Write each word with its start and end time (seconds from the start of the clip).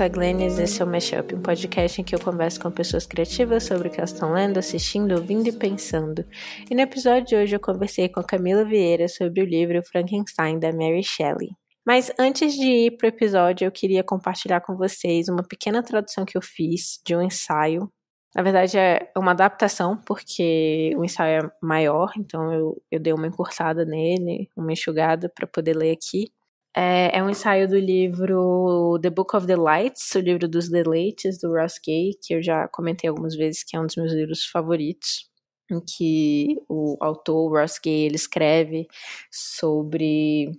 sou 0.00 0.06
a 0.06 0.08
Glennis 0.08 0.58
e 0.58 0.62
esse 0.62 0.80
é 0.80 0.84
o 0.86 0.88
Mashup, 0.88 1.34
um 1.34 1.42
podcast 1.42 2.00
em 2.00 2.04
que 2.04 2.14
eu 2.14 2.18
converso 2.18 2.58
com 2.58 2.70
pessoas 2.70 3.04
criativas 3.04 3.64
sobre 3.64 3.88
o 3.88 3.90
que 3.90 3.98
elas 3.98 4.10
estão 4.10 4.32
lendo, 4.32 4.56
assistindo, 4.56 5.12
ouvindo 5.12 5.46
e 5.46 5.52
pensando. 5.52 6.24
E 6.70 6.74
no 6.74 6.80
episódio 6.80 7.26
de 7.26 7.36
hoje 7.36 7.54
eu 7.54 7.60
conversei 7.60 8.08
com 8.08 8.18
a 8.18 8.24
Camila 8.24 8.64
Vieira 8.64 9.08
sobre 9.08 9.42
o 9.42 9.44
livro 9.44 9.82
Frankenstein 9.82 10.58
da 10.58 10.72
Mary 10.72 11.02
Shelley. 11.04 11.50
Mas 11.86 12.10
antes 12.18 12.54
de 12.54 12.66
ir 12.66 12.96
para 12.96 13.04
o 13.04 13.08
episódio, 13.10 13.66
eu 13.66 13.70
queria 13.70 14.02
compartilhar 14.02 14.62
com 14.62 14.74
vocês 14.74 15.28
uma 15.28 15.42
pequena 15.42 15.82
tradução 15.82 16.24
que 16.24 16.38
eu 16.38 16.40
fiz 16.40 16.98
de 17.04 17.14
um 17.14 17.20
ensaio. 17.20 17.92
Na 18.34 18.42
verdade, 18.42 18.78
é 18.78 19.12
uma 19.14 19.32
adaptação, 19.32 19.98
porque 20.06 20.94
o 20.96 21.04
ensaio 21.04 21.44
é 21.44 21.50
maior, 21.62 22.10
então 22.16 22.50
eu, 22.50 22.82
eu 22.90 22.98
dei 22.98 23.12
uma 23.12 23.26
encurtada 23.26 23.84
nele, 23.84 24.48
uma 24.56 24.72
enxugada 24.72 25.28
para 25.28 25.46
poder 25.46 25.76
ler 25.76 25.90
aqui. 25.90 26.32
É, 26.76 27.18
é, 27.18 27.22
um 27.22 27.28
ensaio 27.28 27.68
do 27.68 27.76
livro 27.76 28.98
The 29.02 29.10
Book 29.10 29.36
of 29.36 29.46
the 29.46 29.56
Lights, 29.56 30.14
o 30.14 30.20
livro 30.20 30.48
dos 30.48 30.68
deleites, 30.68 31.38
do 31.38 31.52
Ross 31.52 31.80
Gay, 31.84 32.12
que 32.22 32.34
eu 32.34 32.42
já 32.42 32.68
comentei 32.68 33.10
algumas 33.10 33.34
vezes 33.34 33.64
que 33.64 33.76
é 33.76 33.80
um 33.80 33.86
dos 33.86 33.96
meus 33.96 34.12
livros 34.12 34.44
favoritos, 34.44 35.28
em 35.70 35.80
que 35.80 36.56
o 36.68 36.96
autor, 37.00 37.58
Ross 37.58 37.80
Gay, 37.82 38.06
ele 38.06 38.16
escreve 38.16 38.86
sobre... 39.30 40.52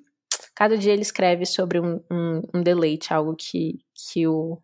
Cada 0.54 0.78
dia 0.78 0.92
ele 0.94 1.02
escreve 1.02 1.46
sobre 1.46 1.80
um, 1.80 2.02
um, 2.12 2.42
um 2.56 2.62
deleite, 2.62 3.14
algo 3.14 3.36
que, 3.36 3.80
que 3.96 4.28
o, 4.28 4.62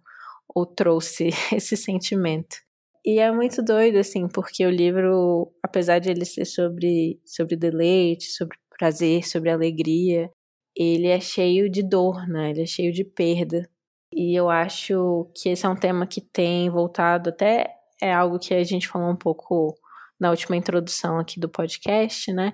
o 0.54 0.66
trouxe 0.66 1.30
esse 1.56 1.78
sentimento. 1.78 2.58
E 3.06 3.20
é 3.20 3.32
muito 3.32 3.64
doido, 3.64 3.98
assim, 4.00 4.28
porque 4.28 4.66
o 4.66 4.70
livro, 4.70 5.50
apesar 5.64 6.00
de 6.00 6.10
ele 6.12 6.26
ser 6.26 6.44
sobre, 6.44 7.22
sobre 7.26 7.56
deleite, 7.56 8.26
sobre 8.26 8.58
prazer, 8.78 9.26
sobre 9.26 9.50
alegria, 9.50 10.30
ele 10.78 11.08
é 11.08 11.20
cheio 11.20 11.70
de 11.70 11.82
dor, 11.82 12.28
né? 12.28 12.52
Ele 12.52 12.62
é 12.62 12.66
cheio 12.66 12.94
de 12.94 13.04
perda. 13.04 13.68
E 14.14 14.36
eu 14.36 14.50
acho 14.50 15.30
que 15.36 15.50
esse 15.50 15.66
é 15.66 15.70
um 15.70 15.76
tema 15.76 16.06
que 16.06 16.22
tem 16.22 16.70
voltado 16.70 17.30
até 17.30 17.74
é 18.02 18.14
algo 18.14 18.38
que 18.38 18.54
a 18.54 18.64
gente 18.64 18.88
falou 18.88 19.10
um 19.10 19.16
pouco 19.16 19.76
na 20.20 20.30
última 20.30 20.56
introdução 20.56 21.18
aqui 21.18 21.40
do 21.40 21.50
podcast, 21.50 22.32
né? 22.32 22.54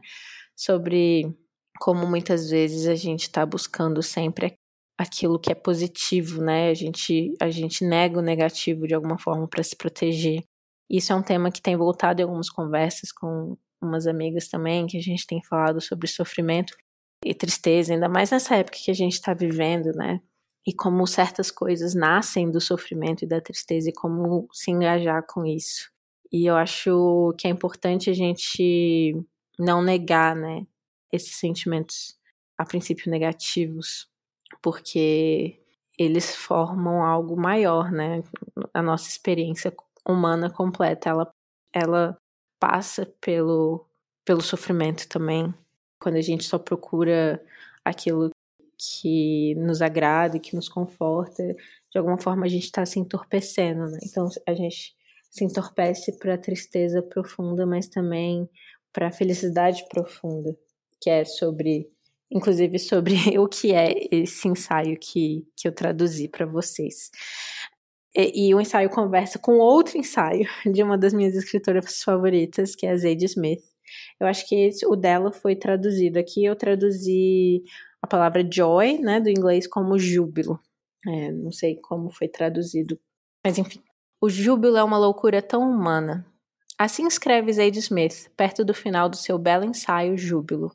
Sobre 0.56 1.36
como 1.80 2.08
muitas 2.08 2.50
vezes 2.50 2.88
a 2.88 2.96
gente 2.96 3.24
está 3.24 3.46
buscando 3.46 4.02
sempre 4.02 4.56
aquilo 4.98 5.40
que 5.40 5.52
é 5.52 5.56
positivo, 5.56 6.42
né? 6.42 6.70
A 6.70 6.74
gente, 6.74 7.34
a 7.42 7.50
gente 7.50 7.84
nega 7.84 8.20
o 8.20 8.22
negativo 8.22 8.88
de 8.88 8.94
alguma 8.94 9.18
forma 9.18 9.48
para 9.48 9.64
se 9.64 9.76
proteger. 9.76 10.44
Isso 10.90 11.12
é 11.12 11.16
um 11.16 11.24
tema 11.24 11.52
que 11.52 11.62
tem 11.62 11.76
voltado 11.76 12.22
em 12.22 12.24
algumas 12.24 12.50
conversas 12.50 13.12
com 13.12 13.58
umas 13.82 14.08
amigas 14.08 14.48
também, 14.48 14.88
que 14.88 14.98
a 14.98 15.02
gente 15.02 15.28
tem 15.28 15.44
falado 15.44 15.82
sobre 15.82 16.08
sofrimento 16.08 16.74
e 17.26 17.34
tristeza, 17.34 17.94
ainda 17.94 18.10
mais 18.10 18.32
nessa 18.32 18.56
época 18.56 18.78
que 18.84 18.92
a 18.92 18.94
gente 18.94 19.14
está 19.14 19.34
vivendo, 19.34 19.92
né? 19.94 20.22
E 20.66 20.74
como 20.74 21.06
certas 21.08 21.52
coisas 21.52 21.94
nascem 21.94 22.50
do 22.50 22.62
sofrimento 22.62 23.24
e 23.24 23.28
da 23.28 23.42
tristeza 23.42 23.90
e 23.90 23.94
como 23.94 24.48
se 24.54 24.72
engajar 24.72 25.26
com 25.28 25.46
isso. 25.46 25.92
E 26.32 26.46
eu 26.46 26.56
acho 26.56 27.34
que 27.38 27.48
é 27.48 27.52
importante 27.52 28.10
a 28.10 28.14
gente 28.14 29.16
não 29.60 29.82
negar, 29.82 30.36
né, 30.36 30.66
esses 31.12 31.36
sentimentos 31.36 32.18
a 32.58 32.66
princípio 32.66 33.12
negativos, 33.12 34.08
porque 34.62 35.60
eles 35.98 36.36
formam 36.36 37.04
algo 37.04 37.36
maior, 37.40 37.92
né? 37.92 38.24
A 38.74 38.82
nossa 38.82 39.10
experiência 39.10 39.74
humana 40.08 40.50
completa, 40.50 41.10
ela 41.10 41.32
ela 41.74 42.18
passa 42.60 43.06
pelo 43.22 43.86
pelo 44.26 44.42
sofrimento 44.42 45.08
também 45.10 45.54
quando 46.04 46.18
a 46.18 46.22
gente 46.22 46.44
só 46.44 46.60
procura 46.60 47.42
aquilo 47.84 48.30
que 48.78 49.56
nos 49.56 49.82
agrada 49.82 50.38
que 50.38 50.56
nos 50.56 50.68
conforta, 50.68 51.42
de 51.90 51.98
alguma 51.98 52.18
forma 52.18 52.46
a 52.46 52.50
gente 52.50 52.66
está 52.66 52.86
se 52.86 53.00
entorpecendo, 53.00 53.86
né? 53.90 54.00
Então 54.04 54.28
a 54.46 54.54
gente 54.54 54.94
se 55.32 55.46
entorpece 55.46 56.20
para 56.20 56.38
tristeza 56.38 57.02
profunda, 57.02 57.66
mas 57.66 57.88
também 57.88 58.50
para 58.92 59.12
felicidade 59.12 59.86
profunda, 59.88 60.56
que 61.02 61.10
é 61.10 61.24
sobre, 61.24 61.88
inclusive 62.30 62.78
sobre 62.78 63.16
o 63.40 63.48
que 63.48 63.74
é 63.74 63.94
esse 64.12 64.48
ensaio 64.50 64.98
que, 65.00 65.48
que 65.56 65.68
eu 65.68 65.72
traduzi 65.72 66.28
para 66.28 66.46
vocês. 66.46 67.10
E, 68.16 68.50
e 68.50 68.54
o 68.54 68.60
ensaio 68.60 68.90
conversa 68.90 69.40
com 69.40 69.54
outro 69.54 69.98
ensaio 69.98 70.48
de 70.72 70.84
uma 70.84 70.98
das 70.98 71.14
minhas 71.14 71.36
escritoras 71.36 72.04
favoritas, 72.04 72.76
que 72.76 72.86
é 72.86 72.92
a 72.92 72.98
Zadie 72.98 73.26
Smith, 73.26 73.64
eu 74.20 74.28
acho 74.28 74.48
que 74.48 74.56
esse, 74.56 74.86
o 74.86 74.96
dela 74.96 75.32
foi 75.32 75.56
traduzido. 75.56 76.20
Aqui 76.20 76.46
eu 76.46 76.56
traduzi 76.56 77.64
a 78.02 78.08
palavra 78.08 78.48
joy, 78.50 79.00
né, 79.00 79.20
do 79.20 79.30
inglês 79.30 79.68
como 79.68 79.98
júbilo. 79.98 80.60
É, 81.06 81.32
não 81.32 81.52
sei 81.52 81.76
como 81.76 82.10
foi 82.10 82.28
traduzido, 82.28 82.98
mas 83.44 83.58
enfim. 83.58 83.82
O 84.22 84.30
júbilo 84.30 84.78
é 84.78 84.84
uma 84.84 84.98
loucura 84.98 85.42
tão 85.42 85.70
humana. 85.70 86.26
Assim 86.80 87.06
escreve 87.06 87.52
Zadie 87.52 87.80
Smith, 87.80 88.30
perto 88.38 88.64
do 88.64 88.74
final 88.74 89.10
do 89.10 89.18
seu 89.18 89.38
belo 89.38 89.66
ensaio 89.66 90.18
Júbilo. 90.18 90.72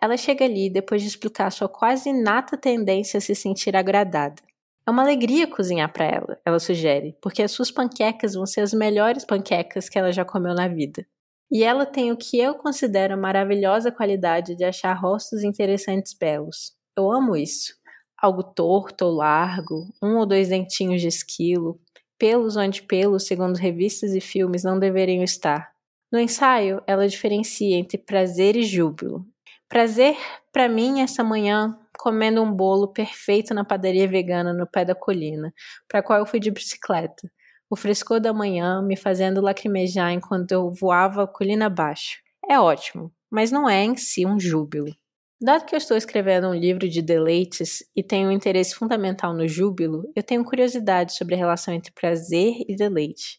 Ela 0.00 0.16
chega 0.16 0.44
ali 0.44 0.68
depois 0.70 1.02
de 1.02 1.08
explicar 1.08 1.50
sua 1.52 1.68
quase 1.68 2.08
inata 2.08 2.56
tendência 2.56 3.18
a 3.18 3.20
se 3.20 3.34
sentir 3.34 3.76
agradada. 3.76 4.42
É 4.86 4.90
uma 4.90 5.02
alegria 5.02 5.46
cozinhar 5.46 5.92
para 5.92 6.04
ela, 6.04 6.40
ela 6.44 6.58
sugere, 6.58 7.16
porque 7.20 7.42
as 7.42 7.52
suas 7.52 7.70
panquecas 7.70 8.34
vão 8.34 8.44
ser 8.44 8.62
as 8.62 8.72
melhores 8.72 9.24
panquecas 9.24 9.88
que 9.88 9.98
ela 9.98 10.10
já 10.10 10.24
comeu 10.24 10.54
na 10.54 10.66
vida. 10.66 11.06
E 11.52 11.62
ela 11.62 11.84
tem 11.84 12.10
o 12.10 12.16
que 12.16 12.38
eu 12.38 12.54
considero 12.54 13.14
maravilhosa 13.18 13.92
qualidade 13.92 14.56
de 14.56 14.64
achar 14.64 14.94
rostos 14.94 15.44
interessantes 15.44 16.14
belos. 16.14 16.72
Eu 16.96 17.12
amo 17.12 17.36
isso. 17.36 17.74
Algo 18.16 18.42
torto 18.42 19.04
ou 19.04 19.16
largo, 19.16 19.86
um 20.02 20.16
ou 20.16 20.24
dois 20.24 20.48
dentinhos 20.48 21.02
de 21.02 21.08
esquilo, 21.08 21.78
pelos 22.18 22.56
onde 22.56 22.80
pelos, 22.80 23.26
segundo 23.26 23.56
revistas 23.56 24.14
e 24.14 24.20
filmes, 24.20 24.64
não 24.64 24.78
deveriam 24.78 25.22
estar. 25.22 25.70
No 26.10 26.18
ensaio, 26.18 26.82
ela 26.86 27.06
diferencia 27.06 27.76
entre 27.76 27.98
prazer 27.98 28.56
e 28.56 28.62
júbilo. 28.62 29.26
Prazer, 29.68 30.16
para 30.50 30.70
mim, 30.70 31.02
essa 31.02 31.22
manhã, 31.22 31.78
comendo 31.98 32.42
um 32.42 32.50
bolo 32.50 32.88
perfeito 32.88 33.52
na 33.52 33.62
padaria 33.62 34.08
vegana 34.08 34.54
no 34.54 34.66
pé 34.66 34.86
da 34.86 34.94
colina, 34.94 35.52
para 35.86 36.02
qual 36.02 36.18
eu 36.18 36.24
fui 36.24 36.40
de 36.40 36.50
bicicleta 36.50 37.30
o 37.72 37.76
frescor 37.76 38.20
da 38.20 38.34
manhã 38.34 38.82
me 38.82 38.98
fazendo 38.98 39.40
lacrimejar 39.40 40.12
enquanto 40.12 40.52
eu 40.52 40.70
voava 40.70 41.26
colina 41.26 41.66
abaixo. 41.66 42.18
É 42.46 42.60
ótimo, 42.60 43.10
mas 43.30 43.50
não 43.50 43.66
é 43.66 43.82
em 43.82 43.96
si 43.96 44.26
um 44.26 44.38
júbilo. 44.38 44.94
Dado 45.40 45.64
que 45.64 45.74
eu 45.74 45.78
estou 45.78 45.96
escrevendo 45.96 46.48
um 46.48 46.54
livro 46.54 46.86
de 46.86 47.00
deleites 47.00 47.82
e 47.96 48.02
tenho 48.02 48.28
um 48.28 48.30
interesse 48.30 48.74
fundamental 48.74 49.32
no 49.32 49.48
júbilo, 49.48 50.04
eu 50.14 50.22
tenho 50.22 50.44
curiosidade 50.44 51.16
sobre 51.16 51.34
a 51.34 51.38
relação 51.38 51.72
entre 51.72 51.90
prazer 51.92 52.56
e 52.68 52.76
deleite. 52.76 53.38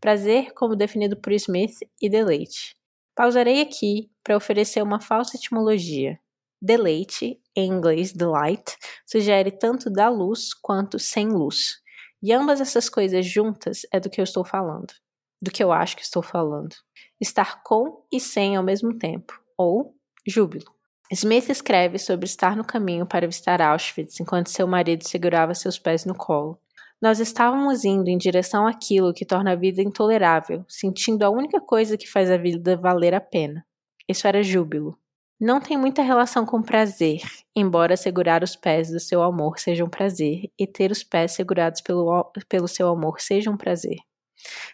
Prazer, 0.00 0.54
como 0.54 0.74
definido 0.74 1.20
por 1.20 1.34
Smith, 1.34 1.76
e 2.00 2.08
deleite. 2.08 2.74
Pausarei 3.14 3.60
aqui 3.60 4.10
para 4.24 4.34
oferecer 4.34 4.82
uma 4.82 4.98
falsa 4.98 5.36
etimologia. 5.36 6.18
Deleite, 6.60 7.38
em 7.54 7.70
inglês 7.70 8.14
delight, 8.14 8.78
sugere 9.06 9.50
tanto 9.50 9.90
da 9.90 10.08
luz 10.08 10.54
quanto 10.54 10.98
sem 10.98 11.28
luz. 11.28 11.83
E 12.24 12.32
ambas 12.32 12.58
essas 12.58 12.88
coisas 12.88 13.26
juntas 13.26 13.82
é 13.92 14.00
do 14.00 14.08
que 14.08 14.18
eu 14.18 14.24
estou 14.24 14.42
falando, 14.46 14.94
do 15.42 15.50
que 15.50 15.62
eu 15.62 15.70
acho 15.70 15.94
que 15.94 16.02
estou 16.02 16.22
falando. 16.22 16.74
Estar 17.20 17.62
com 17.62 18.02
e 18.10 18.18
sem 18.18 18.56
ao 18.56 18.62
mesmo 18.62 18.96
tempo, 18.98 19.38
ou 19.58 19.94
júbilo. 20.26 20.64
Smith 21.12 21.50
escreve 21.50 21.98
sobre 21.98 22.24
estar 22.24 22.56
no 22.56 22.64
caminho 22.64 23.04
para 23.04 23.26
visitar 23.26 23.60
Auschwitz 23.60 24.18
enquanto 24.20 24.48
seu 24.48 24.66
marido 24.66 25.06
segurava 25.06 25.52
seus 25.54 25.78
pés 25.78 26.06
no 26.06 26.14
colo. 26.14 26.58
Nós 26.98 27.20
estávamos 27.20 27.84
indo 27.84 28.08
em 28.08 28.16
direção 28.16 28.66
àquilo 28.66 29.12
que 29.12 29.26
torna 29.26 29.52
a 29.52 29.56
vida 29.56 29.82
intolerável, 29.82 30.64
sentindo 30.66 31.24
a 31.24 31.30
única 31.30 31.60
coisa 31.60 31.98
que 31.98 32.10
faz 32.10 32.30
a 32.30 32.38
vida 32.38 32.74
valer 32.74 33.12
a 33.12 33.20
pena. 33.20 33.66
Isso 34.08 34.26
era 34.26 34.42
júbilo. 34.42 34.98
Não 35.40 35.60
tem 35.60 35.76
muita 35.76 36.00
relação 36.02 36.46
com 36.46 36.62
prazer, 36.62 37.20
embora 37.56 37.96
segurar 37.96 38.42
os 38.42 38.54
pés 38.54 38.90
do 38.90 39.00
seu 39.00 39.22
amor 39.22 39.58
seja 39.58 39.84
um 39.84 39.88
prazer 39.90 40.50
e 40.58 40.66
ter 40.66 40.90
os 40.92 41.02
pés 41.02 41.32
segurados 41.32 41.80
pelo, 41.80 42.32
pelo 42.48 42.68
seu 42.68 42.88
amor 42.88 43.20
seja 43.20 43.50
um 43.50 43.56
prazer. 43.56 43.98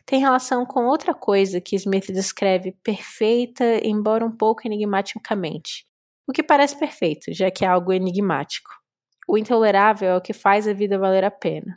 Tem 0.04 0.20
relação 0.20 0.66
com 0.66 0.84
outra 0.84 1.14
coisa 1.14 1.60
que 1.60 1.76
Smith 1.76 2.06
descreve 2.12 2.72
perfeita, 2.82 3.64
embora 3.82 4.24
um 4.24 4.36
pouco 4.36 4.62
enigmaticamente. 4.66 5.86
O 6.28 6.32
que 6.32 6.42
parece 6.42 6.78
perfeito, 6.78 7.32
já 7.32 7.50
que 7.50 7.64
é 7.64 7.68
algo 7.68 7.92
enigmático. 7.92 8.70
O 9.26 9.38
intolerável 9.38 10.10
é 10.10 10.16
o 10.16 10.20
que 10.20 10.32
faz 10.32 10.68
a 10.68 10.72
vida 10.72 10.98
valer 10.98 11.24
a 11.24 11.30
pena. 11.30 11.74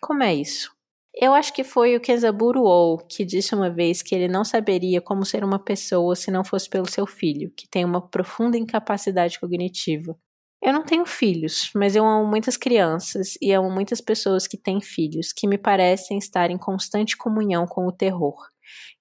Como 0.00 0.22
é 0.22 0.34
isso? 0.34 0.75
Eu 1.18 1.32
acho 1.32 1.54
que 1.54 1.64
foi 1.64 1.96
o 1.96 2.00
Kenzaburo 2.00 2.62
Ou 2.62 2.98
que 2.98 3.24
disse 3.24 3.54
uma 3.54 3.70
vez 3.70 4.02
que 4.02 4.14
ele 4.14 4.28
não 4.28 4.44
saberia 4.44 5.00
como 5.00 5.24
ser 5.24 5.42
uma 5.42 5.58
pessoa 5.58 6.14
se 6.14 6.30
não 6.30 6.44
fosse 6.44 6.68
pelo 6.68 6.86
seu 6.86 7.06
filho, 7.06 7.50
que 7.56 7.66
tem 7.66 7.86
uma 7.86 8.06
profunda 8.06 8.58
incapacidade 8.58 9.40
cognitiva. 9.40 10.14
Eu 10.62 10.74
não 10.74 10.84
tenho 10.84 11.06
filhos, 11.06 11.70
mas 11.74 11.96
eu 11.96 12.04
amo 12.04 12.28
muitas 12.28 12.58
crianças 12.58 13.38
e 13.40 13.50
amo 13.52 13.70
muitas 13.70 14.00
pessoas 14.00 14.46
que 14.46 14.58
têm 14.58 14.78
filhos, 14.80 15.32
que 15.32 15.48
me 15.48 15.56
parecem 15.56 16.18
estar 16.18 16.50
em 16.50 16.58
constante 16.58 17.16
comunhão 17.16 17.66
com 17.66 17.86
o 17.86 17.92
terror. 17.92 18.36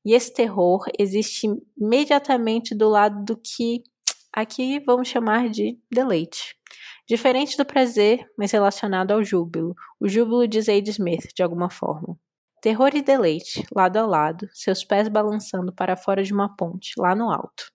E 0.06 0.14
esse 0.14 0.34
terror 0.34 0.86
existe 0.98 1.48
imediatamente 1.78 2.74
do 2.74 2.88
lado 2.88 3.26
do 3.26 3.36
que 3.36 3.84
aqui 4.32 4.80
vamos 4.86 5.10
chamar 5.10 5.50
de 5.50 5.78
deleite. 5.92 6.56
Diferente 7.08 7.56
do 7.56 7.64
prazer, 7.64 8.26
mas 8.36 8.52
relacionado 8.52 9.12
ao 9.12 9.24
júbilo, 9.24 9.76
o 10.00 10.10
júbilo 10.10 10.48
de 10.48 10.60
Zadie 10.60 10.90
Smith, 10.90 11.28
de 11.36 11.44
alguma 11.44 11.70
forma. 11.70 12.18
Terror 12.62 12.96
e 12.96 13.02
deleite, 13.04 13.64
lado 13.72 13.98
a 13.98 14.06
lado, 14.08 14.50
seus 14.52 14.84
pés 14.84 15.08
balançando 15.08 15.72
para 15.72 15.96
fora 15.96 16.24
de 16.24 16.34
uma 16.34 16.56
ponte, 16.56 16.94
lá 16.98 17.14
no 17.14 17.30
alto. 17.30 17.72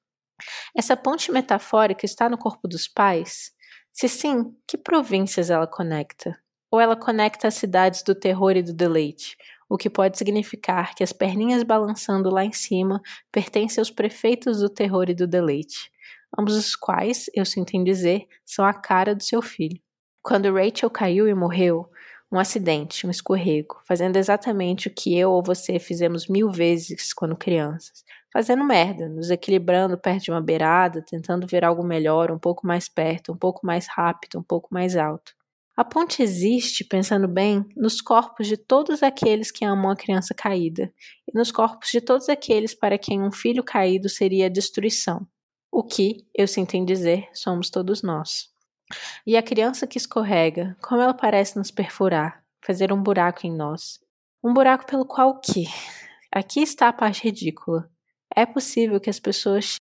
Essa 0.77 0.97
ponte 0.97 1.31
metafórica 1.31 2.05
está 2.05 2.29
no 2.29 2.37
corpo 2.37 2.67
dos 2.67 2.89
pais? 2.89 3.53
Se 3.93 4.09
sim, 4.09 4.53
que 4.67 4.77
províncias 4.77 5.49
ela 5.49 5.67
conecta? 5.67 6.37
Ou 6.69 6.81
ela 6.81 6.97
conecta 6.97 7.47
as 7.47 7.55
cidades 7.55 8.03
do 8.03 8.17
terror 8.17 8.57
e 8.57 8.63
do 8.63 8.73
deleite, 8.73 9.37
o 9.69 9.77
que 9.77 9.89
pode 9.89 10.19
significar 10.19 10.93
que 10.97 11.05
as 11.05 11.13
perninhas 11.13 11.63
balançando 11.63 12.29
lá 12.29 12.45
em 12.45 12.53
cima 12.53 13.01
pertencem 13.31 13.81
aos 13.81 13.91
prefeitos 13.91 14.59
do 14.59 14.69
terror 14.69 15.09
e 15.09 15.15
do 15.15 15.29
deleite, 15.29 15.93
ambos 16.39 16.57
os 16.57 16.77
quais, 16.77 17.27
eu 17.35 17.45
sinto 17.45 17.75
em 17.75 17.85
dizer, 17.85 18.27
são 18.45 18.65
a 18.65 18.73
cara 18.73 19.15
do 19.15 19.23
seu 19.23 19.43
filho. 19.43 19.81
Quando 20.23 20.53
Rachel 20.53 20.91
caiu 20.91 21.27
e 21.27 21.35
morreu, 21.35 21.91
um 22.33 22.39
acidente, 22.39 23.07
um 23.07 23.11
escorrego, 23.11 23.81
fazendo 23.87 24.17
exatamente 24.17 24.87
o 24.87 24.95
que 24.95 25.17
eu 25.17 25.31
ou 25.31 25.43
você 25.43 25.79
fizemos 25.79 26.29
mil 26.29 26.51
vezes 26.51 27.13
quando 27.13 27.37
crianças. 27.37 28.05
Fazendo 28.33 28.63
merda, 28.63 29.09
nos 29.09 29.31
equilibrando 29.31 29.99
perto 29.99 30.25
de 30.25 30.31
uma 30.31 30.41
beirada, 30.41 31.03
tentando 31.03 31.47
ver 31.47 31.65
algo 31.65 31.83
melhor, 31.83 32.31
um 32.31 32.39
pouco 32.39 32.65
mais 32.65 32.89
perto, 32.89 33.33
um 33.33 33.37
pouco 33.37 33.67
mais 33.67 33.89
rápido, 33.89 34.39
um 34.39 34.43
pouco 34.43 34.73
mais 34.73 34.97
alto. 34.97 35.33
A 35.77 35.85
ponte 35.85 36.23
existe, 36.23 36.85
pensando 36.85 37.27
bem, 37.27 37.65
nos 37.77 38.01
corpos 38.01 38.47
de 38.47 38.57
todos 38.57 39.03
aqueles 39.03 39.51
que 39.51 39.65
amam 39.65 39.91
a 39.91 39.97
criança 39.97 40.33
caída, 40.33 40.93
e 41.27 41.37
nos 41.37 41.51
corpos 41.51 41.91
de 41.91 42.01
todos 42.01 42.29
aqueles 42.29 42.75
para 42.75 42.99
quem 42.99 43.21
um 43.21 43.33
filho 43.33 43.65
caído 43.65 44.09
seria 44.09 44.51
destruição. 44.51 45.27
O 45.81 45.83
que, 45.83 46.27
eu 46.35 46.47
sinto 46.47 46.75
em 46.75 46.85
dizer, 46.85 47.31
somos 47.33 47.71
todos 47.71 48.03
nós. 48.03 48.51
E 49.27 49.35
a 49.35 49.43
criança 49.43 49.87
que 49.87 49.97
escorrega, 49.97 50.77
como 50.83 51.01
ela 51.01 51.15
parece 51.15 51.57
nos 51.57 51.71
perfurar, 51.71 52.45
fazer 52.63 52.93
um 52.93 53.03
buraco 53.03 53.47
em 53.47 53.51
nós. 53.51 53.99
Um 54.45 54.53
buraco 54.53 54.85
pelo 54.85 55.07
qual 55.07 55.31
o 55.31 55.41
quê? 55.41 55.65
Aqui 56.31 56.61
está 56.61 56.89
a 56.89 56.93
parte 56.93 57.25
ridícula. 57.25 57.91
É 58.37 58.45
possível 58.45 59.01
que 59.01 59.09
as 59.09 59.19
pessoas 59.19 59.77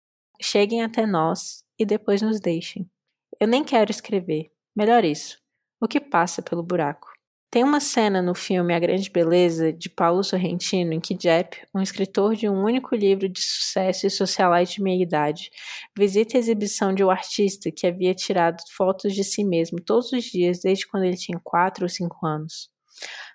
cheguem 0.42 0.84
até 0.84 1.06
nós 1.06 1.64
e 1.80 1.86
depois 1.86 2.22
nos 2.22 2.42
deixem. 2.42 2.92
Eu 3.40 3.48
nem 3.48 3.64
quero 3.64 3.90
escrever. 3.90 4.52
Melhor 4.76 5.06
isso. 5.06 5.38
O 5.80 5.88
que 5.88 6.02
passa 6.02 6.42
pelo 6.42 6.62
buraco? 6.62 7.15
Tem 7.56 7.64
uma 7.64 7.80
cena 7.80 8.22
no 8.22 8.36
filme 8.36 8.74
A 8.74 8.80
Grande 8.80 9.10
Beleza, 9.10 9.72
de 9.72 9.90
Paulo 9.90 10.22
Sorrentino, 10.26 10.92
em 10.92 11.00
que 11.00 11.16
Jepp, 11.16 11.66
um 11.74 11.82
escritor 11.82 12.36
de 12.36 12.50
um 12.50 12.62
único 12.62 12.94
livro 12.94 13.30
de 13.30 13.42
sucesso 13.42 14.06
e 14.06 14.10
socialite 14.10 14.76
de 14.76 14.84
meia 14.84 15.02
idade, 15.02 15.50
visita 15.98 16.36
a 16.36 16.40
exibição 16.40 16.94
de 16.94 17.02
um 17.02 17.10
artista 17.10 17.72
que 17.72 17.88
havia 17.88 18.14
tirado 18.14 18.58
fotos 18.76 19.14
de 19.14 19.24
si 19.24 19.46
mesmo 19.46 19.80
todos 19.80 20.12
os 20.12 20.26
dias 20.26 20.60
desde 20.60 20.86
quando 20.86 21.06
ele 21.06 21.16
tinha 21.16 21.40
quatro 21.42 21.86
ou 21.86 21.90
cinco 21.90 22.26
anos. 22.26 22.70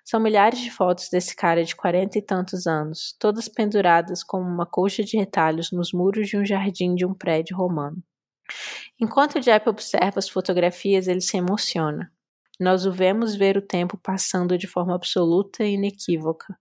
São 0.05 0.19
milhares 0.19 0.59
de 0.59 0.69
fotos 0.69 1.09
desse 1.09 1.35
cara 1.35 1.63
de 1.63 1.75
quarenta 1.75 2.19
e 2.19 2.21
tantos 2.21 2.67
anos, 2.67 3.15
todas 3.19 3.47
penduradas 3.47 4.23
como 4.23 4.47
uma 4.47 4.67
colcha 4.67 5.03
de 5.03 5.17
retalhos 5.17 5.71
nos 5.71 5.91
muros 5.91 6.29
de 6.29 6.37
um 6.37 6.45
jardim 6.45 6.93
de 6.93 7.07
um 7.07 7.13
prédio 7.15 7.57
romano. 7.57 7.97
Enquanto 8.99 9.39
Jepp 9.39 9.67
observa 9.67 10.19
as 10.19 10.29
fotografias, 10.29 11.07
ele 11.07 11.21
se 11.21 11.37
emociona. 11.37 12.11
Nós 12.61 12.85
o 12.85 12.91
vemos 12.91 13.33
ver 13.33 13.57
o 13.57 13.61
tempo 13.61 13.97
passando 13.97 14.55
de 14.55 14.67
forma 14.67 14.93
absoluta 14.93 15.63
e 15.63 15.73
inequívoca. 15.73 16.55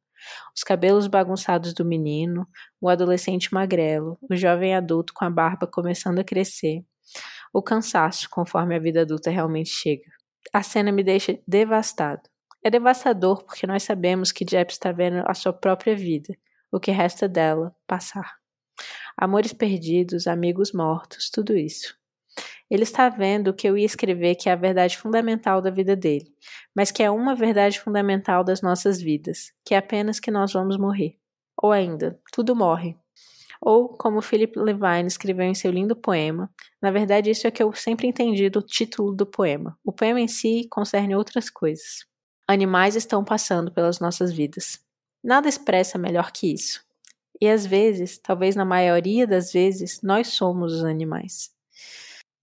Os 0.56 0.62
cabelos 0.64 1.06
bagunçados 1.06 1.75
do 1.75 1.85
menino, 1.85 2.49
o 2.81 2.88
adolescente 2.88 3.52
magrelo, 3.52 4.17
o 4.23 4.35
jovem 4.35 4.75
adulto 4.75 5.12
com 5.12 5.26
a 5.26 5.31
barba 5.31 5.67
começando 5.67 6.19
a 6.19 6.25
crescer, 6.25 6.82
o 7.52 7.62
cansaço 7.62 8.31
conforme 8.31 8.75
a 8.75 8.79
vida 8.79 9.02
adulta 9.02 9.29
realmente 9.29 9.69
chega. 9.69 10.11
A 10.55 10.62
cena 10.62 10.91
me 10.91 11.05
deixa 11.05 11.38
devastado. 11.47 12.23
É 12.64 12.70
devastador 12.70 13.44
porque 13.44 13.67
nós 13.67 13.82
sabemos 13.82 14.32
que 14.32 14.43
Jepp 14.43 14.73
está 14.73 14.93
vendo 14.93 15.23
a 15.26 15.35
sua 15.35 15.52
própria 15.52 15.94
vida, 15.94 16.35
o 16.73 16.81
que 16.81 16.91
resta 16.91 17.29
dela, 17.29 17.76
passar. 17.87 18.37
Amores 19.19 19.52
perdidos, 19.52 20.26
amigos 20.26 20.73
mortos, 20.73 21.29
tudo 21.29 21.55
isso. 21.55 22.00
Ele 22.70 22.84
está 22.84 23.08
vendo 23.08 23.49
o 23.49 23.55
que 23.55 23.69
eu 23.69 23.76
ia 23.76 23.84
escrever 23.84 24.37
que 24.37 24.49
é 24.49 24.52
a 24.52 24.56
verdade 24.56 24.96
fundamental 24.96 25.61
da 25.61 25.70
vida 25.70 25.96
dele, 25.96 26.32
mas 26.75 26.93
que 26.93 27.02
é 27.02 27.11
uma 27.11 27.34
verdade 27.34 27.81
fundamental 27.81 28.44
das 28.44 28.62
nossas 28.62 29.02
vidas, 29.02 29.52
que 29.64 29.75
é 29.75 29.78
apenas 29.78 30.20
que 30.20 30.31
nós 30.31 30.52
vamos 30.52 30.78
morrer. 30.78 31.17
Ou 31.61 31.72
ainda, 31.72 32.20
tudo 32.32 32.55
morre. 32.55 32.96
Ou, 33.61 33.88
como 33.88 34.22
Philip 34.22 34.58
Levine 34.58 35.06
escreveu 35.06 35.44
em 35.44 35.55
seu 35.55 35.70
lindo 35.70 35.94
poema, 35.94 36.49
na 36.81 36.90
verdade 36.90 37.28
isso 37.28 37.46
é 37.46 37.50
que 37.50 37.62
eu 37.62 37.72
sempre 37.75 38.06
entendi 38.06 38.49
do 38.49 38.62
título 38.62 39.12
do 39.12 39.26
poema. 39.26 39.76
O 39.84 39.93
poema 39.93 40.20
em 40.20 40.28
si 40.28 40.66
concerne 40.70 41.14
outras 41.14 41.50
coisas. 41.50 42.06
Animais 42.49 42.96
estão 42.96 43.23
passando 43.23 43.70
pelas 43.70 44.00
nossas 44.00 44.32
vidas. 44.32 44.81
Nada 45.23 45.49
expressa 45.49 45.99
melhor 45.99 46.32
que 46.32 46.52
isso. 46.52 46.82
E 47.40 47.49
às 47.49 47.66
vezes, 47.66 48.19
talvez 48.19 48.56
na 48.56 48.64
maioria 48.64 49.26
das 49.26 49.52
vezes, 49.52 50.00
nós 50.02 50.28
somos 50.28 50.73
os 50.73 50.84
animais. 50.84 51.50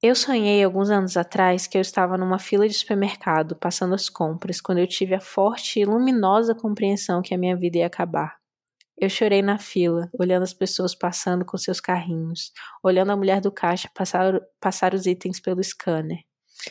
Eu 0.01 0.13
sonhei 0.15 0.63
alguns 0.63 0.91
anos 0.91 1.17
atrás 1.17 1.65
que 1.65 1.75
eu 1.75 1.81
estava 1.81 2.17
numa 2.17 2.37
fila 2.37 2.67
de 2.67 2.73
supermercado 2.73 3.55
passando 3.55 3.95
as 3.95 4.09
compras 4.09 4.61
quando 4.61 4.77
eu 4.77 4.87
tive 4.87 5.15
a 5.15 5.19
forte 5.19 5.79
e 5.79 5.85
luminosa 5.85 6.53
compreensão 6.53 7.21
que 7.21 7.33
a 7.33 7.37
minha 7.37 7.57
vida 7.57 7.79
ia 7.79 7.87
acabar. 7.87 8.37
Eu 8.97 9.09
chorei 9.09 9.41
na 9.41 9.57
fila, 9.57 10.09
olhando 10.19 10.43
as 10.43 10.53
pessoas 10.53 10.93
passando 10.93 11.43
com 11.45 11.57
seus 11.57 11.79
carrinhos, 11.79 12.51
olhando 12.83 13.11
a 13.11 13.17
mulher 13.17 13.41
do 13.41 13.51
caixa 13.51 13.89
passar, 13.93 14.39
passar 14.59 14.93
os 14.93 15.07
itens 15.07 15.39
pelo 15.39 15.63
scanner, 15.63 16.19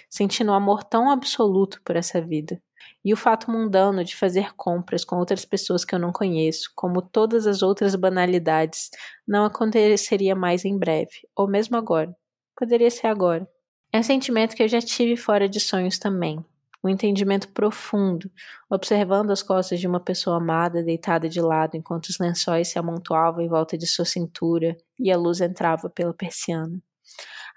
sentindo 0.09 0.53
um 0.53 0.55
amor 0.55 0.85
tão 0.85 1.11
absoluto 1.11 1.81
por 1.85 1.97
essa 1.97 2.21
vida. 2.21 2.63
E 3.05 3.13
o 3.13 3.17
fato 3.17 3.51
mundano 3.51 4.05
de 4.05 4.15
fazer 4.15 4.55
compras 4.57 5.05
com 5.05 5.17
outras 5.17 5.45
pessoas 5.45 5.85
que 5.85 5.95
eu 5.95 5.99
não 5.99 6.13
conheço, 6.13 6.71
como 6.77 7.03
todas 7.03 7.47
as 7.47 7.63
outras 7.63 7.97
banalidades, 7.97 8.91
não 9.27 9.45
aconteceria 9.45 10.37
mais 10.37 10.65
em 10.65 10.79
breve, 10.79 11.29
ou 11.37 11.49
mesmo 11.49 11.77
agora. 11.77 12.15
Poderia 12.57 12.91
ser 12.91 13.09
agora. 13.09 13.47
É 13.93 13.99
um 13.99 14.03
sentimento 14.03 14.57
que 14.57 14.63
eu 14.63 14.69
já 14.69 14.81
tive 14.81 15.17
fora 15.17 15.49
de 15.49 15.61
sonhos 15.61 15.99
também. 15.99 16.43
Um 16.83 16.89
entendimento 16.89 17.49
profundo, 17.49 18.31
observando 18.71 19.31
as 19.31 19.43
costas 19.43 19.79
de 19.79 19.87
uma 19.87 20.01
pessoa 20.01 20.37
amada 20.37 20.83
deitada 20.83 21.29
de 21.29 21.41
lado 21.41 21.77
enquanto 21.77 22.07
os 22.07 22.19
lençóis 22.19 22.69
se 22.69 22.79
amontoavam 22.79 23.43
em 23.43 23.49
volta 23.49 23.77
de 23.77 23.87
sua 23.87 24.05
cintura 24.05 24.77
e 24.99 25.11
a 25.11 25.17
luz 25.17 25.41
entrava 25.41 25.91
pela 25.91 26.15
persiana. 26.15 26.81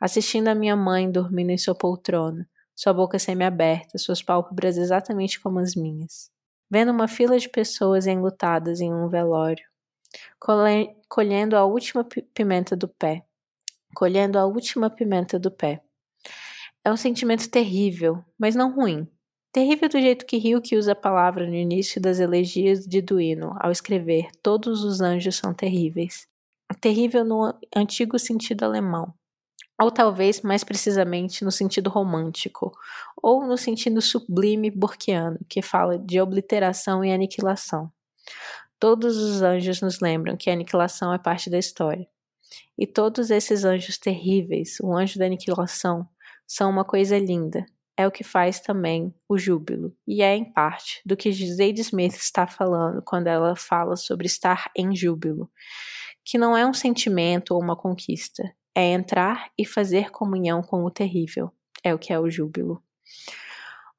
Assistindo 0.01 0.47
a 0.47 0.55
minha 0.55 0.75
mãe 0.75 1.09
dormindo 1.09 1.51
em 1.51 1.57
sua 1.57 1.75
poltrona, 1.75 2.49
sua 2.75 2.93
boca 2.93 3.19
semi-aberta, 3.19 3.97
suas 3.97 4.21
pálpebras 4.21 4.77
exatamente 4.77 5.39
como 5.39 5.59
as 5.59 5.75
minhas. 5.75 6.31
Vendo 6.69 6.91
uma 6.91 7.07
fila 7.07 7.37
de 7.37 7.49
pessoas 7.49 8.07
enlutadas 8.07 8.81
em 8.81 8.93
um 8.93 9.07
velório, 9.07 9.65
colhendo 11.07 11.55
a 11.55 11.65
última 11.65 12.05
pimenta 12.33 12.75
do 12.75 12.87
pé, 12.87 13.25
colhendo 13.95 14.37
a 14.37 14.45
última 14.45 14.89
pimenta 14.89 15.39
do 15.39 15.51
pé. 15.51 15.81
É 16.83 16.91
um 16.91 16.97
sentimento 16.97 17.49
terrível, 17.49 18.23
mas 18.37 18.55
não 18.55 18.73
ruim. 18.73 19.07
Terrível 19.51 19.89
do 19.89 19.99
jeito 19.99 20.25
que 20.25 20.37
Hilke 20.37 20.75
usa 20.75 20.91
a 20.91 20.95
palavra 20.95 21.47
no 21.47 21.55
início 21.55 21.99
das 21.99 22.19
elegias 22.19 22.85
de 22.85 23.01
Duino, 23.01 23.55
ao 23.59 23.71
escrever 23.71 24.29
Todos 24.43 24.83
os 24.83 25.01
anjos 25.01 25.35
são 25.35 25.53
terríveis. 25.53 26.27
Terrível 26.79 27.25
no 27.25 27.53
antigo 27.75 28.19
sentido 28.19 28.63
alemão, 28.63 29.11
ou 29.81 29.89
talvez 29.89 30.41
mais 30.41 30.63
precisamente 30.63 31.43
no 31.43 31.51
sentido 31.51 31.89
romântico, 31.89 32.71
ou 33.21 33.45
no 33.45 33.57
sentido 33.57 34.01
sublime 34.01 34.69
burkeano, 34.69 35.39
que 35.49 35.63
fala 35.63 35.97
de 35.97 36.21
obliteração 36.21 37.03
e 37.03 37.11
aniquilação. 37.11 37.91
Todos 38.79 39.17
os 39.17 39.41
anjos 39.41 39.81
nos 39.81 39.99
lembram 39.99 40.37
que 40.37 40.49
a 40.49 40.53
aniquilação 40.53 41.11
é 41.11 41.17
parte 41.17 41.49
da 41.49 41.57
história. 41.57 42.07
E 42.77 42.87
todos 42.87 43.29
esses 43.29 43.63
anjos 43.63 43.97
terríveis, 43.97 44.77
o 44.81 44.95
anjo 44.95 45.19
da 45.19 45.25
aniquilação, 45.25 46.07
são 46.47 46.69
uma 46.69 46.83
coisa 46.83 47.17
linda. 47.17 47.65
É 47.95 48.07
o 48.07 48.11
que 48.11 48.23
faz 48.23 48.59
também 48.59 49.13
o 49.27 49.37
júbilo. 49.37 49.93
E 50.07 50.21
é, 50.21 50.35
em 50.35 50.45
parte, 50.45 51.01
do 51.05 51.17
que 51.17 51.31
Zadie 51.31 51.81
Smith 51.81 52.15
está 52.15 52.47
falando 52.47 53.01
quando 53.01 53.27
ela 53.27 53.55
fala 53.55 53.95
sobre 53.95 54.25
estar 54.25 54.71
em 54.75 54.95
júbilo. 54.95 55.51
Que 56.23 56.37
não 56.37 56.55
é 56.55 56.65
um 56.65 56.73
sentimento 56.73 57.53
ou 57.53 57.61
uma 57.61 57.75
conquista. 57.75 58.43
É 58.73 58.85
entrar 58.91 59.51
e 59.57 59.65
fazer 59.65 60.11
comunhão 60.11 60.61
com 60.61 60.85
o 60.85 60.89
terrível. 60.89 61.51
É 61.83 61.93
o 61.93 61.99
que 61.99 62.13
é 62.13 62.19
o 62.19 62.29
júbilo. 62.29 62.81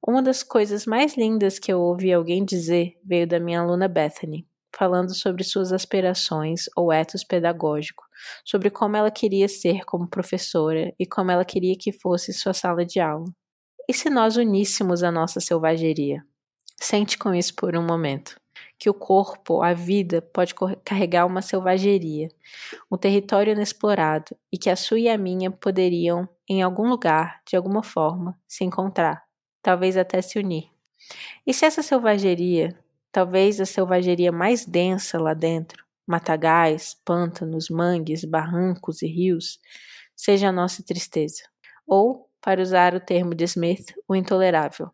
Uma 0.06 0.22
das 0.22 0.42
coisas 0.42 0.86
mais 0.86 1.14
lindas 1.14 1.58
que 1.58 1.70
eu 1.70 1.78
ouvi 1.78 2.10
alguém 2.10 2.42
dizer 2.42 2.98
veio 3.04 3.26
da 3.26 3.38
minha 3.38 3.60
aluna 3.60 3.86
Bethany 3.86 4.49
falando 4.76 5.14
sobre 5.14 5.44
suas 5.44 5.72
aspirações 5.72 6.64
ou 6.76 6.92
etos 6.92 7.24
pedagógico, 7.24 8.04
sobre 8.44 8.70
como 8.70 8.96
ela 8.96 9.10
queria 9.10 9.48
ser 9.48 9.84
como 9.84 10.08
professora 10.08 10.94
e 10.98 11.06
como 11.06 11.30
ela 11.30 11.44
queria 11.44 11.76
que 11.78 11.92
fosse 11.92 12.32
sua 12.32 12.52
sala 12.52 12.84
de 12.84 13.00
aula. 13.00 13.26
E 13.88 13.92
se 13.92 14.08
nós 14.08 14.36
uníssemos 14.36 15.02
a 15.02 15.10
nossa 15.10 15.40
selvageria? 15.40 16.24
Sente 16.80 17.18
com 17.18 17.34
isso 17.34 17.54
por 17.54 17.76
um 17.76 17.84
momento. 17.84 18.40
Que 18.78 18.88
o 18.88 18.94
corpo, 18.94 19.62
a 19.62 19.74
vida, 19.74 20.22
pode 20.22 20.54
carregar 20.84 21.26
uma 21.26 21.42
selvageria, 21.42 22.28
um 22.90 22.96
território 22.96 23.52
inexplorado, 23.52 24.34
e 24.50 24.56
que 24.56 24.70
a 24.70 24.76
sua 24.76 24.98
e 24.98 25.08
a 25.08 25.18
minha 25.18 25.50
poderiam, 25.50 26.28
em 26.48 26.62
algum 26.62 26.88
lugar, 26.88 27.42
de 27.46 27.56
alguma 27.56 27.82
forma, 27.82 28.38
se 28.48 28.64
encontrar, 28.64 29.22
talvez 29.62 29.96
até 29.96 30.22
se 30.22 30.38
unir. 30.38 30.70
E 31.46 31.52
se 31.52 31.66
essa 31.66 31.82
selvageria, 31.82 32.78
talvez 33.12 33.60
a 33.60 33.66
selvageria 33.66 34.32
mais 34.32 34.64
densa 34.64 35.20
lá 35.20 35.34
dentro, 35.34 35.84
matagais, 36.06 36.96
pântanos, 37.04 37.68
mangues, 37.68 38.24
barrancos 38.24 39.02
e 39.02 39.06
rios, 39.06 39.58
seja 40.16 40.48
a 40.48 40.52
nossa 40.52 40.82
tristeza? 40.82 41.42
Ou, 41.86 42.28
para 42.40 42.62
usar 42.62 42.94
o 42.94 43.00
termo 43.00 43.34
de 43.34 43.44
Smith, 43.44 43.94
o 44.08 44.14
intolerável. 44.14 44.90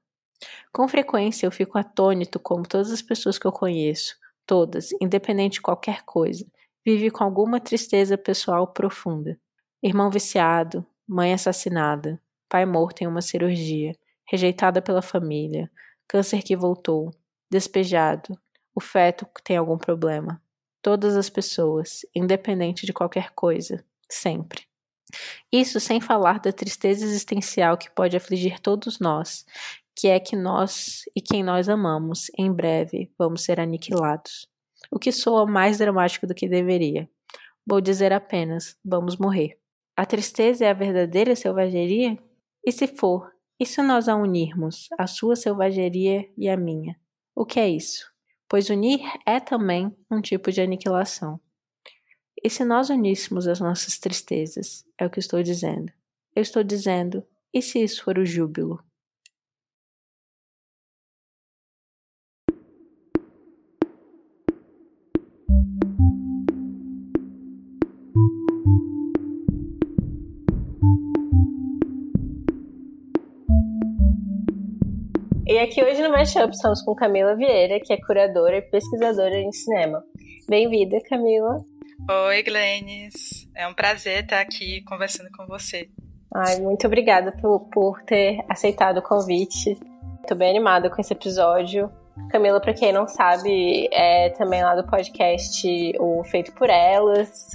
Com 0.73 0.87
frequência 0.88 1.46
eu 1.46 1.50
fico 1.50 1.78
atônito 1.78 2.38
como 2.38 2.66
todas 2.66 2.90
as 2.90 3.00
pessoas 3.00 3.38
que 3.38 3.46
eu 3.46 3.52
conheço, 3.52 4.16
todas, 4.44 4.90
independente 5.00 5.54
de 5.54 5.62
qualquer 5.62 6.02
coisa, 6.04 6.46
vive 6.85 7.11
com 7.11 7.25
alguma 7.25 7.58
tristeza 7.61 8.16
pessoal 8.18 8.66
profunda. 8.66 9.38
Irmão 9.82 10.11
viciado, 10.11 10.87
mãe 11.06 11.32
assassinada, 11.32 12.20
pai 12.49 12.66
morto 12.66 13.02
em 13.02 13.06
uma 13.06 13.23
cirurgia, 13.23 13.96
rejeitada 14.28 14.82
pela 14.82 15.02
família, 15.02 15.70
câncer 16.06 16.42
que 16.42 16.56
voltou, 16.56 17.11
despejado, 17.50 18.38
o 18.75 18.81
feto 18.81 19.26
tem 19.43 19.57
algum 19.57 19.79
problema. 19.79 20.41
Todas 20.83 21.17
as 21.17 21.31
pessoas, 21.31 22.07
independente 22.15 22.87
de 22.87 22.93
qualquer 22.93 23.31
coisa, 23.31 23.85
sempre. 24.09 24.67
Isso 25.50 25.81
sem 25.81 26.00
falar 26.00 26.41
da 26.41 26.53
tristeza 26.53 27.05
existencial 27.05 27.76
que 27.76 27.91
pode 27.91 28.17
afligir 28.17 28.61
todos 28.61 28.99
nós, 28.99 29.47
que 29.95 30.09
é 30.09 30.21
que 30.21 30.37
nós 30.37 31.05
e 31.15 31.23
quem 31.23 31.43
nós 31.43 31.69
amamos, 31.69 32.31
em 32.37 32.53
breve, 32.53 33.11
vamos 33.19 33.43
ser 33.43 33.59
aniquilados. 33.59 34.49
O 34.91 34.99
que 34.99 35.11
soa 35.11 35.47
mais 35.47 35.79
dramático 35.79 36.26
do 36.26 36.35
que 36.35 36.49
deveria. 36.49 37.09
Vou 37.67 37.81
dizer 37.81 38.12
apenas: 38.12 38.76
vamos 38.85 39.17
morrer. 39.17 39.59
A 39.97 40.05
tristeza 40.05 40.67
é 40.67 40.71
a 40.71 40.75
verdadeira 40.75 41.35
selvageria? 41.35 42.19
E 42.65 42.71
se 42.71 42.87
for, 42.87 43.33
e 43.59 43.65
se 43.65 43.81
nós 43.83 44.09
a 44.09 44.15
unirmos, 44.15 44.88
a 44.99 45.07
sua 45.07 45.35
selvageria 45.35 46.29
e 46.37 46.49
a 46.49 46.57
minha? 46.57 46.97
O 47.38 47.45
que 47.45 47.61
é 47.61 47.69
isso? 47.69 48.11
Pois 48.49 48.71
unir 48.71 49.00
é 49.26 49.38
também 49.38 49.95
um 50.11 50.23
tipo 50.23 50.50
de 50.50 50.62
aniquilação. 50.62 51.38
E 52.43 52.49
se 52.49 52.64
nós 52.64 52.88
uníssemos 52.88 53.47
as 53.47 53.61
nossas 53.61 53.99
tristezas? 53.99 54.87
É 54.99 55.05
o 55.05 55.11
que 55.11 55.19
estou 55.19 55.43
dizendo. 55.43 55.93
Eu 56.35 56.40
estou 56.40 56.64
dizendo, 56.64 57.23
e 57.52 57.61
se 57.61 57.83
isso 57.83 58.02
for 58.02 58.19
o 58.19 58.25
júbilo? 58.25 58.83
E 75.47 75.61
aqui 75.61 75.81
hoje 75.81 76.03
no 76.03 76.11
Mashup 76.11 76.50
estamos 76.50 76.83
com 76.83 76.93
Camila 76.93 77.37
Vieira, 77.37 77.79
que 77.79 77.93
é 77.93 77.97
curadora 77.97 78.57
e 78.57 78.62
pesquisadora 78.62 79.38
em 79.38 79.53
cinema. 79.53 80.03
Bem-vinda, 80.49 80.99
Camila. 81.09 81.65
Oi, 82.26 82.43
Glennis. 82.43 83.49
É 83.55 83.69
um 83.69 83.73
prazer 83.73 84.25
estar 84.25 84.41
aqui 84.41 84.83
conversando 84.83 85.31
com 85.31 85.47
você. 85.47 85.88
Ai, 86.35 86.59
muito 86.59 86.85
obrigada 86.88 87.31
por, 87.31 87.61
por 87.71 88.03
ter 88.03 88.45
aceitado 88.49 88.99
o 88.99 89.03
convite. 89.03 89.79
Estou 90.21 90.37
bem 90.37 90.50
animada 90.50 90.91
com 90.91 91.00
esse 91.00 91.12
episódio. 91.12 91.93
Camila, 92.29 92.61
para 92.61 92.75
quem 92.75 92.93
não 92.93 93.07
sabe, 93.07 93.88
é 93.93 94.31
também 94.31 94.65
lá 94.65 94.75
do 94.75 94.85
podcast 94.85 95.65
O 96.00 96.25
Feito 96.25 96.53
por 96.55 96.69
Elas, 96.69 97.53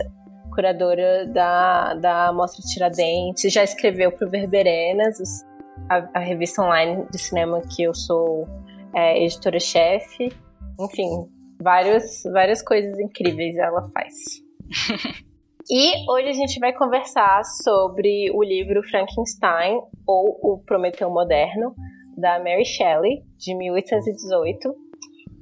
curadora 0.55 1.25
da, 1.27 1.93
da 1.95 2.31
Mostra 2.31 2.62
Tiradentes, 2.65 3.51
já 3.51 3.65
escreveu 3.65 4.13
para 4.13 4.27
o 4.27 4.29
Verberenas, 4.29 5.43
a, 5.91 6.10
a, 6.13 6.19
revista 6.19 6.62
online 6.62 7.05
de 7.12 7.19
cinema 7.19 7.62
que 7.75 7.83
eu 7.83 7.93
sou 7.93 8.48
é, 8.95 9.21
editora-chefe. 9.21 10.31
Enfim, 10.79 11.29
vários, 11.62 12.24
várias 12.31 12.62
coisas 12.62 12.98
incríveis 12.98 13.57
ela 13.57 13.83
faz. 13.89 14.13
e 15.69 16.10
hoje 16.10 16.29
a 16.29 16.33
gente 16.33 16.60
vai 16.60 16.71
conversar 16.71 17.43
sobre 17.43 18.31
o 18.33 18.41
livro 18.41 18.81
Frankenstein, 18.89 19.81
ou 20.07 20.39
O 20.41 20.63
Prometeu 20.65 21.10
Moderno, 21.10 21.75
da 22.17 22.39
Mary 22.39 22.65
Shelley, 22.65 23.24
de 23.38 23.53
1818. 23.53 24.74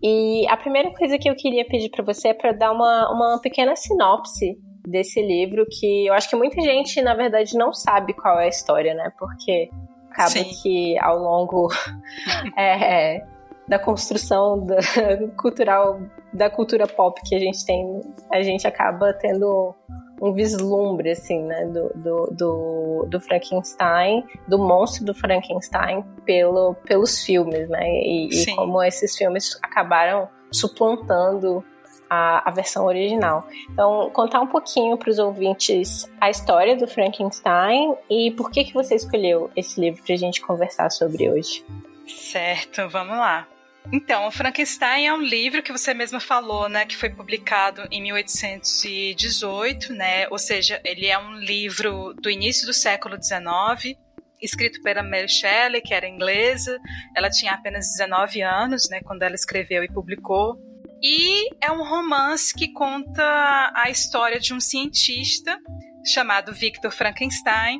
E 0.01 0.47
a 0.49 0.57
primeira 0.57 0.91
coisa 0.93 1.19
que 1.19 1.29
eu 1.29 1.35
queria 1.35 1.65
pedir 1.65 1.89
para 1.89 2.03
você 2.03 2.29
é 2.29 2.33
para 2.33 2.53
dar 2.53 2.71
uma, 2.71 3.11
uma 3.11 3.39
pequena 3.39 3.75
sinopse 3.75 4.57
desse 4.87 5.21
livro, 5.21 5.67
que 5.69 6.07
eu 6.07 6.13
acho 6.13 6.27
que 6.27 6.35
muita 6.35 6.59
gente, 6.61 7.01
na 7.01 7.13
verdade, 7.13 7.55
não 7.55 7.71
sabe 7.71 8.13
qual 8.13 8.39
é 8.39 8.45
a 8.45 8.49
história, 8.49 8.95
né? 8.95 9.11
Porque 9.19 9.69
acaba 10.19 10.29
Sim. 10.31 10.49
que 10.61 10.99
ao 10.99 11.17
longo 11.17 11.69
é, 12.57 13.23
da 13.67 13.79
construção 13.79 14.65
da, 14.65 14.77
cultural 15.39 16.01
da 16.33 16.49
cultura 16.49 16.85
pop 16.85 17.19
que 17.23 17.35
a 17.35 17.39
gente 17.39 17.65
tem, 17.65 18.01
a 18.31 18.41
gente 18.41 18.67
acaba 18.67 19.13
tendo 19.13 19.73
um 20.21 20.33
vislumbre, 20.33 21.11
assim, 21.11 21.41
né, 21.43 21.65
do, 21.67 21.89
do, 21.95 22.25
do, 22.35 23.07
do, 23.09 23.21
Frankenstein, 23.21 24.21
do 24.49 24.59
monstro 24.59 25.05
do 25.05 25.13
Frankenstein 25.13 26.03
pelo, 26.25 26.75
pelos 26.85 27.23
filmes, 27.23 27.69
né, 27.69 27.87
e, 27.87 28.27
e 28.29 28.55
como 28.55 28.83
esses 28.83 29.15
filmes 29.15 29.57
acabaram 29.63 30.27
suplantando 30.51 31.63
a, 32.09 32.49
a 32.49 32.51
versão 32.51 32.85
original. 32.85 33.47
Então, 33.69 34.09
contar 34.11 34.41
um 34.41 34.47
pouquinho 34.47 34.97
para 34.97 35.09
os 35.09 35.19
ouvintes 35.19 36.09
a 36.19 36.29
história 36.29 36.75
do 36.75 36.87
Frankenstein 36.87 37.95
e 38.09 38.31
por 38.31 38.49
que, 38.51 38.63
que 38.63 38.73
você 38.73 38.95
escolheu 38.95 39.51
esse 39.55 39.79
livro 39.79 40.03
para 40.03 40.15
a 40.15 40.17
gente 40.17 40.41
conversar 40.41 40.89
sobre 40.89 41.29
hoje. 41.29 41.63
Certo, 42.07 42.89
vamos 42.89 43.17
lá. 43.17 43.47
Então, 43.91 44.27
o 44.27 44.31
Frankenstein 44.31 45.07
é 45.07 45.13
um 45.13 45.21
livro 45.21 45.63
que 45.63 45.71
você 45.71 45.93
mesma 45.93 46.19
falou, 46.19 46.69
né, 46.69 46.85
que 46.85 46.95
foi 46.95 47.09
publicado 47.09 47.87
em 47.89 48.01
1818, 48.03 49.93
né? 49.93 50.27
Ou 50.29 50.37
seja, 50.37 50.79
ele 50.83 51.07
é 51.07 51.17
um 51.17 51.35
livro 51.35 52.13
do 52.13 52.29
início 52.29 52.67
do 52.67 52.73
século 52.73 53.17
XIX, 53.21 53.97
escrito 54.39 54.81
pela 54.83 55.01
Mary 55.01 55.27
Shelley, 55.27 55.81
que 55.81 55.93
era 55.93 56.07
inglesa. 56.07 56.79
Ela 57.15 57.29
tinha 57.29 57.53
apenas 57.53 57.87
19 57.97 58.41
anos, 58.41 58.87
né, 58.89 59.01
quando 59.01 59.23
ela 59.23 59.35
escreveu 59.35 59.83
e 59.83 59.87
publicou. 59.87 60.55
E 61.01 61.49
é 61.61 61.71
um 61.71 61.83
romance 61.83 62.53
que 62.53 62.73
conta 62.73 63.71
a 63.73 63.89
história 63.89 64.39
de 64.39 64.53
um 64.53 64.59
cientista 64.59 65.57
chamado 66.05 66.53
Victor 66.53 66.91
Frankenstein, 66.91 67.79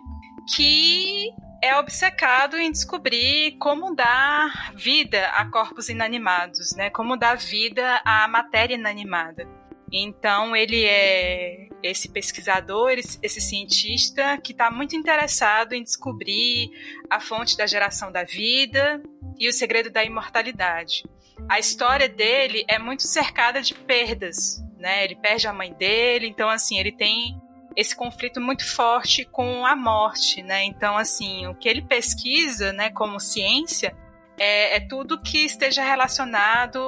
que 0.55 1.29
é 1.61 1.75
obcecado 1.77 2.57
em 2.57 2.71
descobrir 2.71 3.57
como 3.59 3.93
dar 3.93 4.71
vida 4.73 5.27
a 5.31 5.45
corpos 5.45 5.89
inanimados, 5.89 6.73
né? 6.77 6.89
Como 6.89 7.17
dar 7.17 7.35
vida 7.35 8.01
à 8.05 8.25
matéria 8.27 8.75
inanimada. 8.75 9.45
Então 9.91 10.55
ele 10.55 10.85
é 10.85 11.67
esse 11.83 12.07
pesquisador, 12.09 12.91
esse 12.91 13.41
cientista 13.41 14.37
que 14.37 14.53
está 14.53 14.71
muito 14.71 14.95
interessado 14.95 15.73
em 15.73 15.83
descobrir 15.83 16.69
a 17.09 17.19
fonte 17.19 17.57
da 17.57 17.65
geração 17.65 18.11
da 18.11 18.23
vida 18.23 19.01
e 19.37 19.49
o 19.49 19.53
segredo 19.53 19.89
da 19.89 20.03
imortalidade 20.03 21.03
a 21.47 21.59
história 21.59 22.09
dele 22.09 22.65
é 22.67 22.79
muito 22.79 23.03
cercada 23.03 23.61
de 23.61 23.73
perdas, 23.73 24.63
né? 24.77 25.03
Ele 25.03 25.15
perde 25.15 25.47
a 25.47 25.53
mãe 25.53 25.73
dele, 25.73 26.27
então 26.27 26.49
assim, 26.49 26.77
ele 26.79 26.91
tem 26.91 27.39
esse 27.75 27.95
conflito 27.95 28.41
muito 28.41 28.65
forte 28.65 29.25
com 29.25 29.65
a 29.65 29.75
morte, 29.75 30.41
né? 30.41 30.63
Então 30.63 30.97
assim, 30.97 31.47
o 31.47 31.55
que 31.55 31.69
ele 31.69 31.81
pesquisa, 31.81 32.73
né, 32.73 32.89
como 32.89 33.19
ciência, 33.19 33.95
é, 34.37 34.77
é 34.77 34.79
tudo 34.79 35.21
que 35.21 35.39
esteja 35.39 35.83
relacionado 35.83 36.79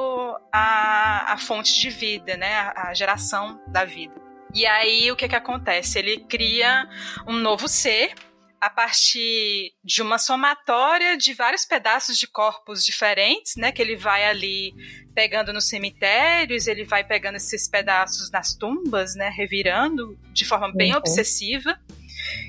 à, 0.51 1.34
à 1.34 1.38
fonte 1.38 1.79
de 1.79 1.89
vida, 1.89 2.36
né? 2.38 2.55
À, 2.55 2.89
à 2.89 2.93
geração 2.93 3.62
da 3.67 3.86
vida. 3.86 4.13
E 4.53 4.65
aí 4.65 5.12
o 5.12 5.15
que 5.15 5.27
que 5.29 5.36
acontece? 5.36 6.00
Ele 6.00 6.17
cria 6.27 6.88
um 7.27 7.34
novo 7.34 7.67
ser 7.67 8.13
a 8.62 8.70
partir 8.70 9.74
de 9.84 10.03
uma 10.03 10.20
somatória 10.20 11.18
de 11.18 11.34
vários 11.34 11.65
pedaços 11.65 12.15
de 12.15 12.27
corpos 12.27 12.86
diferentes, 12.86 13.56
né? 13.56 13.72
Que 13.72 13.82
ele 13.82 13.96
vai 13.96 14.24
ali 14.24 14.72
pegando 15.15 15.51
nos 15.51 15.68
cemitérios, 15.68 16.68
ele 16.68 16.86
vai 16.86 17.03
pegando 17.03 17.38
esses 17.38 17.68
pedaços 17.68 18.30
nas 18.30 18.53
tumbas, 18.53 19.15
né? 19.15 19.30
Revirando 19.36 20.15
de 20.32 20.46
forma 20.46 20.72
bem 20.72 20.91
uhum. 20.91 21.00
obsessiva. 21.00 21.75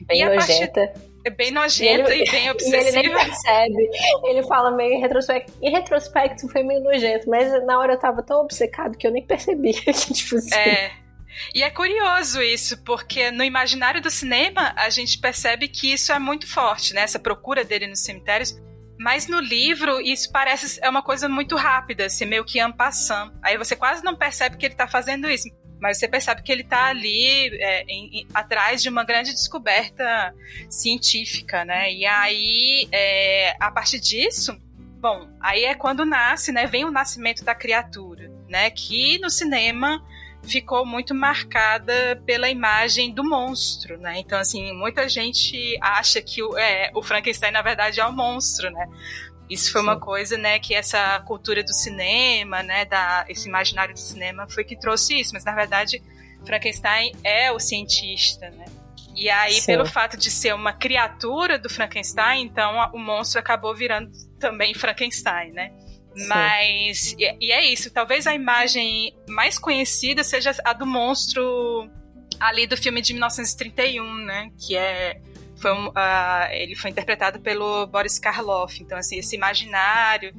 Bem 0.07 0.21
e 0.21 0.25
nojenta. 0.27 0.87
Partir... 0.87 1.13
É 1.25 1.31
bem 1.31 1.51
nojenta 1.51 2.15
e, 2.15 2.25
e 2.25 2.31
bem 2.31 2.51
obsessiva. 2.51 2.83
E 2.83 2.89
ele 2.89 3.09
nem 3.09 3.15
percebe. 3.15 3.91
Ele 4.25 4.43
fala 4.43 4.71
meio 4.71 4.95
em 4.95 5.01
retrospecto. 5.01 5.53
Em 5.63 5.71
retrospecto 5.71 6.47
foi 6.49 6.63
meio 6.63 6.83
nojento, 6.83 7.31
mas 7.31 7.65
na 7.65 7.79
hora 7.79 7.95
eu 7.95 7.99
tava 7.99 8.23
tão 8.23 8.43
obcecado 8.43 8.99
que 8.99 9.07
eu 9.07 9.11
nem 9.11 9.25
percebi. 9.25 9.73
tipo 10.13 10.37
assim. 10.37 10.55
É. 10.55 11.02
E 11.55 11.63
é 11.63 11.71
curioso 11.71 12.41
isso, 12.41 12.83
porque 12.85 13.31
no 13.31 13.45
imaginário 13.45 14.01
do 14.01 14.11
cinema 14.11 14.73
a 14.77 14.91
gente 14.91 15.19
percebe 15.19 15.69
que 15.69 15.93
isso 15.93 16.13
é 16.13 16.19
muito 16.19 16.47
forte, 16.47 16.95
né? 16.95 17.03
Essa 17.03 17.19
procura 17.19 17.65
dele 17.65 17.87
nos 17.87 18.01
cemitérios. 18.01 18.55
Mas 18.99 19.27
no 19.27 19.41
livro, 19.41 20.01
isso 20.01 20.31
parece 20.31 20.79
é 20.83 20.89
uma 20.89 21.03
coisa 21.03 21.29
muito 21.29 21.57
rápida, 21.57 22.07
assim, 22.07 22.25
meio 22.25 22.45
que 22.45 22.61
en 22.61 22.73
passant. 22.73 23.33
Aí 23.43 23.59
você 23.59 23.75
quase 23.75 24.05
não 24.05 24.15
percebe 24.15 24.57
que 24.57 24.67
ele 24.67 24.75
tá 24.75 24.87
fazendo 24.87 25.29
isso. 25.29 25.49
mas 25.83 25.99
você 25.99 26.07
percebe 26.07 26.43
que 26.43 26.53
ele 26.53 26.63
está 26.63 26.87
ali 26.87 27.49
é, 27.61 27.83
em, 27.89 28.21
em, 28.21 28.27
atrás 28.33 28.81
de 28.81 28.89
uma 28.89 29.03
grande 29.03 29.33
descoberta 29.33 30.33
científica, 30.71 31.65
né? 31.65 31.93
E 31.93 32.07
aí, 32.07 32.89
é, 32.93 33.57
a 33.59 33.69
partir 33.69 33.99
disso, 33.99 34.57
bom, 35.01 35.29
aí 35.41 35.65
é 35.65 35.75
quando 35.75 36.05
nasce, 36.05 36.53
né? 36.53 36.69
Vem 36.69 36.85
o 36.85 36.93
nascimento 36.93 37.45
da 37.45 37.53
criatura, 37.53 38.31
né? 38.49 38.71
Que 38.71 39.19
no 39.19 39.29
cinema 39.29 40.01
ficou 40.43 40.85
muito 40.85 41.15
marcada 41.15 42.21
pela 42.27 42.49
imagem 42.49 43.13
do 43.13 43.23
monstro, 43.23 43.99
né? 43.99 44.19
Então, 44.19 44.39
assim, 44.39 44.73
muita 44.73 45.09
gente 45.09 45.79
acha 45.81 46.21
que 46.21 46.43
o, 46.43 46.57
é, 46.59 46.91
o 46.95 47.03
Frankenstein, 47.03 47.53
na 47.53 47.63
verdade, 47.63 48.01
é 48.01 48.07
o 48.07 48.09
um 48.09 48.13
monstro, 48.13 48.71
né? 48.71 48.89
Isso 49.49 49.71
foi 49.71 49.83
Sim. 49.83 49.87
uma 49.87 50.01
coisa, 50.01 50.39
né, 50.39 50.59
que 50.59 50.75
essa 50.75 51.21
cultura 51.21 51.63
do 51.63 51.75
cinema, 51.75 52.63
né, 52.63 52.85
da, 52.87 53.25
esse 53.29 53.49
imaginário 53.49 53.93
do 53.93 54.01
cinema 54.01 54.49
foi 54.49 54.65
que 54.65 54.79
trouxe 54.79 55.21
isso, 55.21 55.35
mas 55.35 55.45
na 55.45 55.55
verdade 55.55 56.03
Frankenstein 56.47 57.13
é 57.23 57.53
o 57.53 57.59
cientista, 57.59 58.49
né? 58.51 58.65
E 59.15 59.29
aí, 59.29 59.61
Sim. 59.61 59.67
pelo 59.67 59.85
fato 59.85 60.17
de 60.17 60.31
ser 60.31 60.55
uma 60.55 60.73
criatura 60.73 61.59
do 61.59 61.69
Frankenstein, 61.69 62.45
então 62.45 62.91
o 62.95 62.99
monstro 62.99 63.39
acabou 63.39 63.75
virando 63.75 64.11
também 64.39 64.73
Frankenstein, 64.75 65.53
né? 65.53 65.71
Mas, 66.15 67.15
e, 67.19 67.37
e 67.41 67.53
é 67.53 67.65
isso, 67.65 67.91
talvez 67.91 68.27
a 68.27 68.35
imagem 68.35 69.15
mais 69.29 69.59
conhecida 69.59 70.23
seja 70.23 70.55
a 70.65 70.73
do 70.73 70.87
monstro 70.87 71.91
ali 72.39 72.67
do 72.67 72.77
filme 72.77 73.01
de 73.01 73.13
1931, 73.13 74.15
né? 74.25 74.51
Que 74.59 74.77
é 74.77 75.21
foi 75.63 75.73
um, 75.73 75.89
uh, 75.89 76.51
ele 76.51 76.75
foi 76.75 76.91
interpretado 76.91 77.41
pelo 77.41 77.87
Boris 77.87 78.19
Karloff. 78.19 78.83
Então, 78.83 78.99
assim, 78.99 79.19
esse 79.19 79.37
imaginário 79.37 80.35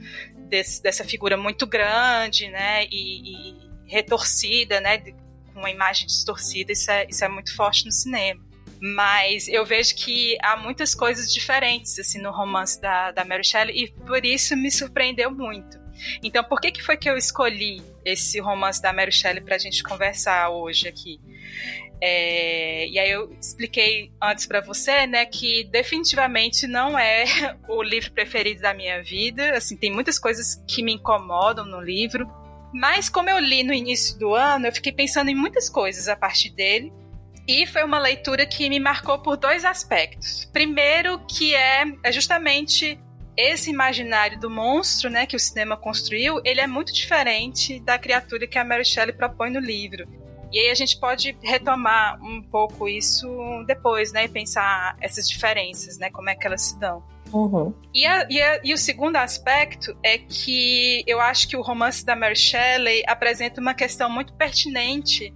desse, 0.49 0.83
dessa 0.83 1.05
figura 1.05 1.37
muito 1.37 1.65
grande, 1.65 2.49
né, 2.49 2.85
e, 2.91 3.51
e 3.51 3.71
retorcida, 3.87 4.81
né, 4.81 4.97
com 4.97 5.59
uma 5.59 5.71
imagem 5.71 6.05
distorcida, 6.07 6.73
isso 6.73 6.91
é, 6.91 7.07
isso 7.09 7.23
é 7.23 7.29
muito 7.29 7.55
forte 7.55 7.85
no 7.85 7.91
cinema. 7.91 8.43
Mas 8.85 9.47
eu 9.47 9.65
vejo 9.65 9.95
que 9.95 10.37
há 10.41 10.57
muitas 10.57 10.93
coisas 10.93 11.33
diferentes, 11.33 11.97
assim, 11.97 12.21
no 12.21 12.31
romance 12.31 12.81
da, 12.81 13.11
da 13.11 13.23
Mary 13.23 13.45
Shelley, 13.45 13.85
e 13.85 13.91
por 14.05 14.25
isso 14.25 14.57
me 14.57 14.69
surpreendeu 14.69 15.31
muito. 15.31 15.81
Então, 16.21 16.43
por 16.43 16.59
que, 16.59 16.69
que 16.69 16.83
foi 16.83 16.97
que 16.97 17.09
eu 17.09 17.15
escolhi 17.15 17.81
esse 18.03 18.41
romance 18.41 18.81
da 18.81 18.91
Mary 18.91 19.13
Shelley 19.13 19.41
para 19.41 19.55
a 19.55 19.57
gente 19.57 19.81
conversar 19.83 20.49
hoje 20.49 20.89
aqui? 20.89 21.17
É, 22.01 22.85
e 22.89 22.99
aí 22.99 23.09
eu 23.09 23.31
expliquei 23.39 24.11
antes 24.21 24.45
para 24.45 24.59
você, 24.59 25.07
né, 25.07 25.25
que 25.25 25.63
definitivamente 25.71 26.67
não 26.67 26.99
é 26.99 27.23
o 27.69 27.81
livro 27.81 28.11
preferido 28.11 28.63
da 28.63 28.73
minha 28.73 29.01
vida. 29.01 29.55
Assim, 29.55 29.77
tem 29.77 29.93
muitas 29.93 30.19
coisas 30.19 30.61
que 30.67 30.83
me 30.83 30.91
incomodam 30.91 31.63
no 31.63 31.79
livro. 31.79 32.29
Mas 32.73 33.07
como 33.07 33.29
eu 33.29 33.39
li 33.39 33.63
no 33.63 33.71
início 33.71 34.19
do 34.19 34.35
ano, 34.35 34.67
eu 34.67 34.73
fiquei 34.73 34.91
pensando 34.91 35.29
em 35.29 35.35
muitas 35.35 35.69
coisas 35.69 36.09
a 36.09 36.17
partir 36.17 36.49
dele. 36.49 36.91
E 37.47 37.65
foi 37.67 37.83
uma 37.83 37.99
leitura 37.99 38.45
que 38.45 38.69
me 38.69 38.79
marcou 38.79 39.19
por 39.19 39.35
dois 39.35 39.65
aspectos. 39.65 40.45
Primeiro, 40.53 41.19
que 41.27 41.53
é, 41.55 41.83
é 42.03 42.11
justamente 42.11 42.99
esse 43.35 43.69
imaginário 43.69 44.39
do 44.39 44.49
monstro, 44.49 45.09
né, 45.09 45.25
que 45.25 45.35
o 45.35 45.39
cinema 45.39 45.75
construiu, 45.75 46.39
ele 46.45 46.61
é 46.61 46.67
muito 46.67 46.93
diferente 46.93 47.79
da 47.79 47.97
criatura 47.97 48.47
que 48.47 48.57
a 48.57 48.63
Mary 48.63 48.85
Shelley 48.85 49.13
propõe 49.13 49.49
no 49.49 49.59
livro. 49.59 50.07
E 50.53 50.59
aí 50.59 50.69
a 50.69 50.75
gente 50.75 50.99
pode 50.99 51.35
retomar 51.41 52.23
um 52.23 52.39
pouco 52.43 52.87
isso 52.87 53.27
depois, 53.65 54.13
né? 54.13 54.25
E 54.25 54.27
pensar 54.27 54.95
essas 55.01 55.27
diferenças, 55.27 55.97
né? 55.97 56.11
Como 56.11 56.29
é 56.29 56.35
que 56.35 56.45
elas 56.45 56.61
se 56.61 56.79
dão. 56.79 57.03
Uhum. 57.33 57.73
E, 57.91 58.05
a, 58.05 58.27
e, 58.29 58.39
a, 58.39 58.61
e, 58.63 58.71
o 58.71 58.77
segundo 58.77 59.15
aspecto 59.15 59.97
é 60.03 60.19
que 60.19 61.03
eu 61.07 61.19
acho 61.19 61.47
que 61.47 61.57
o 61.57 61.61
romance 61.63 62.05
da 62.05 62.15
Mary 62.15 62.35
Shelley 62.35 63.01
apresenta 63.07 63.59
uma 63.59 63.73
questão 63.73 64.07
muito 64.07 64.33
pertinente 64.33 65.33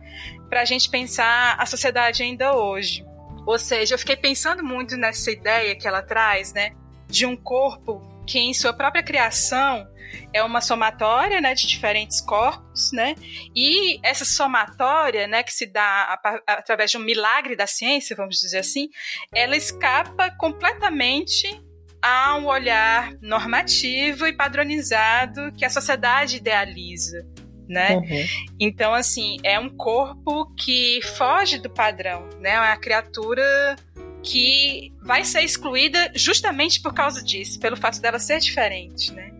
para 0.50 0.62
a 0.62 0.66
gente 0.66 0.90
pensar 0.90 1.56
a 1.60 1.66
sociedade 1.66 2.24
ainda 2.24 2.56
hoje. 2.56 3.06
Ou 3.46 3.58
seja, 3.58 3.96
eu 3.96 4.00
fiquei 4.00 4.18
pensando 4.18 4.64
muito 4.64 4.98
nessa 4.98 5.32
ideia 5.32 5.76
que 5.76 5.88
ela 5.88 6.02
traz, 6.02 6.54
né? 6.54 6.72
De 7.08 7.26
um 7.26 7.36
corpo 7.36 8.02
que, 8.26 8.40
em 8.40 8.54
sua 8.54 8.74
própria 8.74 9.02
criação, 9.02 9.88
é 10.34 10.44
uma 10.44 10.62
somatória, 10.62 11.42
né, 11.42 11.54
de 11.54 11.68
diferentes 11.68 12.22
corpos, 12.22 12.92
né? 12.92 13.16
E 13.56 14.00
essa 14.04 14.26
somatória, 14.26 15.28
né, 15.28 15.44
que 15.44 15.54
se 15.54 15.66
dá 15.66 16.20
através 16.46 16.92
de 16.92 16.98
um 16.98 17.02
milagre 17.02 17.56
da 17.56 17.68
ciência, 17.68 18.16
vamos 18.16 18.40
dizer 18.40 18.60
assim, 18.60 18.90
ela 19.34 19.56
escapa 19.56 20.30
completamente 20.32 21.62
a 22.02 22.36
um 22.38 22.46
olhar 22.46 23.14
normativo 23.22 24.28
e 24.28 24.34
padronizado 24.34 25.52
que 25.58 25.66
a 25.66 25.70
sociedade 25.70 26.38
idealiza, 26.38 27.26
né? 27.68 27.96
Uhum. 27.96 28.26
Então, 28.60 28.94
assim, 28.94 29.38
é 29.44 29.60
um 29.60 29.70
corpo 29.70 30.46
que 30.56 31.02
foge 31.18 31.60
do 31.60 31.70
padrão, 31.70 32.28
né? 32.40 32.52
É 32.52 32.60
uma 32.60 32.78
criatura 32.78 33.76
que 34.24 34.92
vai 35.02 35.24
ser 35.24 35.42
excluída 35.42 36.12
justamente 36.16 36.82
por 36.82 36.94
causa 36.94 37.24
disso, 37.24 37.60
pelo 37.60 37.78
fato 37.78 38.02
dela 38.02 38.20
ser 38.20 38.40
diferente, 38.40 39.14
né? 39.14 39.32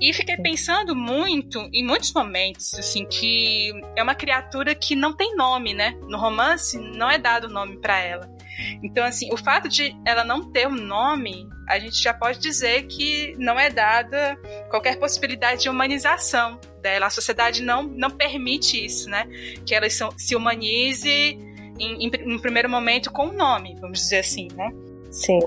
E 0.00 0.12
fiquei 0.12 0.36
pensando 0.36 0.94
muito, 0.94 1.58
em 1.72 1.84
muitos 1.84 2.12
momentos, 2.12 2.74
assim, 2.74 3.06
que 3.06 3.72
é 3.94 4.02
uma 4.02 4.14
criatura 4.14 4.74
que 4.74 4.94
não 4.94 5.14
tem 5.14 5.34
nome, 5.34 5.72
né? 5.72 5.96
No 6.02 6.18
romance 6.18 6.78
não 6.78 7.10
é 7.10 7.18
dado 7.18 7.48
nome 7.48 7.78
para 7.78 7.98
ela. 7.98 8.35
Então, 8.82 9.04
assim, 9.04 9.32
o 9.32 9.36
fato 9.36 9.68
de 9.68 9.94
ela 10.04 10.24
não 10.24 10.50
ter 10.50 10.66
um 10.66 10.74
nome, 10.74 11.48
a 11.68 11.78
gente 11.78 12.02
já 12.02 12.14
pode 12.14 12.38
dizer 12.38 12.86
que 12.86 13.34
não 13.38 13.58
é 13.58 13.68
dada 13.70 14.36
qualquer 14.70 14.98
possibilidade 14.98 15.62
de 15.62 15.68
humanização 15.68 16.60
dela. 16.82 17.06
A 17.06 17.10
sociedade 17.10 17.62
não, 17.62 17.82
não 17.82 18.10
permite 18.10 18.84
isso, 18.84 19.08
né? 19.10 19.26
Que 19.66 19.74
ela 19.74 19.86
se 19.90 20.34
humanize 20.34 21.08
em, 21.10 21.40
em, 21.78 22.06
em 22.06 22.38
primeiro 22.38 22.68
momento 22.68 23.10
com 23.10 23.26
o 23.26 23.30
um 23.30 23.36
nome, 23.36 23.76
vamos 23.80 24.00
dizer 24.00 24.18
assim, 24.18 24.48
né? 24.54 24.70
Sim. 25.10 25.40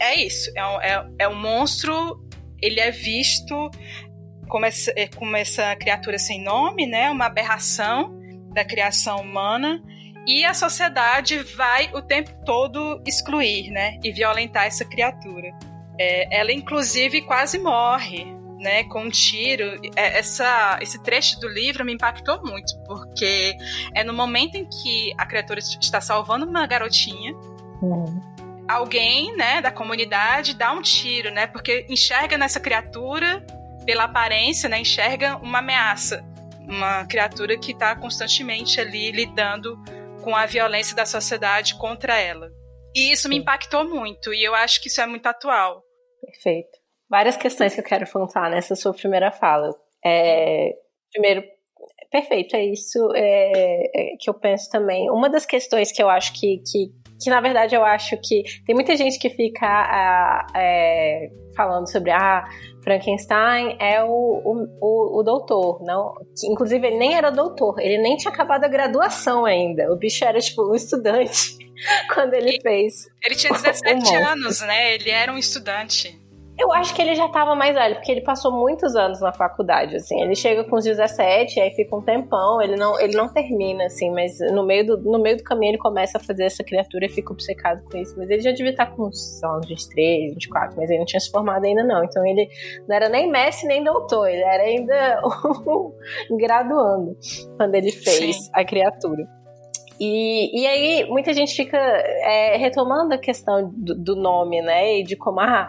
É 0.00 0.20
isso. 0.20 0.50
É 0.54 0.64
um, 0.64 0.80
é, 0.80 1.10
é 1.20 1.28
um 1.28 1.34
monstro 1.34 2.20
ele 2.60 2.80
é 2.80 2.90
visto 2.90 3.70
como 4.48 4.64
essa, 4.64 4.92
é, 4.96 5.06
como 5.08 5.36
essa 5.36 5.76
criatura 5.76 6.18
sem 6.18 6.42
nome, 6.42 6.86
né? 6.86 7.10
Uma 7.10 7.26
aberração 7.26 8.18
da 8.52 8.64
criação 8.64 9.20
humana 9.20 9.82
e 10.28 10.44
a 10.44 10.52
sociedade 10.52 11.38
vai 11.38 11.90
o 11.94 12.02
tempo 12.02 12.30
todo 12.44 13.02
excluir, 13.06 13.70
né? 13.70 13.98
E 14.04 14.12
violentar 14.12 14.66
essa 14.66 14.84
criatura. 14.84 15.50
É, 15.98 16.38
ela 16.38 16.52
inclusive 16.52 17.22
quase 17.22 17.58
morre, 17.58 18.26
né? 18.58 18.84
Com 18.84 19.04
um 19.04 19.10
tiro. 19.10 19.80
É, 19.96 20.18
essa, 20.18 20.78
esse 20.82 21.02
trecho 21.02 21.40
do 21.40 21.48
livro 21.48 21.82
me 21.82 21.94
impactou 21.94 22.44
muito 22.44 22.78
porque 22.86 23.56
é 23.94 24.04
no 24.04 24.12
momento 24.12 24.56
em 24.56 24.68
que 24.68 25.14
a 25.16 25.24
criatura 25.24 25.60
está 25.60 25.98
salvando 25.98 26.44
uma 26.44 26.66
garotinha. 26.66 27.32
Uhum 27.80 28.38
alguém, 28.68 29.34
né, 29.34 29.62
da 29.62 29.70
comunidade 29.70 30.52
dá 30.52 30.72
um 30.72 30.82
tiro, 30.82 31.30
né, 31.30 31.46
porque 31.46 31.86
enxerga 31.88 32.36
nessa 32.36 32.60
criatura, 32.60 33.42
pela 33.86 34.04
aparência, 34.04 34.68
né, 34.68 34.78
enxerga 34.78 35.38
uma 35.38 35.60
ameaça, 35.60 36.22
uma 36.66 37.06
criatura 37.06 37.56
que 37.56 37.72
está 37.72 37.96
constantemente 37.96 38.78
ali 38.78 39.10
lidando 39.10 39.82
com 40.28 40.36
a 40.36 40.44
violência 40.44 40.94
da 40.94 41.06
sociedade 41.06 41.74
contra 41.76 42.20
ela. 42.20 42.50
E 42.94 43.10
isso 43.12 43.30
me 43.30 43.38
impactou 43.38 43.88
muito, 43.88 44.34
e 44.34 44.44
eu 44.44 44.54
acho 44.54 44.82
que 44.82 44.88
isso 44.88 45.00
é 45.00 45.06
muito 45.06 45.24
atual. 45.26 45.82
Perfeito. 46.20 46.68
Várias 47.08 47.38
questões 47.38 47.74
que 47.74 47.80
eu 47.80 47.84
quero 47.84 48.04
apontar 48.04 48.50
nessa 48.50 48.76
sua 48.76 48.92
primeira 48.92 49.32
fala. 49.32 49.70
É, 50.04 50.74
primeiro, 51.10 51.42
perfeito, 52.10 52.54
é 52.56 52.62
isso 52.66 53.10
é, 53.14 53.84
é, 53.94 54.16
que 54.20 54.28
eu 54.28 54.34
penso 54.34 54.68
também. 54.68 55.10
Uma 55.10 55.30
das 55.30 55.46
questões 55.46 55.90
que 55.90 56.02
eu 56.02 56.10
acho 56.10 56.38
que, 56.38 56.58
que 56.58 56.92
que 57.20 57.30
na 57.30 57.40
verdade 57.40 57.74
eu 57.74 57.84
acho 57.84 58.16
que 58.22 58.42
tem 58.66 58.74
muita 58.74 58.96
gente 58.96 59.18
que 59.18 59.30
fica 59.30 60.48
é, 60.54 61.30
falando 61.56 61.90
sobre 61.90 62.10
ah, 62.10 62.44
Frankenstein 62.82 63.76
é 63.80 64.02
o, 64.02 64.08
o, 64.08 64.68
o, 64.80 65.20
o, 65.20 65.22
doutor, 65.22 65.82
não? 65.82 66.14
Inclusive 66.44 66.86
ele 66.86 66.96
nem 66.98 67.14
era 67.14 67.30
doutor, 67.30 67.78
ele 67.80 67.98
nem 67.98 68.16
tinha 68.16 68.32
acabado 68.32 68.64
a 68.64 68.68
graduação 68.68 69.44
ainda. 69.44 69.92
O 69.92 69.96
bicho 69.96 70.24
era 70.24 70.38
tipo 70.38 70.70
um 70.70 70.74
estudante 70.74 71.58
quando 72.14 72.34
ele 72.34 72.60
fez. 72.60 73.08
Ele 73.24 73.34
tinha 73.34 73.52
17 73.52 74.14
anos, 74.16 74.60
né? 74.60 74.94
Ele 74.94 75.10
era 75.10 75.32
um 75.32 75.38
estudante. 75.38 76.18
Eu 76.58 76.72
acho 76.72 76.92
que 76.92 77.00
ele 77.00 77.14
já 77.14 77.26
estava 77.26 77.54
mais 77.54 77.72
velho, 77.72 77.94
porque 77.94 78.10
ele 78.10 78.20
passou 78.20 78.50
muitos 78.50 78.96
anos 78.96 79.20
na 79.20 79.32
faculdade, 79.32 79.94
assim. 79.94 80.20
Ele 80.20 80.34
chega 80.34 80.64
com 80.64 80.74
os 80.74 80.84
17, 80.84 81.60
aí 81.60 81.70
fica 81.70 81.94
um 81.94 82.02
tempão, 82.02 82.60
ele 82.60 82.74
não, 82.74 82.98
ele 82.98 83.16
não 83.16 83.28
termina, 83.28 83.84
assim, 83.84 84.10
mas 84.10 84.38
no 84.52 84.66
meio, 84.66 84.84
do, 84.84 84.98
no 84.98 85.20
meio 85.20 85.36
do 85.36 85.44
caminho 85.44 85.70
ele 85.70 85.78
começa 85.78 86.18
a 86.18 86.20
fazer 86.20 86.44
essa 86.44 86.64
criatura 86.64 87.06
e 87.06 87.08
fica 87.08 87.32
obcecado 87.32 87.84
com 87.88 87.96
isso. 87.96 88.14
Mas 88.18 88.28
ele 88.28 88.42
já 88.42 88.50
devia 88.50 88.72
estar 88.72 88.86
com 88.86 89.04
uns, 89.04 89.40
uns 89.44 89.68
23, 89.68 90.34
24, 90.34 90.76
mas 90.76 90.90
ele 90.90 90.98
não 90.98 91.06
tinha 91.06 91.20
se 91.20 91.30
formado 91.30 91.64
ainda 91.64 91.84
não. 91.84 92.02
Então 92.02 92.26
ele 92.26 92.48
não 92.88 92.96
era 92.96 93.08
nem 93.08 93.30
mestre 93.30 93.68
nem 93.68 93.84
doutor, 93.84 94.28
ele 94.28 94.42
era 94.42 94.64
ainda 94.64 95.22
graduando 96.36 97.16
quando 97.56 97.74
ele 97.76 97.92
fez 97.92 98.36
Sim. 98.36 98.50
a 98.52 98.64
criatura. 98.64 99.38
E, 100.00 100.62
e 100.62 100.66
aí 100.66 101.04
muita 101.08 101.32
gente 101.32 101.54
fica 101.54 101.76
é, 101.76 102.56
retomando 102.56 103.14
a 103.14 103.18
questão 103.18 103.72
do, 103.74 103.94
do, 103.96 104.16
nome, 104.16 104.62
né? 104.62 104.98
E 104.98 105.02
de 105.02 105.16
como, 105.16 105.40
ah, 105.40 105.68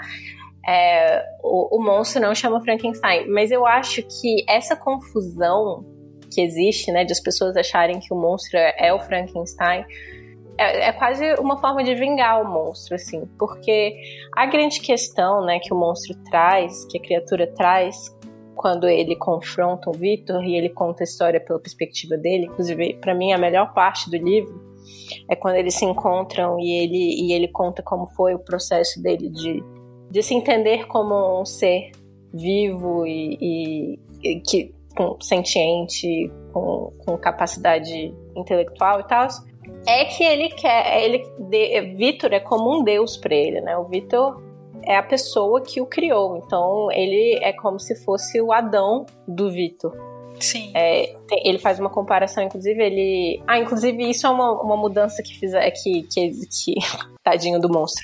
é, 0.68 1.26
o, 1.42 1.78
o 1.78 1.84
monstro 1.84 2.22
não 2.22 2.34
chama 2.36 2.62
Frankenstein. 2.62 3.28
Mas 3.28 3.52
eu 3.52 3.66
acho 3.66 4.02
que 4.04 4.44
essa 4.48 4.76
confusão 4.76 5.86
que 6.32 6.42
existe, 6.42 6.92
né, 6.92 7.04
de 7.04 7.12
as 7.12 7.20
pessoas 7.20 7.58
acharem 7.58 8.00
que 8.00 8.14
o 8.14 8.18
monstro 8.18 8.58
é, 8.58 8.76
é 8.78 8.94
o 8.94 9.00
Frankenstein, 9.00 9.84
é, 10.58 10.90
é, 10.90 10.92
quase 10.92 11.34
uma 11.36 11.58
forma 11.58 11.84
de 11.84 11.96
vingar 11.96 12.42
o 12.42 12.48
monstro, 12.48 12.96
assim, 12.96 13.26
porque 13.40 13.96
a 14.36 14.46
grande 14.46 14.80
questão, 14.82 15.44
né, 15.44 15.60
que 15.60 15.74
o 15.74 15.78
monstro 15.78 16.16
traz, 16.26 16.86
que 16.86 16.98
a 16.98 17.02
criatura 17.02 17.48
traz, 17.48 18.16
quando 18.56 18.88
ele 18.88 19.16
confronta 19.16 19.90
o 19.90 19.94
Victor 19.94 20.44
e 20.44 20.56
ele 20.56 20.70
conta 20.70 21.02
a 21.02 21.06
história 21.06 21.40
pela 21.40 21.60
perspectiva 21.60 22.18
dele, 22.18 22.46
inclusive 22.46 22.96
para 22.96 23.16
mim 23.16 23.32
a 23.32 23.38
melhor 23.38 23.74
parte 23.74 24.10
do 24.10 24.18
livro 24.18 24.70
é 25.30 25.36
quando 25.36 25.56
eles 25.56 25.76
se 25.76 25.86
encontram 25.86 26.60
e 26.60 26.84
ele 26.84 27.28
e 27.28 27.34
ele 27.34 27.48
conta 27.48 27.82
como 27.82 28.08
foi 28.08 28.34
o 28.34 28.40
processo 28.40 29.02
dele 29.02 29.30
de, 29.30 29.64
de 30.10 30.24
se 30.24 30.34
entender 30.34 30.88
como 30.88 31.42
um 31.42 31.46
ser 31.46 31.92
vivo 32.34 33.06
e, 33.06 33.38
e, 33.42 34.00
e 34.24 34.40
que 34.42 34.74
com, 34.96 35.20
sentiente, 35.22 36.32
com, 36.52 36.94
com 37.06 37.18
capacidade 37.18 38.14
intelectual 38.36 39.00
e 39.00 39.08
tal, 39.08 39.28
é 39.88 40.06
que 40.06 40.24
ele 40.24 40.50
quer, 40.50 41.04
ele 41.04 41.96
Vitor 41.96 42.34
é 42.34 42.40
como 42.40 42.80
um 42.80 42.84
deus 42.84 43.18
para 43.18 43.36
ele, 43.36 43.62
né? 43.62 43.78
O 43.78 43.86
Vitor 43.86 44.42
é 44.84 44.98
a 44.98 45.04
pessoa 45.04 45.62
que 45.62 45.80
o 45.82 45.86
criou. 45.86 46.38
Então 46.38 46.92
ele 46.92 47.40
é 47.44 47.54
como 47.54 47.80
se 47.80 47.96
fosse 48.04 48.42
o 48.42 48.52
Adão 48.52 49.06
do 49.28 49.52
Vitor. 49.52 50.09
Sim. 50.40 50.72
É, 50.74 51.16
tem, 51.28 51.48
ele 51.48 51.60
faz 51.60 51.80
uma 51.80 51.90
comparação, 51.90 52.44
inclusive, 52.44 52.82
ele. 52.82 53.42
Ah, 53.48 53.60
inclusive, 53.60 54.10
isso 54.10 54.26
é 54.26 54.30
uma, 54.30 54.62
uma 54.62 54.78
mudança 54.78 55.22
que 55.22 55.38
fiz 55.38 55.54
é 55.54 55.70
que, 55.72 56.04
que, 56.04 56.32
que. 56.48 56.76
Tadinho 57.24 57.60
do 57.60 57.70
monstro. 57.70 58.04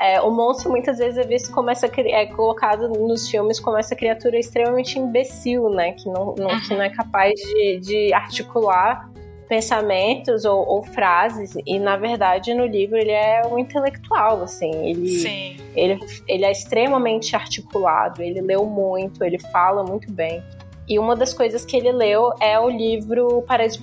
É, 0.00 0.20
o 0.20 0.30
monstro 0.30 0.70
muitas 0.70 0.98
vezes 0.98 1.18
é 1.18 1.26
visto 1.26 1.52
como 1.52 1.70
essa. 1.70 1.86
É 1.86 2.26
colocado 2.26 2.88
nos 2.88 3.28
filmes 3.28 3.60
como 3.60 3.76
essa 3.76 3.94
criatura 3.94 4.38
extremamente 4.38 4.98
imbecil, 4.98 5.68
né? 5.70 5.92
Que 5.92 6.06
não, 6.06 6.34
não, 6.38 6.50
uhum. 6.50 6.60
que 6.60 6.74
não 6.74 6.82
é 6.82 6.90
capaz 6.90 7.34
de, 7.34 7.80
de 7.80 8.14
articular 8.14 9.10
pensamentos 9.48 10.44
ou, 10.44 10.66
ou, 10.66 10.82
frases 10.82 11.54
e 11.66 11.78
na 11.78 11.96
verdade 11.96 12.54
no 12.54 12.64
livro 12.64 12.96
ele 12.96 13.10
é 13.10 13.42
um 13.46 13.58
intelectual 13.58 14.42
assim 14.42 14.70
ele, 14.88 15.06
Sim. 15.06 15.56
ele 15.76 15.98
ele 16.26 16.44
é 16.44 16.50
extremamente 16.50 17.36
articulado 17.36 18.22
ele 18.22 18.40
leu 18.40 18.64
muito 18.64 19.22
ele 19.22 19.38
fala 19.38 19.84
muito 19.84 20.10
bem 20.10 20.42
e 20.88 20.98
uma 20.98 21.16
das 21.16 21.32
coisas 21.32 21.64
que 21.64 21.76
ele 21.76 21.90
leu 21.90 22.30
é 22.40 22.58
o 22.60 22.68
livro 22.68 23.42
Paraíso 23.42 23.80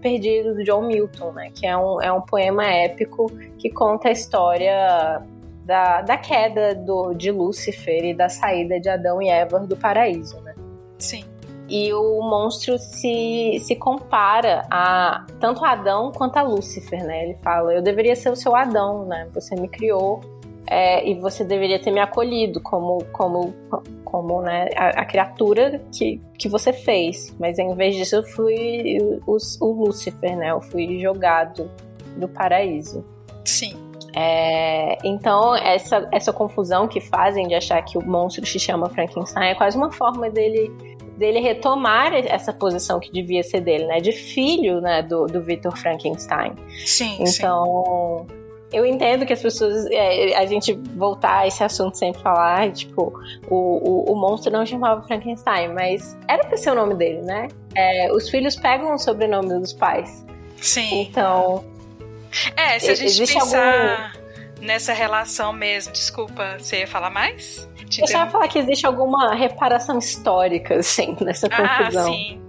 Perdido, 0.00 0.54
do 0.54 0.62
John 0.62 0.82
Milton, 0.82 1.32
né? 1.32 1.50
Que 1.52 1.66
é 1.66 1.76
um, 1.76 2.00
é 2.00 2.12
um 2.12 2.20
poema 2.20 2.64
épico 2.64 3.26
que 3.58 3.68
conta 3.70 4.08
a 4.08 4.12
história 4.12 5.20
da, 5.64 6.02
da 6.02 6.16
queda 6.16 6.74
do, 6.74 7.12
de 7.12 7.30
Lúcifer 7.32 8.04
e 8.04 8.14
da 8.14 8.28
saída 8.28 8.78
de 8.78 8.88
Adão 8.88 9.20
e 9.20 9.28
Eva 9.28 9.58
do 9.60 9.76
paraíso, 9.76 10.40
né? 10.42 10.54
Sim. 10.98 11.24
E 11.68 11.92
o 11.92 12.20
monstro 12.20 12.78
se, 12.78 13.58
se 13.60 13.74
compara 13.74 14.66
a 14.70 15.26
tanto 15.40 15.64
a 15.64 15.70
Adão 15.70 16.12
quanto 16.12 16.36
a 16.36 16.42
Lúcifer, 16.42 17.02
né? 17.04 17.24
Ele 17.24 17.34
fala: 17.42 17.74
Eu 17.74 17.82
deveria 17.82 18.14
ser 18.14 18.30
o 18.30 18.36
seu 18.36 18.54
Adão, 18.54 19.06
né? 19.06 19.28
Você 19.32 19.56
me 19.56 19.66
criou 19.66 20.20
é, 20.66 21.06
e 21.08 21.14
você 21.14 21.44
deveria 21.44 21.78
ter 21.78 21.90
me 21.90 22.00
acolhido 22.00 22.60
como, 22.60 23.04
como, 23.12 23.54
como 24.04 24.40
né, 24.42 24.68
a, 24.76 25.00
a, 25.00 25.04
criatura 25.04 25.82
que, 25.92 26.20
que 26.38 26.48
você 26.48 26.72
fez. 26.72 27.34
Mas 27.38 27.58
em 27.58 27.74
vez 27.74 27.96
disso, 27.96 28.16
eu 28.16 28.22
fui 28.22 28.98
o, 29.26 29.36
o 29.60 29.72
Lúcifer, 29.72 30.36
né? 30.36 30.50
Eu 30.50 30.60
fui 30.60 31.00
jogado 31.00 31.70
do 32.16 32.28
paraíso. 32.28 33.04
Sim. 33.44 33.76
É, 34.16 34.96
então, 35.04 35.54
essa, 35.56 36.08
essa 36.12 36.32
confusão 36.32 36.86
que 36.88 37.00
fazem 37.00 37.48
de 37.48 37.54
achar 37.54 37.82
que 37.82 37.98
o 37.98 38.02
monstro 38.02 38.46
se 38.46 38.58
chama 38.58 38.88
Frankenstein 38.88 39.50
é 39.50 39.54
quase 39.54 39.76
uma 39.76 39.90
forma 39.90 40.30
dele 40.30 40.70
dele 41.18 41.38
retomar 41.38 42.12
essa 42.12 42.52
posição 42.52 42.98
que 42.98 43.12
devia 43.12 43.40
ser 43.44 43.60
dele, 43.60 43.86
né? 43.86 44.00
De 44.00 44.10
filho, 44.10 44.80
né? 44.80 45.02
Do, 45.02 45.26
do 45.26 45.42
Victor 45.42 45.76
Frankenstein. 45.76 46.52
Sim, 46.84 47.18
Então... 47.20 48.26
Sim 48.28 48.43
eu 48.74 48.84
entendo 48.84 49.24
que 49.24 49.32
as 49.32 49.40
pessoas. 49.40 49.86
É, 49.90 50.36
a 50.36 50.46
gente 50.46 50.72
voltar 50.96 51.40
a 51.40 51.46
esse 51.46 51.62
assunto 51.62 51.96
sempre 51.96 52.20
falar, 52.22 52.70
tipo, 52.72 53.12
o, 53.48 53.54
o, 53.54 54.12
o, 54.12 54.16
monstro 54.16 54.52
não 54.52 54.66
chamava 54.66 55.02
Frankenstein, 55.02 55.68
mas 55.68 56.16
era 56.28 56.44
pra 56.44 56.56
ser 56.56 56.70
o 56.70 56.74
nome 56.74 56.94
dele, 56.94 57.22
né? 57.22 57.48
É, 57.74 58.12
os 58.12 58.28
filhos 58.28 58.56
pegam 58.56 58.94
o 58.94 58.98
sobrenome 58.98 59.48
dos 59.60 59.72
pais. 59.72 60.24
Sim. 60.60 61.02
Então. 61.02 61.64
É, 62.56 62.78
se 62.78 62.90
a 62.90 62.94
gente 62.94 63.32
pensar 63.32 64.10
algum... 64.10 64.66
nessa 64.66 64.92
relação 64.92 65.52
mesmo, 65.52 65.92
desculpa, 65.92 66.56
você 66.58 66.80
ia 66.80 66.86
falar 66.86 67.10
mais? 67.10 67.68
Te 67.88 68.00
eu 68.00 68.08
ia 68.08 68.26
falar 68.26 68.48
que 68.48 68.58
existe 68.58 68.86
alguma 68.86 69.34
reparação 69.34 69.98
histórica, 69.98 70.76
assim, 70.76 71.16
nessa 71.20 71.46
ah, 71.46 71.78
confusão. 71.78 72.10
Ah, 72.10 72.16
sim. 72.16 72.43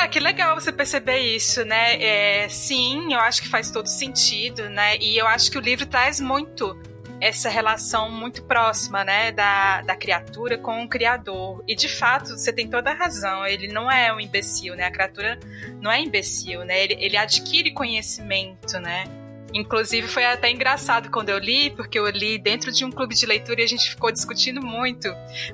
Ah, 0.00 0.08
que 0.08 0.18
legal 0.18 0.58
você 0.58 0.72
perceber 0.72 1.18
isso, 1.18 1.62
né? 1.62 2.02
É, 2.02 2.48
sim, 2.48 3.12
eu 3.12 3.20
acho 3.20 3.42
que 3.42 3.48
faz 3.48 3.70
todo 3.70 3.86
sentido, 3.86 4.70
né? 4.70 4.96
E 4.96 5.18
eu 5.18 5.26
acho 5.26 5.50
que 5.50 5.58
o 5.58 5.60
livro 5.60 5.84
traz 5.84 6.18
muito 6.18 6.74
essa 7.20 7.50
relação 7.50 8.10
muito 8.10 8.42
próxima, 8.44 9.04
né, 9.04 9.30
da, 9.30 9.82
da 9.82 9.94
criatura 9.94 10.56
com 10.56 10.82
o 10.82 10.88
criador. 10.88 11.62
E 11.68 11.74
de 11.74 11.86
fato, 11.86 12.30
você 12.30 12.50
tem 12.50 12.66
toda 12.66 12.90
a 12.90 12.94
razão. 12.94 13.44
Ele 13.44 13.68
não 13.68 13.90
é 13.90 14.10
um 14.10 14.18
imbecil, 14.18 14.74
né? 14.74 14.86
A 14.86 14.90
criatura 14.90 15.38
não 15.82 15.92
é 15.92 16.00
imbecil, 16.00 16.64
né? 16.64 16.82
Ele, 16.82 16.96
ele 16.98 17.18
adquire 17.18 17.70
conhecimento, 17.70 18.80
né? 18.80 19.04
Inclusive 19.52 20.06
foi 20.06 20.24
até 20.24 20.50
engraçado 20.50 21.10
quando 21.10 21.28
eu 21.28 21.38
li, 21.38 21.70
porque 21.70 21.98
eu 21.98 22.08
li 22.08 22.38
dentro 22.38 22.70
de 22.70 22.84
um 22.84 22.90
clube 22.90 23.14
de 23.14 23.26
leitura 23.26 23.60
e 23.60 23.64
a 23.64 23.68
gente 23.68 23.90
ficou 23.90 24.12
discutindo 24.12 24.64
muito, 24.64 25.08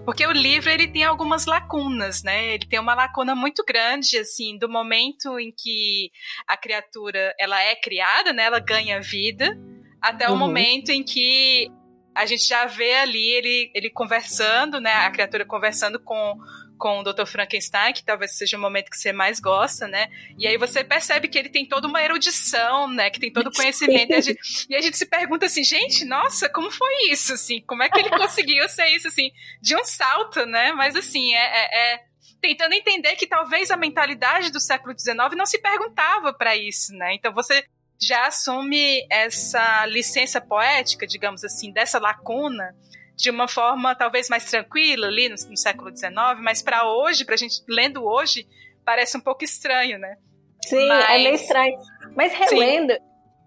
porque 0.04 0.26
o 0.26 0.32
livro 0.32 0.70
ele 0.70 0.86
tem 0.86 1.04
algumas 1.04 1.46
lacunas, 1.46 2.22
né? 2.22 2.54
Ele 2.54 2.66
tem 2.66 2.78
uma 2.78 2.94
lacuna 2.94 3.34
muito 3.34 3.64
grande 3.64 4.18
assim 4.18 4.58
do 4.58 4.68
momento 4.68 5.38
em 5.38 5.50
que 5.50 6.10
a 6.46 6.56
criatura 6.56 7.34
ela 7.38 7.62
é 7.62 7.74
criada, 7.74 8.32
né? 8.32 8.44
Ela 8.44 8.60
ganha 8.60 9.00
vida, 9.00 9.58
até 10.00 10.28
uhum. 10.28 10.34
o 10.34 10.38
momento 10.38 10.90
em 10.90 11.02
que 11.02 11.70
a 12.14 12.24
gente 12.24 12.46
já 12.46 12.64
vê 12.64 12.94
ali 12.94 13.30
ele, 13.32 13.70
ele 13.74 13.90
conversando, 13.90 14.80
né? 14.80 14.92
A 14.92 15.10
criatura 15.10 15.44
conversando 15.44 16.00
com 16.00 16.34
com 16.78 17.00
o 17.00 17.02
Dr. 17.02 17.26
Frankenstein, 17.26 17.92
que 17.92 18.04
talvez 18.04 18.36
seja 18.36 18.56
o 18.56 18.60
momento 18.60 18.90
que 18.90 18.98
você 18.98 19.12
mais 19.12 19.40
gosta, 19.40 19.88
né? 19.88 20.08
E 20.38 20.46
aí 20.46 20.56
você 20.56 20.84
percebe 20.84 21.28
que 21.28 21.38
ele 21.38 21.48
tem 21.48 21.66
toda 21.66 21.88
uma 21.88 22.02
erudição, 22.02 22.88
né? 22.88 23.10
Que 23.10 23.20
tem 23.20 23.32
todo 23.32 23.48
o 23.48 23.52
conhecimento. 23.52 24.10
E 24.10 24.14
a, 24.14 24.20
gente, 24.20 24.66
e 24.68 24.76
a, 24.76 24.80
gente, 24.80 24.96
se 24.96 25.06
pergunta 25.06 25.46
assim, 25.46 25.64
gente, 25.64 26.04
nossa, 26.04 26.48
como 26.48 26.70
foi 26.70 27.10
isso, 27.10 27.32
assim? 27.32 27.62
Como 27.62 27.82
é 27.82 27.88
que 27.88 27.98
ele 27.98 28.10
conseguiu 28.10 28.68
ser 28.68 28.88
isso, 28.88 29.08
assim, 29.08 29.30
de 29.60 29.76
um 29.76 29.84
salto, 29.84 30.44
né? 30.46 30.72
Mas, 30.72 30.94
assim, 30.94 31.34
é, 31.34 31.38
é, 31.38 31.94
é 31.94 32.00
tentando 32.40 32.74
entender 32.74 33.16
que 33.16 33.26
talvez 33.26 33.70
a 33.70 33.76
mentalidade 33.76 34.50
do 34.50 34.60
século 34.60 34.96
XIX 34.98 35.16
não 35.36 35.46
se 35.46 35.58
perguntava 35.58 36.32
para 36.32 36.56
isso, 36.56 36.92
né? 36.94 37.14
Então 37.14 37.32
você 37.32 37.64
já 37.98 38.26
assume 38.26 39.06
essa 39.10 39.86
licença 39.86 40.40
poética, 40.40 41.06
digamos 41.06 41.42
assim, 41.42 41.72
dessa 41.72 41.98
lacuna 41.98 42.74
de 43.16 43.30
uma 43.30 43.48
forma 43.48 43.94
talvez 43.94 44.28
mais 44.28 44.44
tranquila 44.44 45.06
ali 45.06 45.28
no, 45.28 45.34
no 45.48 45.56
século 45.56 45.96
XIX, 45.96 46.12
mas 46.42 46.62
para 46.62 46.86
hoje, 46.86 47.24
para 47.24 47.34
a 47.34 47.38
gente 47.38 47.62
lendo 47.68 48.04
hoje, 48.04 48.46
parece 48.84 49.16
um 49.16 49.20
pouco 49.20 49.42
estranho, 49.42 49.98
né? 49.98 50.16
Sim, 50.64 50.86
mas... 50.86 51.10
é 51.10 51.18
meio 51.18 51.34
estranho. 51.34 51.78
Mas 52.14 52.32
relendo, 52.34 52.92
Sim. 52.92 52.98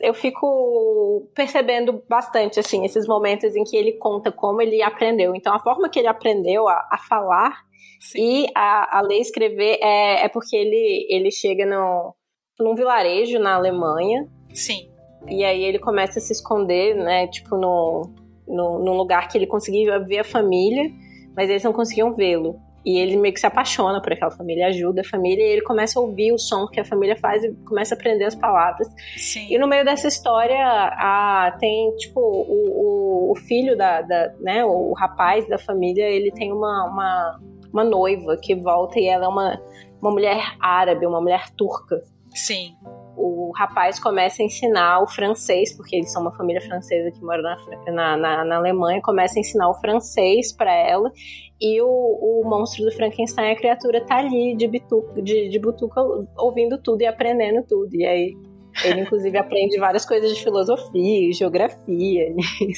eu 0.02 0.14
fico 0.14 1.30
percebendo 1.36 2.04
bastante, 2.10 2.60
assim, 2.60 2.84
esses 2.84 3.08
momentos 3.08 3.56
em 3.56 3.64
que 3.64 3.78
ele 3.78 3.94
conta 3.94 4.32
como 4.32 4.62
ele 4.62 4.82
aprendeu. 4.82 5.36
Então, 5.36 5.54
a 5.54 5.60
forma 5.60 5.90
que 5.90 6.00
ele 6.00 6.08
aprendeu 6.08 6.68
a, 6.68 6.88
a 6.92 6.98
falar 7.08 7.62
Sim. 8.00 8.46
e 8.46 8.48
a, 8.56 8.98
a 8.98 9.02
ler 9.02 9.18
e 9.18 9.22
escrever 9.22 9.78
é, 9.82 10.26
é 10.26 10.30
porque 10.30 10.56
ele, 10.56 11.06
ele 11.10 11.32
chega 11.32 11.66
no, 11.66 12.16
num 12.60 12.76
vilarejo 12.76 13.38
na 13.38 13.56
Alemanha. 13.56 14.28
Sim. 14.54 14.90
E 15.28 15.44
aí 15.44 15.64
ele 15.64 15.80
começa 15.80 16.20
a 16.20 16.22
se 16.22 16.34
esconder, 16.34 16.96
né? 16.96 17.28
Tipo, 17.28 17.58
no, 17.58 18.14
no, 18.50 18.80
num 18.80 18.94
lugar 18.94 19.28
que 19.28 19.38
ele 19.38 19.48
conseguia 19.48 20.00
ver 20.00 20.20
a 20.20 20.24
família, 20.24 20.92
mas 21.36 21.50
eles 21.50 21.64
não 21.64 21.72
conseguiam 21.72 22.14
vê-lo. 22.14 22.60
E 22.86 22.98
ele 22.98 23.18
meio 23.18 23.34
que 23.34 23.40
se 23.40 23.46
apaixona 23.46 24.02
por 24.02 24.14
aquela 24.14 24.32
família, 24.32 24.68
ajuda 24.68 25.02
a 25.02 25.04
família, 25.04 25.46
e 25.46 25.52
ele 25.52 25.62
começa 25.62 26.00
a 26.00 26.02
ouvir 26.02 26.32
o 26.32 26.38
som 26.38 26.66
que 26.66 26.80
a 26.80 26.86
família 26.86 27.16
faz 27.16 27.44
e 27.44 27.54
começa 27.66 27.94
a 27.94 27.98
aprender 27.98 28.24
as 28.24 28.36
palavras. 28.36 28.88
Sim. 29.18 29.48
E 29.50 29.58
no 29.58 29.68
meio 29.68 29.84
dessa 29.84 30.08
história, 30.08 30.58
a, 30.58 31.56
tem, 31.60 31.94
tipo, 31.98 32.20
o, 32.20 33.30
o, 33.30 33.32
o 33.32 33.36
filho 33.36 33.78
da, 33.78 34.02
da, 34.02 34.34
né, 34.40 34.66
o 34.66 34.94
rapaz 34.94 35.48
da 35.48 35.58
família, 35.58 36.10
ele 36.10 36.32
tem 36.32 36.54
uma, 36.54 36.86
uma, 36.86 37.40
uma 37.72 37.84
noiva 37.84 38.38
que 38.38 38.56
volta 38.56 38.98
e 38.98 39.08
ela 39.08 39.26
é 39.26 39.28
uma, 39.28 39.62
uma 40.02 40.12
mulher 40.12 40.56
árabe, 40.60 41.06
uma 41.06 41.22
mulher 41.22 41.50
turca. 41.52 42.02
Sim 42.34 42.76
o 43.20 43.52
rapaz 43.52 44.00
começa 44.00 44.42
a 44.42 44.46
ensinar 44.46 45.02
o 45.02 45.08
francês, 45.08 45.76
porque 45.76 45.98
eles 45.98 46.12
são 46.12 46.22
uma 46.22 46.32
família 46.32 46.62
francesa 46.62 47.12
que 47.12 47.22
mora 47.22 47.42
na, 47.42 47.92
na, 47.92 48.18
na, 48.18 48.46
na 48.46 48.56
Alemanha, 48.56 49.02
começa 49.02 49.38
a 49.38 49.42
ensinar 49.42 49.70
o 49.70 49.74
francês 49.76 50.54
para 50.54 50.74
ela, 50.74 51.12
e 51.60 51.82
o, 51.82 51.88
o 51.88 52.50
monstro 52.50 52.86
do 52.86 52.92
Frankenstein, 52.94 53.52
a 53.52 53.56
criatura, 53.56 54.06
tá 54.06 54.18
ali 54.18 54.56
de, 54.56 54.66
bituca, 54.68 55.22
de, 55.22 55.50
de 55.50 55.60
butuca, 55.60 56.02
ouvindo 56.38 56.82
tudo 56.82 57.02
e 57.02 57.06
aprendendo 57.06 57.62
tudo. 57.68 57.94
E 57.94 58.06
aí 58.06 58.38
ele, 58.86 59.02
inclusive, 59.02 59.36
aprende 59.38 59.78
várias 59.78 60.06
coisas 60.06 60.34
de 60.34 60.42
filosofia, 60.42 61.34
geografia. 61.34 62.34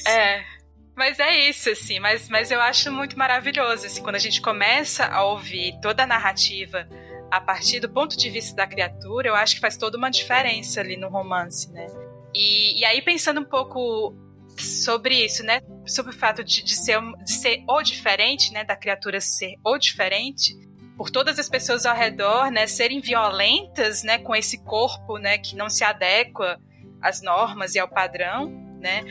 É. 0.07 0.41
Mas 0.95 1.19
é 1.19 1.49
isso, 1.49 1.69
assim, 1.69 1.99
mas, 1.99 2.27
mas 2.29 2.51
eu 2.51 2.59
acho 2.59 2.91
muito 2.91 3.17
maravilhoso, 3.17 3.85
assim, 3.85 4.01
quando 4.01 4.15
a 4.15 4.19
gente 4.19 4.41
começa 4.41 5.05
a 5.05 5.23
ouvir 5.25 5.79
toda 5.81 6.03
a 6.03 6.07
narrativa 6.07 6.87
a 7.31 7.39
partir 7.39 7.79
do 7.79 7.89
ponto 7.89 8.17
de 8.17 8.29
vista 8.29 8.53
da 8.55 8.67
criatura, 8.67 9.29
eu 9.29 9.35
acho 9.35 9.55
que 9.55 9.61
faz 9.61 9.77
toda 9.77 9.97
uma 9.97 10.11
diferença 10.11 10.81
ali 10.81 10.97
no 10.97 11.07
romance, 11.07 11.71
né? 11.71 11.87
E, 12.35 12.79
e 12.79 12.85
aí, 12.85 13.01
pensando 13.01 13.39
um 13.39 13.45
pouco 13.45 14.13
sobre 14.57 15.25
isso, 15.25 15.41
né? 15.43 15.61
Sobre 15.87 16.11
o 16.11 16.15
fato 16.17 16.43
de, 16.43 16.61
de, 16.61 16.75
ser, 16.75 16.99
de 17.23 17.31
ser 17.31 17.63
o 17.67 17.81
diferente, 17.81 18.51
né? 18.51 18.65
Da 18.65 18.75
criatura 18.75 19.21
ser 19.21 19.55
o 19.65 19.77
diferente, 19.77 20.53
por 20.97 21.09
todas 21.09 21.39
as 21.39 21.47
pessoas 21.47 21.85
ao 21.85 21.95
redor, 21.95 22.51
né? 22.51 22.67
Serem 22.67 22.99
violentas, 22.99 24.03
né? 24.03 24.17
Com 24.17 24.35
esse 24.35 24.61
corpo, 24.63 25.17
né? 25.17 25.37
Que 25.37 25.55
não 25.55 25.69
se 25.69 25.85
adequa 25.85 26.59
às 27.01 27.21
normas 27.21 27.75
e 27.75 27.79
ao 27.79 27.87
padrão, 27.87 28.49
né? 28.79 29.05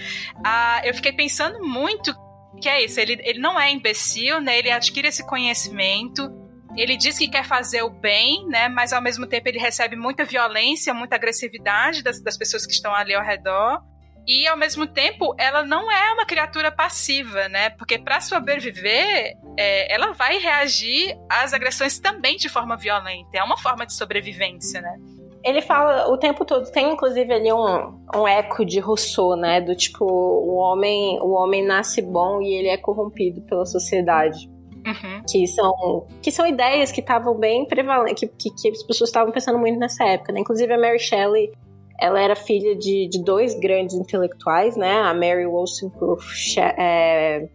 Ah, 0.44 0.82
eu 0.84 0.92
fiquei 0.94 1.12
pensando 1.12 1.66
muito 1.66 2.14
que 2.60 2.68
é 2.68 2.84
isso, 2.84 3.00
ele, 3.00 3.18
ele 3.24 3.38
não 3.38 3.58
é 3.58 3.72
imbecil, 3.72 4.40
né? 4.40 4.58
Ele 4.58 4.70
adquire 4.70 5.08
esse 5.08 5.26
conhecimento, 5.26 6.30
ele 6.76 6.96
diz 6.96 7.18
que 7.18 7.28
quer 7.28 7.44
fazer 7.44 7.82
o 7.82 7.90
bem, 7.90 8.46
né? 8.46 8.68
Mas 8.68 8.92
ao 8.92 9.02
mesmo 9.02 9.26
tempo 9.26 9.48
ele 9.48 9.58
recebe 9.58 9.96
muita 9.96 10.24
violência, 10.24 10.94
muita 10.94 11.16
agressividade 11.16 12.02
das, 12.02 12.20
das 12.22 12.36
pessoas 12.36 12.66
que 12.66 12.72
estão 12.72 12.94
ali 12.94 13.14
ao 13.14 13.24
redor. 13.24 13.82
E 14.26 14.46
ao 14.46 14.56
mesmo 14.56 14.86
tempo, 14.86 15.34
ela 15.38 15.64
não 15.64 15.90
é 15.90 16.12
uma 16.12 16.24
criatura 16.24 16.70
passiva, 16.70 17.48
né? 17.48 17.70
Porque 17.70 17.98
para 17.98 18.20
sobreviver, 18.20 19.36
é, 19.56 19.92
ela 19.92 20.12
vai 20.12 20.38
reagir 20.38 21.16
às 21.28 21.52
agressões 21.52 21.98
também 21.98 22.36
de 22.36 22.48
forma 22.48 22.76
violenta. 22.76 23.30
É 23.34 23.42
uma 23.42 23.56
forma 23.56 23.84
de 23.84 23.94
sobrevivência, 23.94 24.80
né? 24.80 24.96
Ele 25.42 25.62
fala 25.62 26.06
o 26.08 26.18
tempo 26.18 26.44
todo, 26.44 26.70
tem 26.70 26.92
inclusive 26.92 27.32
ali 27.32 27.50
um, 27.50 27.98
um 28.14 28.28
eco 28.28 28.64
de 28.64 28.78
Rousseau, 28.78 29.36
né? 29.36 29.60
Do 29.60 29.74
tipo, 29.74 30.04
o 30.04 30.54
homem, 30.56 31.18
o 31.20 31.30
homem 31.30 31.64
nasce 31.64 32.02
bom 32.02 32.42
e 32.42 32.52
ele 32.52 32.68
é 32.68 32.76
corrompido 32.76 33.40
pela 33.42 33.64
sociedade. 33.64 34.48
Uhum. 34.86 35.22
Que, 35.28 35.46
são, 35.46 36.06
que 36.22 36.32
são 36.32 36.46
ideias 36.46 36.90
que 36.90 37.00
estavam 37.00 37.34
bem 37.34 37.66
prevalentes, 37.66 38.20
que, 38.20 38.50
que, 38.50 38.50
que, 38.50 38.68
as 38.70 38.82
pessoas 38.82 39.10
estavam 39.10 39.32
pensando 39.32 39.58
muito 39.58 39.78
nessa 39.78 40.04
época. 40.04 40.32
Né? 40.32 40.40
Inclusive, 40.40 40.72
a 40.72 40.78
Mary 40.78 40.98
Shelley 40.98 41.52
ela 42.00 42.20
era 42.20 42.34
filha 42.34 42.74
de, 42.74 43.06
de 43.08 43.22
dois 43.22 43.54
grandes 43.60 43.94
intelectuais, 43.94 44.74
né? 44.74 45.02
A 45.02 45.12
Mary 45.12 45.44
Wollstonecraft, 45.44 46.64
é, 46.78 47.46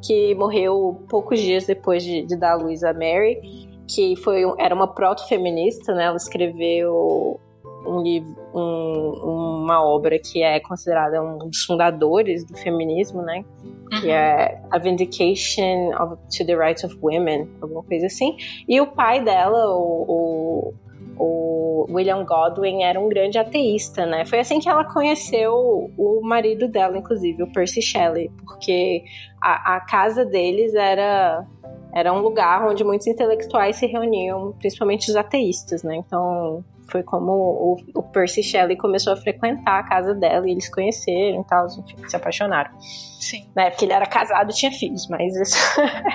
que 0.00 0.34
morreu 0.36 1.04
poucos 1.08 1.40
dias 1.40 1.66
depois 1.66 2.04
de, 2.04 2.22
de 2.22 2.36
dar 2.36 2.52
a 2.52 2.54
luz 2.54 2.84
a 2.84 2.92
Mary, 2.92 3.40
que 3.88 4.14
foi 4.16 4.42
era 4.58 4.72
uma 4.74 4.86
proto-feminista, 4.86 5.92
né? 5.92 6.04
Ela 6.04 6.16
escreveu 6.16 7.40
um 7.86 8.02
livro, 8.02 8.36
um, 8.54 9.62
uma 9.62 9.84
obra 9.84 10.18
que 10.18 10.42
é 10.42 10.60
considerada 10.60 11.22
um 11.22 11.38
dos 11.48 11.64
fundadores 11.64 12.44
do 12.44 12.56
feminismo, 12.56 13.22
né? 13.22 13.44
Uhum. 13.92 14.00
Que 14.00 14.10
é 14.10 14.60
A 14.70 14.78
Vindication 14.78 15.90
of, 16.00 16.16
to 16.36 16.44
the 16.46 16.54
Rights 16.54 16.84
of 16.84 16.96
Women, 17.02 17.48
alguma 17.60 17.82
coisa 17.82 18.06
assim. 18.06 18.36
E 18.68 18.80
o 18.80 18.86
pai 18.86 19.22
dela, 19.22 19.76
o, 19.76 20.04
o, 20.08 20.74
o 21.18 21.86
William 21.90 22.24
Godwin, 22.24 22.82
era 22.82 22.98
um 22.98 23.08
grande 23.08 23.38
ateísta, 23.38 24.06
né? 24.06 24.24
Foi 24.24 24.40
assim 24.40 24.58
que 24.58 24.68
ela 24.68 24.84
conheceu 24.84 25.90
o 25.96 26.20
marido 26.22 26.68
dela, 26.68 26.96
inclusive, 26.96 27.42
o 27.42 27.52
Percy 27.52 27.82
Shelley, 27.82 28.30
porque 28.44 29.04
a, 29.40 29.76
a 29.76 29.80
casa 29.80 30.24
deles 30.24 30.74
era 30.74 31.46
era 31.94 32.12
um 32.12 32.18
lugar 32.18 32.66
onde 32.68 32.82
muitos 32.82 33.06
intelectuais 33.06 33.76
se 33.76 33.86
reuniam, 33.86 34.52
principalmente 34.58 35.08
os 35.08 35.14
ateístas, 35.14 35.84
né? 35.84 35.94
Então, 35.94 36.64
foi 36.88 37.02
como 37.02 37.32
o, 37.32 37.76
o, 37.94 38.02
Percy 38.02 38.42
Shelley 38.42 38.76
começou 38.76 39.12
a 39.12 39.16
frequentar 39.16 39.80
a 39.80 39.82
casa 39.82 40.14
dela 40.14 40.46
e 40.46 40.52
eles 40.52 40.68
conheceram 40.68 41.40
e 41.40 41.44
tal, 41.44 41.66
enfim, 41.66 41.96
se 42.06 42.16
apaixonaram. 42.16 42.70
Sim. 42.80 43.48
Na 43.54 43.64
época 43.64 43.84
ele 43.84 43.92
era 43.92 44.06
casado 44.06 44.50
e 44.50 44.54
tinha 44.54 44.70
filhos, 44.70 45.08
mas 45.08 45.34
isso. 45.36 45.56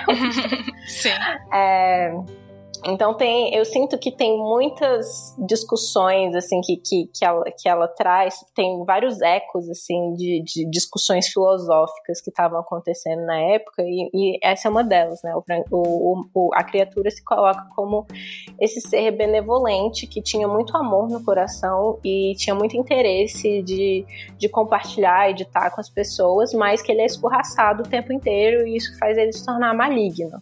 Sim. 0.86 1.10
É, 1.52 2.12
então 2.84 3.14
tem, 3.14 3.54
eu 3.54 3.64
sinto 3.64 3.98
que 3.98 4.10
tem 4.10 4.38
muitas 4.38 5.34
discussões 5.46 6.34
assim 6.34 6.60
que, 6.60 6.76
que, 6.76 7.10
que, 7.12 7.24
ela, 7.24 7.44
que 7.44 7.68
ela 7.68 7.86
traz, 7.88 8.34
tem 8.54 8.84
vários 8.84 9.20
ecos 9.20 9.68
assim 9.68 10.14
de, 10.14 10.42
de 10.42 10.70
discussões 10.70 11.28
filosóficas 11.28 12.20
que 12.20 12.30
estavam 12.30 12.58
acontecendo 12.58 13.24
na 13.26 13.38
época 13.38 13.82
e, 13.82 14.10
e, 14.14 14.38
essa 14.42 14.68
é 14.68 14.70
uma 14.70 14.82
delas, 14.82 15.20
né? 15.22 15.34
O, 15.34 15.42
o, 15.70 16.24
o, 16.34 16.50
a 16.54 16.64
criatura 16.64 17.10
se 17.10 17.22
coloca 17.22 17.66
como 17.74 18.06
esse 18.60 18.80
ser 18.80 19.10
benevolente 19.12 20.06
que 20.06 20.22
tinha 20.22 20.48
muito 20.48 20.76
amor 20.76 21.08
no 21.08 21.22
coração 21.22 21.98
e 22.04 22.34
tinha 22.36 22.54
muito 22.54 22.76
interesse 22.76 23.62
de, 23.62 24.06
de 24.38 24.48
compartilhar 24.48 25.30
e 25.30 25.34
de 25.34 25.42
estar 25.42 25.70
com 25.70 25.80
as 25.80 25.90
pessoas, 25.90 26.54
mas 26.54 26.80
que 26.82 26.92
ele 26.92 27.02
é 27.02 27.06
escorraçado 27.06 27.82
o 27.82 27.88
tempo 27.88 28.12
inteiro 28.12 28.66
e 28.66 28.76
isso 28.76 28.98
faz 28.98 29.18
ele 29.18 29.32
se 29.32 29.44
tornar 29.44 29.74
maligno. 29.74 30.40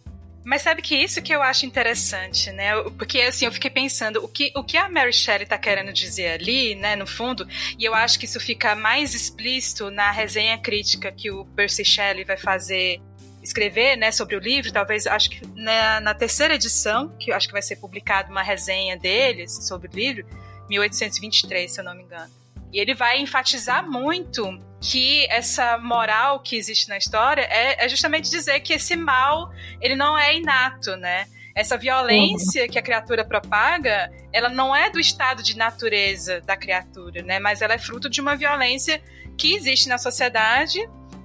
Mas 0.49 0.63
sabe 0.63 0.81
que 0.81 0.95
isso 0.95 1.21
que 1.21 1.31
eu 1.31 1.43
acho 1.43 1.67
interessante, 1.67 2.51
né? 2.51 2.71
Porque 2.97 3.21
assim, 3.21 3.45
eu 3.45 3.51
fiquei 3.51 3.69
pensando 3.69 4.25
o 4.25 4.27
que, 4.27 4.51
o 4.55 4.63
que 4.63 4.77
a 4.77 4.89
Mary 4.89 5.13
Shelley 5.13 5.45
tá 5.45 5.59
querendo 5.59 5.93
dizer 5.93 6.31
ali, 6.31 6.73
né, 6.73 6.95
no 6.95 7.05
fundo, 7.05 7.47
e 7.77 7.85
eu 7.85 7.93
acho 7.93 8.17
que 8.17 8.25
isso 8.25 8.39
fica 8.39 8.73
mais 8.73 9.13
explícito 9.13 9.91
na 9.91 10.09
resenha 10.09 10.57
crítica 10.57 11.11
que 11.11 11.29
o 11.29 11.45
Percy 11.45 11.85
Shelley 11.85 12.23
vai 12.23 12.35
fazer 12.35 12.99
escrever, 13.43 13.95
né, 13.95 14.11
sobre 14.11 14.35
o 14.35 14.39
livro, 14.39 14.73
talvez 14.73 15.05
acho 15.05 15.29
que 15.29 15.45
na, 15.55 16.01
na 16.01 16.15
terceira 16.15 16.55
edição, 16.55 17.15
que 17.19 17.31
acho 17.31 17.45
que 17.45 17.53
vai 17.53 17.61
ser 17.61 17.75
publicada 17.75 18.31
uma 18.31 18.41
resenha 18.41 18.97
deles 18.97 19.67
sobre 19.67 19.87
o 19.87 19.95
livro, 19.95 20.25
1823, 20.67 21.71
se 21.71 21.79
eu 21.79 21.85
não 21.85 21.93
me 21.93 22.01
engano. 22.01 22.33
E 22.73 22.79
ele 22.79 22.95
vai 22.95 23.19
enfatizar 23.19 23.87
muito 23.87 24.59
que 24.81 25.25
essa 25.29 25.77
moral 25.77 26.39
que 26.39 26.55
existe 26.55 26.87
na 26.87 26.97
história 26.97 27.41
é, 27.41 27.85
é, 27.85 27.89
justamente 27.89 28.29
dizer 28.29 28.59
que 28.61 28.73
esse 28.73 28.95
mal 28.95 29.51
ele 29.81 29.95
não 29.95 30.17
é 30.17 30.35
inato, 30.35 30.95
né? 30.95 31.27
Essa 31.53 31.77
violência 31.77 32.63
uhum. 32.63 32.69
que 32.69 32.79
a 32.79 32.81
criatura 32.81 33.25
propaga, 33.25 34.09
ela 34.31 34.47
não 34.47 34.73
é 34.73 34.89
do 34.89 34.99
estado 34.99 35.43
de 35.43 35.57
natureza 35.57 36.39
da 36.41 36.55
criatura, 36.55 37.21
né? 37.21 37.39
Mas 37.39 37.61
ela 37.61 37.73
é 37.73 37.77
fruto 37.77 38.09
de 38.09 38.21
uma 38.21 38.35
violência 38.35 39.01
que 39.37 39.53
existe 39.55 39.89
na 39.89 39.97
sociedade 39.97 40.79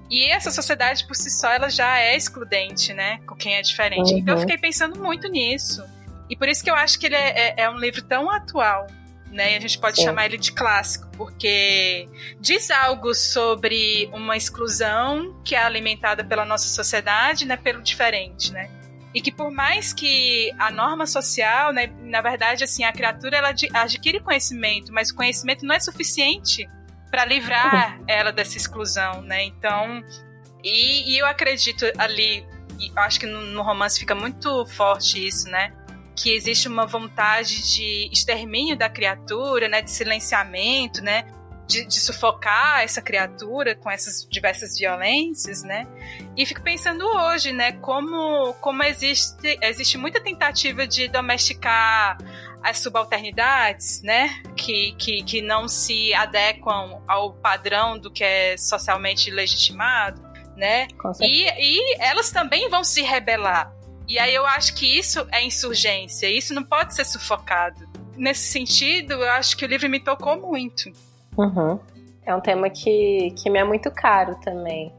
e 0.09 0.25
essa 0.25 0.51
sociedade 0.51 1.07
por 1.07 1.15
si 1.15 1.29
só 1.29 1.49
ela 1.49 1.69
já 1.69 1.99
é 1.99 2.15
excludente, 2.15 2.93
né? 2.93 3.19
Com 3.25 3.35
quem 3.35 3.55
é 3.55 3.61
diferente. 3.61 4.11
Uhum. 4.11 4.19
Então 4.19 4.33
eu 4.33 4.39
uhum. 4.39 4.41
fiquei 4.41 4.57
pensando 4.57 4.99
muito 4.99 5.29
nisso. 5.29 5.83
E 6.29 6.35
por 6.35 6.49
isso 6.49 6.63
que 6.63 6.69
eu 6.69 6.75
acho 6.75 6.99
que 6.99 7.05
ele 7.05 7.15
é, 7.15 7.29
é, 7.49 7.53
é 7.63 7.69
um 7.69 7.77
livro 7.77 8.01
tão 8.01 8.29
atual 8.29 8.87
né? 9.35 9.53
E 9.53 9.57
a 9.57 9.59
gente 9.59 9.77
pode 9.77 9.97
Sim. 9.97 10.05
chamar 10.05 10.25
ele 10.25 10.37
de 10.37 10.53
clássico, 10.53 11.09
porque 11.17 12.07
diz 12.39 12.71
algo 12.71 13.13
sobre 13.13 14.09
uma 14.13 14.37
exclusão 14.37 15.39
que 15.43 15.53
é 15.53 15.61
alimentada 15.61 16.23
pela 16.23 16.45
nossa 16.45 16.69
sociedade, 16.69 17.45
né? 17.45 17.57
Pelo 17.57 17.81
diferente, 17.81 18.53
né? 18.53 18.71
E 19.13 19.21
que 19.21 19.31
por 19.31 19.51
mais 19.51 19.93
que 19.93 20.51
a 20.57 20.71
norma 20.71 21.05
social, 21.05 21.71
né, 21.71 21.87
na 22.01 22.21
verdade, 22.21 22.63
assim, 22.63 22.83
a 22.83 22.91
criatura 22.91 23.37
ela 23.37 23.53
adquire 23.73 24.19
conhecimento, 24.19 24.91
mas 24.91 25.09
o 25.09 25.15
conhecimento 25.15 25.65
não 25.65 25.75
é 25.75 25.79
suficiente 25.79 26.67
para 27.11 27.23
livrar 27.25 27.99
ela 28.07 28.31
dessa 28.31 28.57
exclusão, 28.57 29.21
né? 29.21 29.43
Então, 29.43 30.01
e, 30.63 31.13
e 31.13 31.17
eu 31.17 31.25
acredito 31.25 31.85
ali, 31.97 32.45
acho 32.95 33.19
que 33.19 33.25
no, 33.25 33.41
no 33.41 33.61
romance 33.61 33.99
fica 33.99 34.15
muito 34.15 34.65
forte 34.65 35.25
isso, 35.25 35.49
né? 35.49 35.73
Que 36.15 36.33
existe 36.33 36.67
uma 36.67 36.85
vontade 36.85 37.73
de 37.75 38.09
extermínio 38.11 38.77
da 38.77 38.89
criatura, 38.89 39.67
né, 39.67 39.81
de 39.81 39.91
silenciamento, 39.91 41.01
né, 41.03 41.25
de, 41.67 41.85
de, 41.85 41.99
sufocar 41.99 42.83
essa 42.83 43.01
criatura 43.01 43.75
com 43.75 43.89
essas 43.89 44.27
diversas 44.29 44.77
violências, 44.77 45.63
né? 45.63 45.87
E 46.37 46.45
fico 46.45 46.61
pensando 46.61 47.03
hoje, 47.03 47.51
né, 47.51 47.71
como, 47.73 48.53
como 48.61 48.83
existe, 48.83 49.57
existe 49.61 49.97
muita 49.97 50.21
tentativa 50.21 50.85
de 50.87 51.07
domesticar 51.07 52.17
as 52.61 52.79
subalternidades, 52.79 54.01
né, 54.01 54.41
que, 54.55 54.93
que, 54.97 55.23
que 55.23 55.41
não 55.41 55.67
se 55.67 56.13
adequam 56.13 57.01
ao 57.07 57.33
padrão 57.33 57.97
do 57.97 58.11
que 58.11 58.23
é 58.23 58.57
socialmente 58.57 59.29
legitimado, 59.29 60.21
né? 60.55 60.87
E, 61.21 61.45
e 61.45 61.95
elas 61.99 62.31
também 62.31 62.69
vão 62.69 62.83
se 62.83 63.01
rebelar, 63.01 63.71
e 64.07 64.19
aí 64.19 64.33
eu 64.33 64.45
acho 64.45 64.75
que 64.75 64.85
isso 64.97 65.25
é 65.31 65.43
insurgência, 65.43 66.29
isso 66.29 66.53
não 66.53 66.63
pode 66.63 66.93
ser 66.93 67.05
sufocado. 67.05 67.87
Nesse 68.15 68.51
sentido, 68.51 69.13
eu 69.13 69.31
acho 69.31 69.57
que 69.57 69.65
o 69.65 69.67
livro 69.67 69.89
me 69.89 69.99
tocou 69.99 70.39
muito. 70.39 70.91
Uhum. 71.37 71.79
É 72.25 72.35
um 72.35 72.39
tema 72.39 72.69
que, 72.69 73.31
que 73.37 73.49
me 73.49 73.59
é 73.59 73.63
muito 73.63 73.91
caro 73.91 74.35
também. 74.43 74.93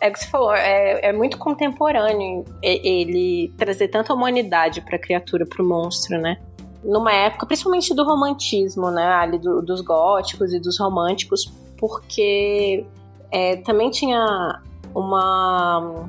É 0.00 0.08
o 0.08 0.12
que 0.12 0.20
você 0.20 0.26
falou, 0.28 0.54
é, 0.54 1.08
é 1.08 1.12
muito 1.12 1.36
contemporâneo 1.36 2.44
ele 2.62 3.52
trazer 3.58 3.88
tanta 3.88 4.14
humanidade 4.14 4.80
para 4.80 4.96
a 4.96 4.98
criatura, 4.98 5.44
para 5.44 5.62
o 5.62 5.66
monstro, 5.66 6.16
né? 6.18 6.38
Numa 6.84 7.12
época, 7.12 7.46
principalmente 7.46 7.92
do 7.94 8.04
romantismo, 8.04 8.90
né? 8.90 9.04
Ali 9.04 9.38
do, 9.38 9.60
dos 9.60 9.80
góticos 9.80 10.52
e 10.52 10.60
dos 10.60 10.78
românticos, 10.78 11.52
porque 11.76 12.86
é, 13.32 13.56
também 13.56 13.90
tinha 13.90 14.62
uma 14.94 16.08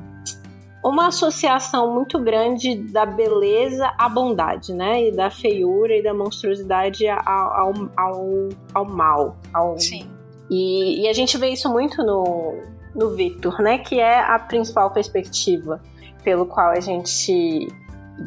uma 0.88 1.08
associação 1.08 1.92
muito 1.92 2.16
grande 2.18 2.76
da 2.76 3.04
beleza 3.04 3.92
à 3.98 4.08
bondade, 4.08 4.72
né? 4.72 5.08
E 5.08 5.12
da 5.12 5.30
feiura 5.30 5.96
e 5.96 6.02
da 6.02 6.14
monstruosidade 6.14 7.08
ao, 7.08 7.74
ao, 7.96 8.48
ao, 8.72 8.84
mal. 8.84 9.36
Ao... 9.52 9.76
Sim. 9.78 10.08
E, 10.48 11.02
e, 11.02 11.08
a 11.08 11.12
gente 11.12 11.36
vê 11.36 11.48
isso 11.48 11.68
muito 11.68 12.04
no, 12.04 12.62
no 12.94 13.10
Victor, 13.16 13.60
né? 13.60 13.78
Que 13.78 13.98
é 13.98 14.20
a 14.20 14.38
principal 14.38 14.92
perspectiva 14.92 15.82
pelo 16.22 16.46
qual 16.46 16.70
a 16.70 16.80
gente 16.80 17.66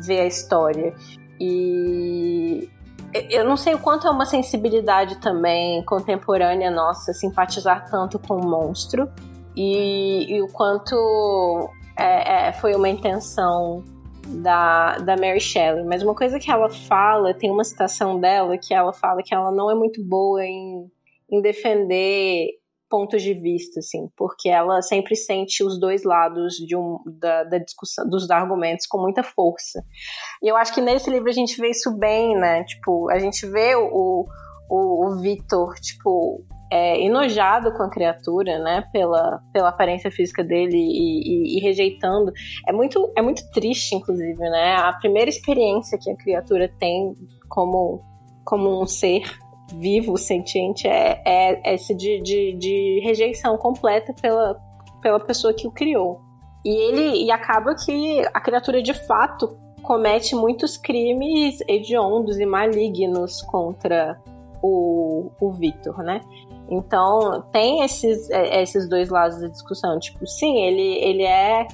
ver 0.06 0.19
a 0.19 0.26
história. 0.26 0.93
E 1.39 2.69
eu 3.30 3.45
não 3.45 3.56
sei 3.56 3.74
o 3.74 3.80
quanto 3.80 4.06
é 4.06 4.12
uma 4.12 4.26
sensibilidade 4.26 5.15
também 5.19 5.82
contemporânea 5.86 6.69
nossa 6.69 7.13
simpatizar 7.13 7.89
tanto 7.89 8.19
com 8.19 8.36
o 8.36 8.45
monstro 8.45 9.10
e, 9.56 10.36
e 10.36 10.41
o 10.41 10.48
quanto 10.50 11.69
é, 11.99 12.47
é, 12.47 12.53
foi 12.53 12.75
uma 12.75 12.89
intenção 12.89 13.83
da, 14.25 14.97
da 14.97 15.17
Mary 15.17 15.39
Shelley. 15.39 15.83
Mas 15.85 16.03
uma 16.03 16.15
coisa 16.15 16.39
que 16.39 16.49
ela 16.49 16.69
fala, 16.69 17.33
tem 17.33 17.51
uma 17.51 17.63
citação 17.63 18.19
dela 18.19 18.57
que 18.57 18.73
ela 18.73 18.93
fala 18.93 19.21
que 19.23 19.33
ela 19.33 19.51
não 19.51 19.69
é 19.69 19.75
muito 19.75 20.03
boa 20.03 20.43
em, 20.45 20.89
em 21.31 21.41
defender 21.41 22.59
pontos 22.89 23.21
de 23.21 23.35
vista, 23.35 23.79
assim, 23.79 24.09
porque 24.17 24.49
ela 24.49 24.81
sempre 24.81 25.15
sente 25.15 25.63
os 25.63 25.79
dois 25.79 26.03
lados 26.03 26.55
de 26.55 26.75
um, 26.75 26.97
da, 27.05 27.43
da, 27.43 27.59
discussão, 27.59 28.09
dos 28.09 28.29
argumentos 28.31 28.88
com 28.88 28.99
muita 28.99 29.21
força. 29.21 29.83
E 30.41 30.47
eu 30.47 30.57
acho 30.57 30.73
que 30.73 30.81
nesse 30.81 31.09
livro 31.09 31.29
a 31.29 31.33
gente 31.33 31.59
vê 31.62 31.69
isso 31.69 31.95
bem, 31.95 32.35
né? 32.35 32.63
Tipo, 32.63 33.09
a 33.12 33.19
gente 33.19 33.45
vê 33.45 33.75
o, 33.75 34.25
o, 34.67 35.05
o 35.05 35.21
Victor, 35.21 35.75
tipo, 35.75 36.43
é, 36.71 37.01
enojado 37.01 37.71
com 37.73 37.84
a 37.84 37.89
criatura, 37.89 38.60
né? 38.60 38.84
Pela, 38.91 39.41
pela 39.51 39.69
aparência 39.69 40.12
física 40.12 40.43
dele 40.43 40.77
e, 40.77 41.55
e, 41.55 41.58
e, 41.58 41.60
rejeitando. 41.62 42.32
É 42.67 42.71
muito, 42.71 43.12
é 43.15 43.21
muito 43.21 43.49
triste, 43.51 43.95
inclusive, 43.95 44.38
né? 44.38 44.75
A 44.75 44.93
primeira 44.93 45.29
experiência 45.29 45.97
que 45.97 46.12
a 46.12 46.15
criatura 46.15 46.71
tem 46.79 47.13
como, 47.47 48.01
como 48.45 48.82
um 48.82 48.86
ser 48.86 49.23
vivo, 49.73 50.17
sentiente, 50.17 50.88
é, 50.88 51.21
é 51.25 51.73
esse 51.75 51.93
de, 51.95 52.19
de, 52.21 52.53
de 52.53 53.01
rejeição 53.03 53.58
completa 53.58 54.13
pela, 54.19 54.60
pela 55.01 55.19
pessoa 55.19 55.53
que 55.53 55.67
o 55.67 55.71
criou. 55.71 56.21
E 56.65 56.69
ele 56.69 57.23
e 57.25 57.32
acaba 57.32 57.75
que 57.75 58.21
a 58.34 58.41
criatura 58.41 58.82
de 58.82 58.93
fato 58.93 59.58
comete 59.82 60.36
muitos 60.36 60.77
crimes 60.77 61.60
hediondos 61.67 62.39
e 62.39 62.45
malignos 62.45 63.41
contra 63.43 64.19
o, 64.62 65.32
o 65.39 65.51
Victor, 65.53 65.97
né? 66.03 66.21
Então 66.69 67.43
tem 67.51 67.84
esses, 67.84 68.29
é, 68.29 68.62
esses 68.62 68.88
dois 68.88 69.10
lados 69.10 69.41
da 69.41 69.47
discussão. 69.47 69.99
Tipo, 69.99 70.25
sim, 70.27 70.62
ele, 70.62 71.03
ele 71.03 71.23
é, 71.23 71.67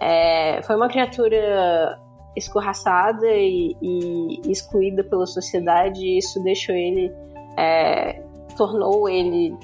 é 0.00 0.62
foi 0.62 0.76
uma 0.76 0.88
criatura 0.88 1.98
escorraçada 2.36 3.26
e, 3.26 3.76
e 3.82 4.50
excluída 4.50 5.04
pela 5.04 5.26
sociedade 5.26 6.00
e 6.00 6.18
isso 6.18 6.42
deixou 6.42 6.74
ele 6.74 7.12
é, 7.58 8.22
tornou 8.56 9.08
ele 9.08 9.54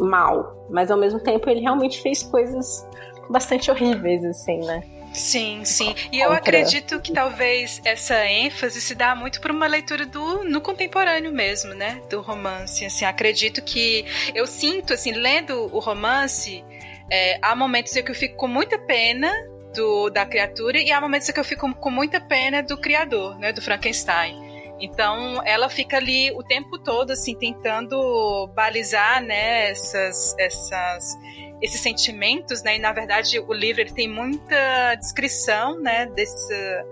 mal, 0.00 0.66
mas 0.68 0.90
ao 0.90 0.98
mesmo 0.98 1.20
tempo 1.20 1.48
ele 1.48 1.60
realmente 1.60 2.00
fez 2.02 2.22
coisas 2.22 2.86
bastante 3.30 3.70
horríveis, 3.70 4.24
assim, 4.24 4.58
né? 4.58 4.82
Sim, 5.16 5.64
sim. 5.64 5.94
E 6.12 6.20
eu 6.20 6.30
acredito 6.30 7.00
que 7.00 7.10
talvez 7.10 7.80
essa 7.84 8.26
ênfase 8.26 8.82
se 8.82 8.94
dá 8.94 9.14
muito 9.14 9.40
por 9.40 9.50
uma 9.50 9.66
leitura 9.66 10.04
do 10.04 10.44
no 10.44 10.60
contemporâneo 10.60 11.32
mesmo, 11.32 11.74
né? 11.74 12.02
Do 12.10 12.20
romance. 12.20 12.84
Assim, 12.84 13.06
acredito 13.06 13.62
que 13.62 14.04
eu 14.34 14.46
sinto, 14.46 14.92
assim, 14.92 15.12
lendo 15.12 15.74
o 15.74 15.78
romance, 15.78 16.62
é, 17.10 17.38
há 17.40 17.56
momentos 17.56 17.96
em 17.96 18.04
que 18.04 18.10
eu 18.10 18.14
fico 18.14 18.36
com 18.36 18.46
muita 18.46 18.78
pena 18.78 19.32
do, 19.74 20.10
da 20.10 20.26
criatura 20.26 20.78
e 20.78 20.92
há 20.92 21.00
momentos 21.00 21.26
em 21.28 21.32
que 21.32 21.40
eu 21.40 21.44
fico 21.44 21.74
com 21.74 21.90
muita 21.90 22.20
pena 22.20 22.62
do 22.62 22.76
criador, 22.76 23.38
né? 23.38 23.52
Do 23.54 23.62
Frankenstein. 23.62 24.44
Então, 24.78 25.40
ela 25.46 25.70
fica 25.70 25.96
ali 25.96 26.30
o 26.32 26.42
tempo 26.42 26.78
todo, 26.78 27.10
assim, 27.12 27.34
tentando 27.34 28.46
balizar, 28.54 29.22
né, 29.22 29.70
essas, 29.70 30.34
essas, 30.38 31.16
esses 31.62 31.80
sentimentos, 31.80 32.62
né, 32.62 32.76
e 32.76 32.78
na 32.78 32.92
verdade 32.92 33.38
o 33.38 33.52
livro 33.52 33.80
ele 33.80 33.92
tem 33.92 34.08
muita 34.08 34.94
descrição, 34.96 35.80
né, 35.80 36.06
desse, 36.06 36.84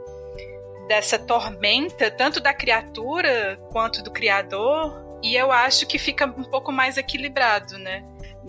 dessa 0.89 1.19
tormenta, 1.19 2.11
tanto 2.11 2.41
da 2.41 2.55
criatura 2.55 3.59
quanto 3.71 4.03
do 4.03 4.11
criador, 4.11 5.05
e 5.23 5.35
eu 5.37 5.51
acho 5.51 5.87
que 5.87 5.99
fica 5.99 6.27
um 6.27 6.45
pouco 6.45 6.71
mais 6.71 6.97
equilibrado, 6.97 7.79
né. 7.79 8.05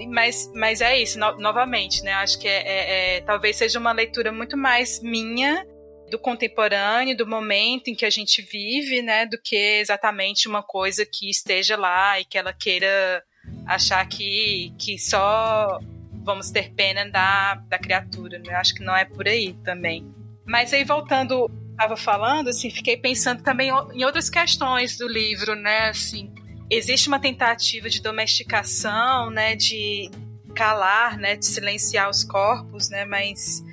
Mas, 0.10 0.52
mas 0.54 0.82
é 0.82 0.98
isso, 0.98 1.18
no, 1.18 1.38
novamente, 1.38 2.04
né? 2.04 2.12
Acho 2.16 2.38
que 2.38 2.50
é, 2.50 2.68
é, 2.68 3.16
é, 3.16 3.22
talvez 3.22 3.56
seja 3.56 3.80
uma 3.80 3.94
leitura 3.94 4.30
muito 4.30 4.58
mais 4.58 5.02
minha 5.02 5.66
do 6.10 6.20
contemporâneo, 6.20 7.16
do 7.16 7.26
momento 7.26 7.88
em 7.88 7.96
que 7.96 8.06
a 8.06 8.10
gente 8.10 8.42
vive, 8.42 9.02
né, 9.02 9.26
do 9.26 9.42
que 9.42 9.56
exatamente 9.56 10.48
uma 10.48 10.62
coisa 10.62 11.06
que 11.06 11.30
esteja 11.30 11.78
lá 11.78 12.20
e 12.20 12.26
que 12.26 12.38
ela 12.38 12.54
queira 12.54 13.24
achar 13.66 14.06
que, 14.08 14.74
que 14.78 15.00
só 15.00 15.80
vamos 16.26 16.50
ter 16.50 16.74
pena 16.74 17.10
da, 17.10 17.56
da 17.70 17.78
criatura. 17.78 18.40
Né? 18.40 18.46
Eu 18.48 18.58
acho 18.58 18.74
que 18.74 18.84
não 18.84 18.96
é 18.96 19.06
por 19.06 19.28
aí 19.28 19.54
também. 19.64 20.06
Mas 20.46 20.74
aí 20.74 20.84
voltando, 20.84 21.50
estava 21.72 21.96
falando, 21.96 22.50
assim, 22.50 22.70
fiquei 22.70 22.98
pensando 22.98 23.42
também 23.42 23.70
em 23.94 24.04
outras 24.04 24.30
questões 24.30 24.98
do 24.98 25.08
livro, 25.08 25.56
né, 25.56 25.90
assim, 25.90 26.32
existe 26.70 27.08
uma 27.08 27.20
tentativa 27.20 27.90
de 27.90 28.02
domesticação, 28.02 29.32
né, 29.32 29.56
de 29.56 30.10
calar, 30.54 31.18
né, 31.18 31.36
de 31.36 31.46
silenciar 31.46 32.10
os 32.10 32.24
corpos, 32.24 32.90
né, 32.90 33.06
mas 33.06 33.64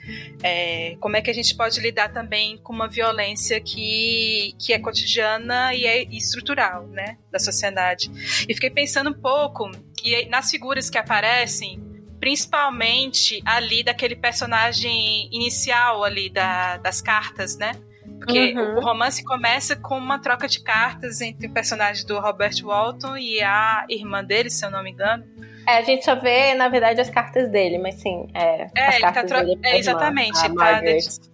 é, 0.42 0.96
como 0.98 1.16
é 1.16 1.20
que 1.20 1.30
a 1.30 1.34
gente 1.34 1.54
pode 1.54 1.78
lidar 1.78 2.08
também 2.08 2.56
com 2.56 2.72
uma 2.72 2.88
violência 2.88 3.60
que, 3.60 4.54
que 4.58 4.72
é 4.72 4.78
cotidiana 4.78 5.74
e 5.74 5.84
é 5.84 6.02
estrutural, 6.04 6.86
né, 6.88 7.18
da 7.30 7.38
sociedade. 7.38 8.10
E 8.48 8.54
fiquei 8.54 8.70
pensando 8.70 9.10
um 9.10 9.20
pouco 9.20 9.70
e 10.02 10.26
nas 10.26 10.50
figuras 10.50 10.90
que 10.90 10.98
aparecem, 10.98 11.91
principalmente 12.22 13.42
ali 13.44 13.82
daquele 13.82 14.14
personagem 14.14 15.28
inicial 15.32 16.04
ali 16.04 16.30
da, 16.30 16.76
das 16.76 17.00
cartas, 17.00 17.58
né? 17.58 17.72
Porque 18.16 18.54
uhum. 18.54 18.76
o 18.76 18.80
romance 18.80 19.24
começa 19.24 19.74
com 19.74 19.98
uma 19.98 20.20
troca 20.20 20.46
de 20.46 20.60
cartas 20.60 21.20
entre 21.20 21.48
o 21.48 21.50
personagem 21.50 22.06
do 22.06 22.20
Robert 22.20 22.54
Walton 22.62 23.16
e 23.16 23.42
a 23.42 23.84
irmã 23.88 24.22
dele, 24.22 24.50
se 24.50 24.64
eu 24.64 24.70
não 24.70 24.84
me 24.84 24.92
engano. 24.92 25.24
É, 25.66 25.78
a 25.78 25.82
gente 25.82 26.04
só 26.04 26.14
vê, 26.14 26.54
na 26.54 26.68
verdade, 26.68 27.00
as 27.00 27.10
cartas 27.10 27.50
dele, 27.50 27.78
mas 27.78 27.96
sim, 27.96 28.28
é. 28.32 28.68
É, 28.72 29.00
cartas 29.00 29.28
tá 29.28 29.42
dele 29.42 29.58
é 29.64 29.78
exatamente. 29.78 30.44
Irmã, 30.44 30.64
tá 30.64 30.80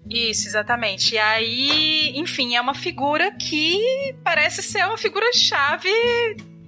Isso, 0.09 0.49
exatamente. 0.49 1.17
E 1.17 1.19
aí, 1.19 2.13
enfim, 2.15 2.57
é 2.57 2.61
uma 2.63 2.75
figura 2.75 3.31
que 3.33 4.17
parece 4.25 4.63
ser 4.63 4.87
uma 4.87 4.97
figura-chave 4.97 5.91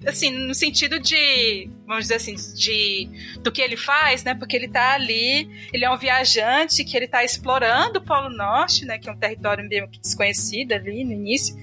assim, 0.06 0.30
no 0.30 0.54
sentido 0.54 0.98
de, 0.98 1.68
vamos 1.86 2.04
dizer 2.04 2.14
assim, 2.14 2.34
de 2.54 3.08
do 3.42 3.52
que 3.52 3.60
ele 3.60 3.76
faz, 3.76 4.24
né? 4.24 4.34
Porque 4.34 4.56
ele 4.56 4.68
tá 4.68 4.94
ali, 4.94 5.48
ele 5.72 5.84
é 5.84 5.90
um 5.90 5.96
viajante 5.96 6.84
que 6.84 6.96
ele 6.96 7.06
tá 7.06 7.22
explorando 7.22 7.98
o 7.98 8.02
Polo 8.02 8.30
Norte, 8.30 8.84
né? 8.86 8.98
Que 8.98 9.08
é 9.08 9.12
um 9.12 9.18
território 9.18 9.66
meio 9.68 9.86
desconhecido 10.00 10.72
ali 10.72 11.04
no 11.04 11.12
início. 11.12 11.54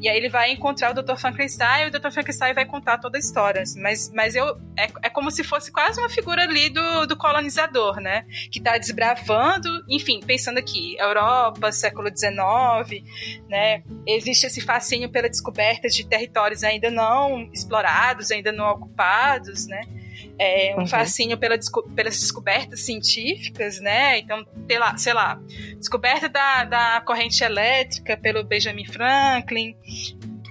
E 0.00 0.08
aí 0.08 0.16
ele 0.16 0.28
vai 0.28 0.50
encontrar 0.52 0.92
o 0.92 1.02
Dr. 1.02 1.16
Frankenstein 1.16 1.84
e 1.84 1.88
o 1.88 1.90
Dr. 1.90 2.10
Frankenstein 2.10 2.54
vai 2.54 2.64
contar 2.64 2.98
toda 2.98 3.18
a 3.18 3.20
história. 3.20 3.62
Assim, 3.62 3.80
mas, 3.80 4.10
mas 4.12 4.34
eu 4.34 4.58
é, 4.76 4.88
é 5.02 5.10
como 5.10 5.30
se 5.30 5.44
fosse 5.44 5.70
quase 5.70 6.00
uma 6.00 6.08
figura 6.08 6.42
ali 6.42 6.70
do, 6.70 7.06
do 7.06 7.16
colonizador, 7.16 8.00
né? 8.00 8.24
Que 8.50 8.60
tá 8.60 8.78
desbravando, 8.78 9.68
enfim, 9.88 10.20
pensando 10.26 10.58
aqui, 10.58 10.96
Europa, 10.98 11.70
século 11.70 12.08
XIX, 12.08 13.04
né? 13.48 13.82
Existe 14.06 14.46
esse 14.46 14.60
fascínio 14.62 15.10
pela 15.10 15.28
descoberta 15.28 15.88
de 15.88 16.06
territórios 16.06 16.64
ainda 16.64 16.90
não 16.90 17.50
explorados 17.52 17.73
explorados, 17.74 18.30
ainda 18.30 18.52
não 18.52 18.66
ocupados, 18.66 19.66
né? 19.66 19.82
É, 20.38 20.74
um 20.76 20.80
uhum. 20.80 20.86
fascínio 20.86 21.36
pela, 21.36 21.56
pelas 21.94 22.18
descobertas 22.18 22.80
científicas, 22.80 23.80
né? 23.80 24.18
Então, 24.18 24.44
pela, 24.66 24.96
sei 24.96 25.12
lá, 25.12 25.40
descoberta 25.76 26.28
da, 26.28 26.64
da 26.64 27.00
corrente 27.04 27.42
elétrica 27.42 28.16
pelo 28.16 28.44
Benjamin 28.44 28.84
Franklin, 28.84 29.76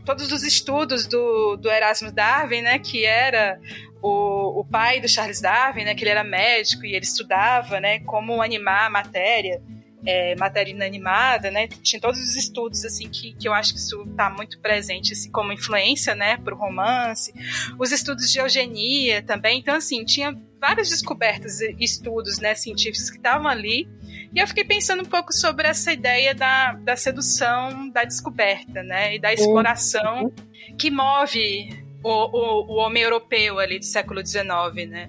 todos 0.06 0.32
os 0.32 0.44
estudos 0.44 1.08
do, 1.08 1.56
do 1.58 1.70
Erasmus 1.70 2.12
Darwin, 2.12 2.62
né? 2.62 2.80
Que 2.80 3.06
era 3.06 3.60
o, 4.02 4.62
o 4.62 4.66
pai 4.66 5.00
do 5.00 5.08
Charles 5.08 5.42
Darwin, 5.42 5.86
né? 5.86 5.96
Que 5.96 6.04
ele 6.04 6.12
era 6.12 6.24
médico 6.24 6.86
e 6.86 6.96
ele 6.96 7.06
estudava, 7.06 7.80
né? 7.80 8.00
Como 8.00 8.42
animar 8.42 8.88
a 8.88 8.90
matéria 8.90 9.62
é, 10.06 10.36
matéria 10.36 10.72
inanimada, 10.72 11.50
né? 11.50 11.68
Tinha 11.68 12.00
todos 12.00 12.20
os 12.20 12.36
estudos 12.36 12.84
assim 12.86 13.10
que, 13.10 13.34
que 13.34 13.48
eu 13.48 13.54
acho 13.54 13.74
que 13.74 13.80
isso 13.80 14.04
está 14.10 14.30
muito 14.30 14.60
presente 14.60 15.14
assim, 15.14 15.32
como 15.32 15.52
influência, 15.52 16.16
né, 16.16 16.38
para 16.38 16.54
o 16.54 16.58
romance. 16.58 17.34
Os 17.80 17.92
estudos 17.92 18.32
de 18.32 18.40
eugenia 18.40 19.22
também. 19.22 19.60
Então 19.60 19.76
assim 19.76 20.04
tinha 20.04 20.38
várias 20.60 20.90
descobertas 20.90 21.60
e 21.62 21.76
estudos, 21.80 22.40
né, 22.40 22.56
científicos 22.56 23.10
que 23.10 23.18
estavam 23.18 23.48
ali. 23.48 23.88
E 24.34 24.40
eu 24.40 24.48
fiquei 24.48 24.64
pensando 24.64 25.04
um 25.04 25.06
pouco 25.06 25.32
sobre 25.32 25.68
essa 25.68 25.92
ideia 25.94 26.34
da, 26.34 26.74
da 26.74 26.96
sedução, 26.96 27.90
da 27.90 28.04
descoberta, 28.04 28.82
né, 28.82 29.16
e 29.16 29.20
da 29.20 29.34
exploração 29.34 30.34
que 30.78 30.90
move 30.90 31.70
o, 32.04 32.10
o, 32.10 32.74
o 32.74 32.76
homem 32.78 33.04
europeu 33.04 33.60
ali 33.60 33.80
do 33.80 33.86
século 33.86 34.26
XIX, 34.26 34.90
né? 34.90 35.08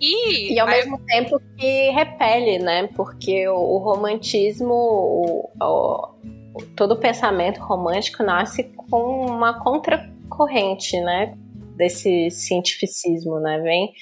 E, 0.00 0.54
e 0.54 0.58
ao 0.58 0.66
aí... 0.66 0.80
mesmo 0.80 0.98
tempo 1.06 1.40
que 1.56 1.90
repele, 1.90 2.58
né? 2.58 2.88
Porque 2.94 3.48
o, 3.48 3.56
o 3.56 3.78
romantismo, 3.78 4.72
o, 4.72 5.50
o, 5.60 6.62
todo 6.76 6.92
o 6.92 6.96
pensamento 6.96 7.60
romântico 7.60 8.22
nasce 8.22 8.64
com 8.64 9.26
uma 9.26 9.62
contracorrente, 9.62 11.00
né? 11.00 11.36
Desse 11.76 12.30
cientificismo, 12.30 13.38
né? 13.40 13.60
Vem 13.60 13.92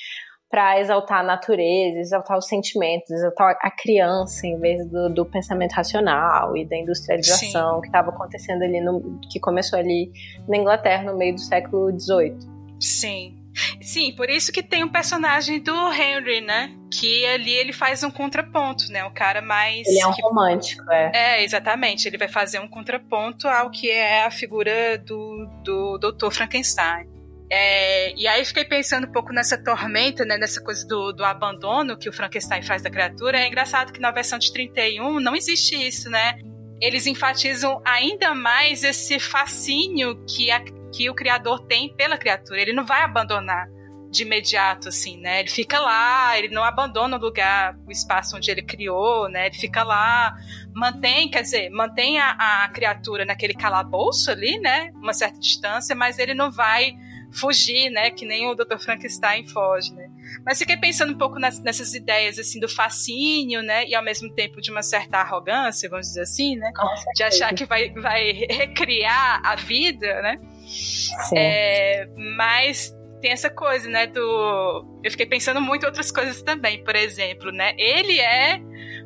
para 0.54 0.78
exaltar 0.78 1.18
a 1.18 1.22
natureza, 1.24 1.98
exaltar 1.98 2.38
os 2.38 2.46
sentimentos, 2.46 3.10
exaltar 3.10 3.58
a 3.60 3.70
criança 3.72 4.46
em 4.46 4.56
vez 4.60 4.88
do, 4.88 5.12
do 5.12 5.26
pensamento 5.26 5.72
racional 5.72 6.56
e 6.56 6.64
da 6.64 6.76
industrialização 6.76 7.74
Sim. 7.74 7.80
que 7.80 7.86
estava 7.88 8.10
acontecendo 8.10 8.62
ali 8.62 8.80
no 8.80 9.18
que 9.32 9.40
começou 9.40 9.76
ali 9.76 10.12
na 10.46 10.56
Inglaterra 10.56 11.10
no 11.10 11.18
meio 11.18 11.34
do 11.34 11.40
século 11.40 11.90
XVIII. 11.98 12.38
Sim. 12.78 13.43
Sim, 13.80 14.12
por 14.16 14.28
isso 14.28 14.52
que 14.52 14.62
tem 14.62 14.82
um 14.82 14.88
personagem 14.88 15.60
do 15.60 15.92
Henry, 15.92 16.40
né? 16.40 16.74
Que 16.92 17.24
ali 17.26 17.52
ele 17.52 17.72
faz 17.72 18.02
um 18.02 18.10
contraponto, 18.10 18.90
né? 18.90 19.04
O 19.04 19.12
cara 19.12 19.40
mais. 19.40 19.86
Ele 19.86 20.00
é 20.00 20.06
um 20.06 20.12
que... 20.12 20.22
romântico, 20.22 20.90
é. 20.90 21.10
É, 21.14 21.44
exatamente. 21.44 22.08
Ele 22.08 22.18
vai 22.18 22.28
fazer 22.28 22.58
um 22.58 22.68
contraponto 22.68 23.48
ao 23.48 23.70
que 23.70 23.90
é 23.90 24.24
a 24.24 24.30
figura 24.30 24.98
do, 24.98 25.46
do 25.62 25.98
Dr. 25.98 26.30
Frankenstein. 26.30 27.14
É, 27.50 28.12
e 28.16 28.26
aí 28.26 28.44
fiquei 28.44 28.64
pensando 28.64 29.06
um 29.06 29.12
pouco 29.12 29.32
nessa 29.32 29.56
tormenta, 29.56 30.24
né, 30.24 30.36
nessa 30.38 30.60
coisa 30.60 30.84
do, 30.86 31.12
do, 31.12 31.24
abandono 31.24 31.96
que 31.96 32.08
o 32.08 32.12
Frankenstein 32.12 32.62
faz 32.62 32.82
da 32.82 32.90
criatura. 32.90 33.38
É 33.38 33.46
engraçado 33.46 33.92
que 33.92 34.00
na 34.00 34.10
versão 34.10 34.38
de 34.38 34.52
31 34.52 35.20
não 35.20 35.36
existe 35.36 35.76
isso, 35.76 36.10
né? 36.10 36.36
Eles 36.80 37.06
enfatizam 37.06 37.80
ainda 37.84 38.34
mais 38.34 38.82
esse 38.82 39.20
fascínio 39.20 40.24
que, 40.26 40.50
a, 40.50 40.60
que 40.94 41.10
o 41.10 41.14
criador 41.14 41.60
tem 41.66 41.94
pela 41.94 42.16
criatura. 42.16 42.60
Ele 42.60 42.72
não 42.72 42.86
vai 42.86 43.02
abandonar 43.02 43.66
de 44.10 44.22
imediato, 44.22 44.88
assim, 44.88 45.18
né? 45.18 45.40
Ele 45.40 45.50
fica 45.50 45.80
lá, 45.80 46.38
ele 46.38 46.54
não 46.54 46.62
abandona 46.62 47.16
o 47.16 47.20
lugar, 47.20 47.76
o 47.84 47.90
espaço 47.90 48.36
onde 48.36 48.48
ele 48.48 48.62
criou, 48.62 49.28
né? 49.28 49.46
Ele 49.46 49.56
fica 49.56 49.82
lá, 49.82 50.36
mantém, 50.72 51.28
quer 51.28 51.42
dizer, 51.42 51.68
mantém 51.70 52.20
a, 52.20 52.62
a 52.62 52.68
criatura 52.68 53.24
naquele 53.24 53.54
calabouço 53.54 54.30
ali, 54.30 54.60
né? 54.60 54.92
Uma 54.94 55.12
certa 55.12 55.40
distância, 55.40 55.96
mas 55.96 56.20
ele 56.20 56.32
não 56.32 56.52
vai 56.52 56.94
fugir, 57.32 57.90
né? 57.90 58.12
Que 58.12 58.24
nem 58.24 58.48
o 58.48 58.54
Dr. 58.54 58.78
Frankenstein 58.78 59.48
foge, 59.48 59.92
né? 59.92 60.08
Mas 60.46 60.60
fiquei 60.60 60.76
pensando 60.76 61.12
um 61.12 61.18
pouco 61.18 61.40
nas, 61.40 61.60
nessas 61.60 61.92
ideias, 61.92 62.38
assim, 62.38 62.60
do 62.60 62.68
fascínio, 62.68 63.62
né? 63.62 63.84
E 63.84 63.96
ao 63.96 64.04
mesmo 64.04 64.32
tempo 64.32 64.60
de 64.60 64.70
uma 64.70 64.82
certa 64.82 65.18
arrogância, 65.18 65.88
vamos 65.90 66.06
dizer 66.06 66.22
assim, 66.22 66.54
né? 66.54 66.70
De 67.16 67.24
achar 67.24 67.52
que 67.52 67.64
vai, 67.64 67.90
vai 67.90 68.30
recriar 68.30 69.40
a 69.44 69.56
vida, 69.56 70.22
né? 70.22 70.38
Sim. 70.66 71.38
É, 71.38 72.06
mas 72.36 72.94
tem 73.20 73.32
essa 73.32 73.48
coisa, 73.48 73.88
né, 73.88 74.06
do... 74.06 75.00
Eu 75.02 75.10
fiquei 75.10 75.26
pensando 75.26 75.60
muito 75.60 75.84
em 75.84 75.86
outras 75.86 76.10
coisas 76.10 76.42
também, 76.42 76.84
por 76.84 76.94
exemplo, 76.94 77.50
né? 77.50 77.74
Ele 77.78 78.20
é 78.20 78.60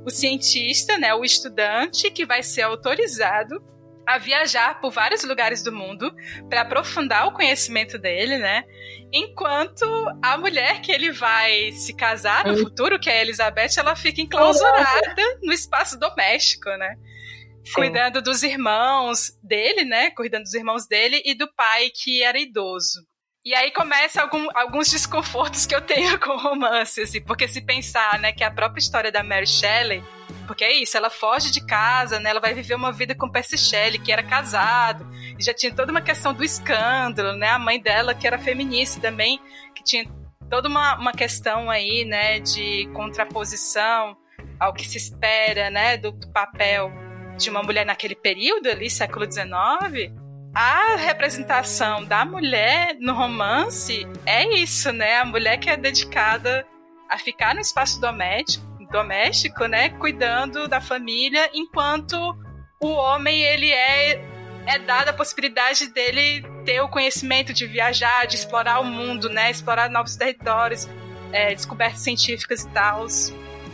o 0.05 0.11
cientista, 0.11 0.99
né, 0.99 1.15
o 1.15 1.25
estudante 1.25 2.11
que 2.11 2.27
vai 2.27 2.43
ser 2.43 2.63
autorizado 2.63 3.63
a 4.09 4.17
viajar 4.17 4.81
por 4.81 4.91
vários 4.91 5.23
lugares 5.23 5.63
do 5.63 5.71
mundo 5.71 6.11
para 6.49 6.63
aprofundar 6.63 7.27
o 7.27 7.33
conhecimento 7.33 7.99
dele, 7.99 8.39
né? 8.39 8.65
Enquanto 9.13 9.85
a 10.23 10.39
mulher 10.39 10.81
que 10.81 10.91
ele 10.91 11.13
vai 11.13 11.71
se 11.73 11.95
casar 11.95 12.47
no 12.47 12.57
futuro, 12.57 12.99
que 12.99 13.11
é 13.11 13.19
a 13.19 13.23
Elizabeth, 13.23 13.77
ela 13.77 13.95
fica 13.95 14.23
enclausurada 14.23 15.39
no 15.43 15.53
espaço 15.53 15.99
doméstico, 15.99 16.71
né? 16.71 16.97
Cuidando 17.75 18.23
dos 18.23 18.43
irmãos 18.43 19.33
dele, 19.43 19.85
né? 19.85 20.11
Cuidando 20.11 20.45
dos 20.45 20.55
irmãos 20.55 20.87
dele 20.87 21.23
e 21.25 21.35
do 21.35 21.53
pai 21.55 21.91
que 21.91 22.23
era 22.23 22.39
idoso. 22.39 23.01
E 23.45 23.55
aí 23.55 23.71
começa 23.71 24.21
algum, 24.21 24.47
alguns 24.55 24.91
desconfortos 24.91 25.65
que 25.65 25.75
eu 25.75 25.81
tenho 25.81 26.19
com 26.21 26.31
o 26.31 26.39
romance, 26.39 27.01
assim, 27.01 27.23
porque 27.23 27.49
se 27.49 27.63
pensar, 27.63 28.19
né, 28.19 28.33
que 28.33 28.45
a 28.45 28.51
própria 28.51 28.81
história 28.81 29.13
da 29.13 29.23
Mary 29.23 29.47
Shelley 29.47 30.03
porque 30.49 30.65
é 30.65 30.73
isso, 30.73 30.97
ela 30.97 31.11
foge 31.11 31.51
de 31.51 31.65
casa, 31.65 32.19
né? 32.19 32.31
Ela 32.31 32.41
vai 32.41 32.55
viver 32.55 32.75
uma 32.75 32.91
vida 32.91 33.15
com 33.15 33.29
Percy 33.29 33.59
Shelley, 33.59 33.99
que 33.99 34.11
era 34.11 34.23
casado, 34.23 35.07
e 35.39 35.43
já 35.43 35.53
tinha 35.53 35.73
toda 35.75 35.93
uma 35.93 36.01
questão 36.01 36.33
do 36.33 36.43
escândalo, 36.43 37.37
né? 37.37 37.49
A 37.51 37.59
mãe 37.59 37.79
dela, 37.79 38.15
que 38.15 38.27
era 38.27 38.39
feminista 38.39 38.99
também, 38.99 39.39
que 39.75 39.85
tinha 39.85 40.07
toda 40.49 40.67
uma, 40.67 40.97
uma 40.97 41.13
questão 41.13 41.69
aí, 41.69 42.07
né, 42.07 42.41
de 42.41 42.89
contraposição 42.95 44.17
ao 44.59 44.73
que 44.73 44.89
se 44.89 44.97
espera, 44.97 45.69
né, 45.69 45.99
do, 45.99 46.13
do 46.13 46.33
papel 46.33 46.91
de 47.39 47.51
uma 47.51 47.63
mulher 47.63 47.87
naquele 47.87 48.15
período 48.15 48.69
ali, 48.69 48.91
século 48.91 49.31
XIX. 49.31 50.13
A 50.55 50.97
representação 50.97 52.05
da 52.05 52.25
mulher 52.25 52.97
no 52.99 53.15
romance 53.15 54.07
é 54.27 54.45
isso, 54.55 54.93
né? 54.93 55.19
A 55.19 55.25
mulher 55.25 55.59
que 55.59 55.71
é 55.71 55.77
dedicada 55.77 56.67
a 57.09 57.19
ficar 57.19 57.55
no 57.55 57.61
espaço 57.61 58.01
doméstico, 58.01 58.67
doméstico, 58.91 59.67
né, 59.67 59.91
cuidando 59.91 60.67
da 60.67 60.81
família, 60.81 61.51
enquanto 61.53 62.17
o 62.81 62.89
homem 62.89 63.43
ele 63.43 63.71
é 63.71 64.39
é 64.67 64.79
dada 64.79 65.13
a 65.13 65.15
possibilidade 65.15 65.87
dele 65.95 66.43
ter 66.63 66.83
o 66.83 66.89
conhecimento 66.89 67.55
de 67.55 67.67
viajar, 67.67 68.27
de 68.27 68.37
explorar 68.37 68.81
o 68.81 68.85
mundo, 68.85 69.31
né, 69.31 69.51
explorar 69.51 69.89
novos 69.89 70.15
territórios, 70.15 70.87
é, 71.33 71.55
descobertas 71.55 72.01
científicas 72.01 72.65
e 72.65 72.69
tal. 72.69 73.07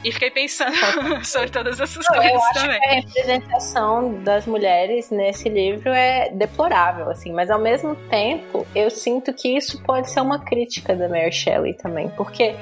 E 0.04 0.12
fiquei 0.12 0.30
pensando 0.30 0.74
sobre 1.24 1.48
todas 1.50 1.80
essas 1.80 2.04
Não, 2.10 2.16
coisas 2.16 2.32
eu 2.32 2.40
acho 2.40 2.60
também. 2.60 2.80
Que 2.80 2.88
a 2.88 2.94
representação 2.94 4.22
das 4.22 4.46
mulheres 4.46 5.10
nesse 5.10 5.48
livro 5.48 5.90
é 5.90 6.28
deplorável, 6.30 7.08
assim, 7.10 7.32
mas 7.32 7.50
ao 7.50 7.58
mesmo 7.58 7.96
tempo 8.10 8.66
eu 8.74 8.90
sinto 8.90 9.32
que 9.32 9.56
isso 9.56 9.82
pode 9.82 10.10
ser 10.10 10.20
uma 10.20 10.38
crítica 10.38 10.94
da 10.94 11.08
Mary 11.08 11.32
Shelley 11.32 11.74
também, 11.74 12.10
porque 12.10 12.54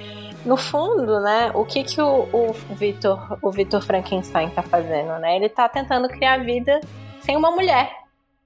no 0.44 0.56
fundo, 0.56 1.20
né, 1.20 1.50
o 1.54 1.64
que 1.64 1.82
que 1.82 2.00
o, 2.00 2.28
o 2.32 2.52
Victor, 2.74 3.38
o 3.42 3.50
Victor 3.50 3.82
Frankenstein 3.82 4.50
tá 4.50 4.62
fazendo, 4.62 5.18
né? 5.18 5.36
Ele 5.36 5.48
tá 5.48 5.68
tentando 5.68 6.08
criar 6.08 6.38
vida 6.38 6.80
sem 7.20 7.36
uma 7.36 7.50
mulher, 7.50 7.92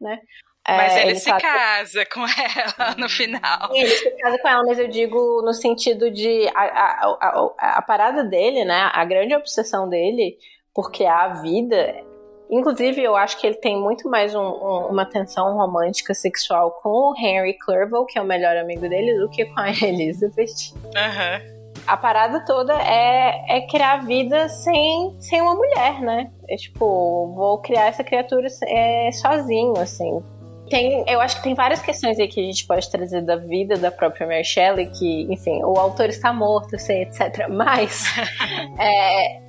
né? 0.00 0.20
Mas 0.68 0.92
é, 0.94 1.02
ele, 1.02 1.10
ele, 1.10 1.18
se 1.20 1.32
casa 1.32 2.04
com 2.06 2.20
ela 2.20 2.94
no 2.98 3.08
final. 3.08 3.70
Ele 3.72 3.88
se 3.88 4.10
casa 4.18 4.38
com 4.38 4.48
ela, 4.48 4.64
mas 4.64 4.78
eu 4.78 4.88
digo 4.88 5.42
no 5.42 5.52
sentido 5.52 6.10
de 6.10 6.48
a, 6.54 6.62
a, 6.62 7.16
a, 7.20 7.78
a 7.78 7.82
parada 7.82 8.24
dele, 8.24 8.64
né? 8.64 8.90
A 8.92 9.04
grande 9.04 9.34
obsessão 9.34 9.88
dele, 9.88 10.36
porque 10.74 11.04
a 11.04 11.28
vida 11.28 12.04
Inclusive, 12.48 13.02
eu 13.02 13.16
acho 13.16 13.40
que 13.40 13.46
ele 13.46 13.56
tem 13.56 13.76
muito 13.76 14.08
mais 14.08 14.32
um, 14.32 14.40
um, 14.40 14.86
uma 14.90 15.04
tensão 15.04 15.52
romântica 15.56 16.14
sexual 16.14 16.70
com 16.80 17.10
o 17.10 17.14
Henry 17.16 17.58
Clerval, 17.58 18.06
que 18.06 18.16
é 18.16 18.22
o 18.22 18.24
melhor 18.24 18.56
amigo 18.56 18.88
dele, 18.88 19.18
do 19.18 19.28
que 19.28 19.44
com 19.46 19.58
a 19.58 19.70
Elizabeth. 19.82 20.72
Uhum 20.84 21.56
a 21.86 21.96
parada 21.96 22.44
toda 22.44 22.74
é, 22.74 23.58
é 23.58 23.60
criar 23.66 24.04
vida 24.04 24.48
sem, 24.48 25.14
sem 25.20 25.40
uma 25.40 25.54
mulher, 25.54 26.00
né? 26.00 26.30
É 26.48 26.56
tipo, 26.56 27.32
vou 27.34 27.58
criar 27.58 27.86
essa 27.86 28.02
criatura 28.02 28.48
é, 28.66 29.10
sozinho, 29.12 29.78
assim. 29.78 30.22
Tem, 30.68 31.04
eu 31.06 31.20
acho 31.20 31.36
que 31.36 31.42
tem 31.44 31.54
várias 31.54 31.80
questões 31.80 32.18
aí 32.18 32.26
que 32.26 32.40
a 32.40 32.42
gente 32.42 32.66
pode 32.66 32.90
trazer 32.90 33.22
da 33.22 33.36
vida 33.36 33.76
da 33.76 33.90
própria 33.90 34.26
Mary 34.26 34.44
Shelley, 34.44 34.86
que, 34.86 35.22
enfim, 35.32 35.62
o 35.62 35.78
autor 35.78 36.08
está 36.08 36.32
morto, 36.32 36.74
assim, 36.74 37.02
etc. 37.02 37.48
Mas 37.48 38.04
é, 38.78 39.40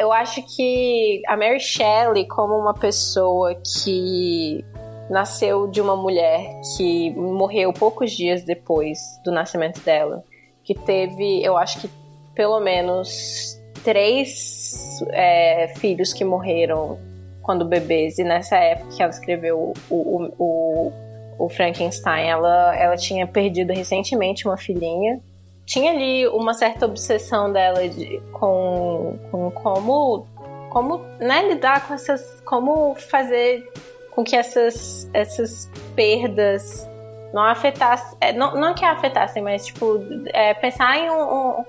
eu 0.00 0.12
acho 0.12 0.42
que 0.42 1.22
a 1.26 1.36
Mary 1.36 1.60
Shelley, 1.60 2.26
como 2.26 2.54
uma 2.54 2.74
pessoa 2.74 3.54
que 3.54 4.64
nasceu 5.08 5.68
de 5.68 5.80
uma 5.80 5.96
mulher 5.96 6.60
que 6.76 7.10
morreu 7.10 7.72
poucos 7.72 8.10
dias 8.10 8.42
depois 8.42 8.98
do 9.24 9.30
nascimento 9.30 9.80
dela, 9.80 10.24
que 10.64 10.74
teve, 10.74 11.44
eu 11.44 11.56
acho 11.56 11.80
que 11.80 11.90
pelo 12.34 12.58
menos 12.60 13.56
três 13.84 15.00
é, 15.10 15.68
filhos 15.76 16.12
que 16.12 16.24
morreram 16.24 16.98
quando 17.46 17.64
bebês. 17.64 18.18
E 18.18 18.24
nessa 18.24 18.56
época 18.56 18.96
que 18.96 19.02
ela 19.02 19.10
escreveu 19.10 19.72
o, 19.88 19.94
o, 19.94 20.32
o, 20.36 20.92
o 21.38 21.48
Frankenstein, 21.48 22.26
ela, 22.26 22.76
ela 22.76 22.96
tinha 22.96 23.26
perdido 23.26 23.72
recentemente 23.72 24.46
uma 24.46 24.56
filhinha. 24.56 25.20
Tinha 25.64 25.92
ali 25.92 26.26
uma 26.28 26.52
certa 26.52 26.84
obsessão 26.84 27.52
dela 27.52 27.88
de, 27.88 28.20
com, 28.32 29.16
com 29.30 29.50
como, 29.52 30.26
como 30.70 30.98
né, 31.20 31.48
lidar 31.48 31.86
com 31.86 31.94
essas. 31.94 32.40
como 32.44 32.94
fazer 32.96 33.64
com 34.10 34.24
que 34.24 34.34
essas, 34.34 35.08
essas 35.12 35.70
perdas 35.94 36.88
não 37.32 37.42
afetasse. 37.42 38.16
É, 38.20 38.32
não, 38.32 38.54
não 38.54 38.74
que 38.74 38.84
afetassem, 38.84 39.42
mas 39.42 39.66
tipo, 39.66 40.00
é, 40.32 40.54
pensar 40.54 40.96
em 40.96 41.10
um, 41.10 41.60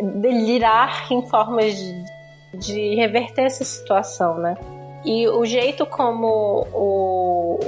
um, 0.00 0.20
delirar 0.20 1.06
em 1.12 1.22
formas 1.28 1.76
de, 1.76 2.04
de 2.54 2.94
reverter 2.96 3.42
essa 3.42 3.64
situação, 3.64 4.38
né? 4.38 4.56
E 5.04 5.28
o 5.28 5.44
jeito 5.44 5.84
como 5.84 6.66
o, 6.72 7.58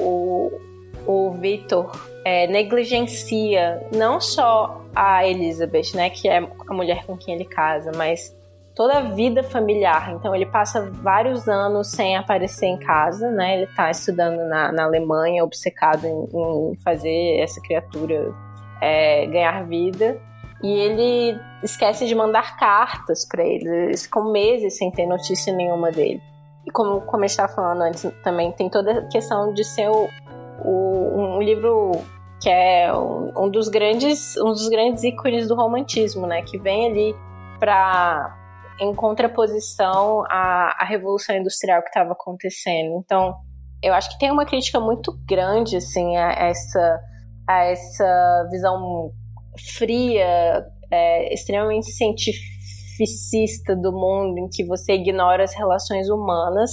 o, 1.07 1.27
o 1.29 1.31
Victor 1.33 1.91
é, 2.25 2.47
negligencia 2.47 3.87
não 3.95 4.21
só 4.21 4.83
a 4.95 5.27
Elizabeth, 5.27 5.95
né, 5.95 6.11
que 6.11 6.29
é 6.29 6.39
a 6.39 6.75
mulher 6.75 7.05
com 7.05 7.17
quem 7.17 7.35
ele 7.35 7.45
casa, 7.45 7.91
mas 7.97 8.35
toda 8.75 8.99
a 8.99 9.01
vida 9.01 9.43
familiar. 9.43 10.13
Então 10.13 10.35
ele 10.35 10.47
passa 10.47 10.91
vários 10.91 11.49
anos 11.49 11.91
sem 11.91 12.17
aparecer 12.17 12.67
em 12.67 12.79
casa, 12.79 13.31
né? 13.31 13.55
Ele 13.55 13.65
está 13.65 13.91
estudando 13.91 14.49
na, 14.49 14.73
na, 14.73 14.85
Alemanha, 14.85 15.45
obcecado 15.45 16.07
em, 16.07 16.73
em 16.73 16.77
fazer 16.83 17.39
essa 17.41 17.61
criatura 17.61 18.33
é, 18.81 19.27
ganhar 19.27 19.65
vida. 19.67 20.21
E 20.63 20.73
ele 20.73 21.39
esquece 21.63 22.07
de 22.07 22.15
mandar 22.15 22.57
cartas 22.57 23.27
para 23.27 23.45
ele. 23.45 23.69
Eles 23.69 24.05
ficam 24.05 24.33
meses 24.33 24.79
sem 24.79 24.91
ter 24.91 25.07
notícia 25.07 25.55
nenhuma 25.55 25.91
dele. 25.91 26.23
E 26.67 26.71
como, 26.71 27.03
como 27.03 27.25
a 27.25 27.27
gente 27.27 27.31
estava 27.31 27.53
falando 27.53 27.83
antes, 27.83 28.11
também 28.23 28.53
tem 28.53 28.69
toda 28.69 29.01
a 29.01 29.09
questão 29.09 29.53
de 29.53 29.65
ser 29.65 29.89
o, 29.91 30.09
o, 30.65 31.37
um 31.37 31.43
livro 31.43 31.93
que 32.41 32.49
é 32.49 32.93
um, 32.93 33.45
um, 33.45 33.51
dos 33.51 33.69
grandes 33.69 34.37
um 34.39 34.53
dos 34.53 34.69
grandes 34.69 35.03
ícones 35.03 35.49
do 35.49 35.55
romantismo, 35.55 36.27
né? 36.27 36.43
Que 36.43 36.59
vem 36.59 36.87
ali 36.87 37.17
para 37.59 38.37
em 38.81 38.95
contraposição 38.95 40.25
à, 40.29 40.77
à 40.81 40.85
revolução 40.85 41.37
industrial 41.37 41.81
que 41.83 41.89
estava 41.89 42.13
acontecendo. 42.13 42.97
Então, 42.99 43.37
eu 43.83 43.95
acho 43.95 44.11
que 44.11 44.19
tem 44.19 44.31
uma 44.31 44.45
crítica 44.45 44.81
muito 44.81 45.13
grande 45.27 45.77
assim 45.77 46.17
a 46.17 46.33
essa 46.33 47.01
a 47.47 47.65
essa 47.65 48.49
visão 48.51 49.11
fria, 49.77 50.67
é, 50.91 51.33
extremamente 51.33 51.91
cientificista 52.95 53.75
do 53.77 53.93
mundo, 53.93 54.39
em 54.39 54.49
que 54.49 54.65
você 54.65 54.95
ignora 54.95 55.45
as 55.45 55.55
relações 55.55 56.09
humanas 56.09 56.71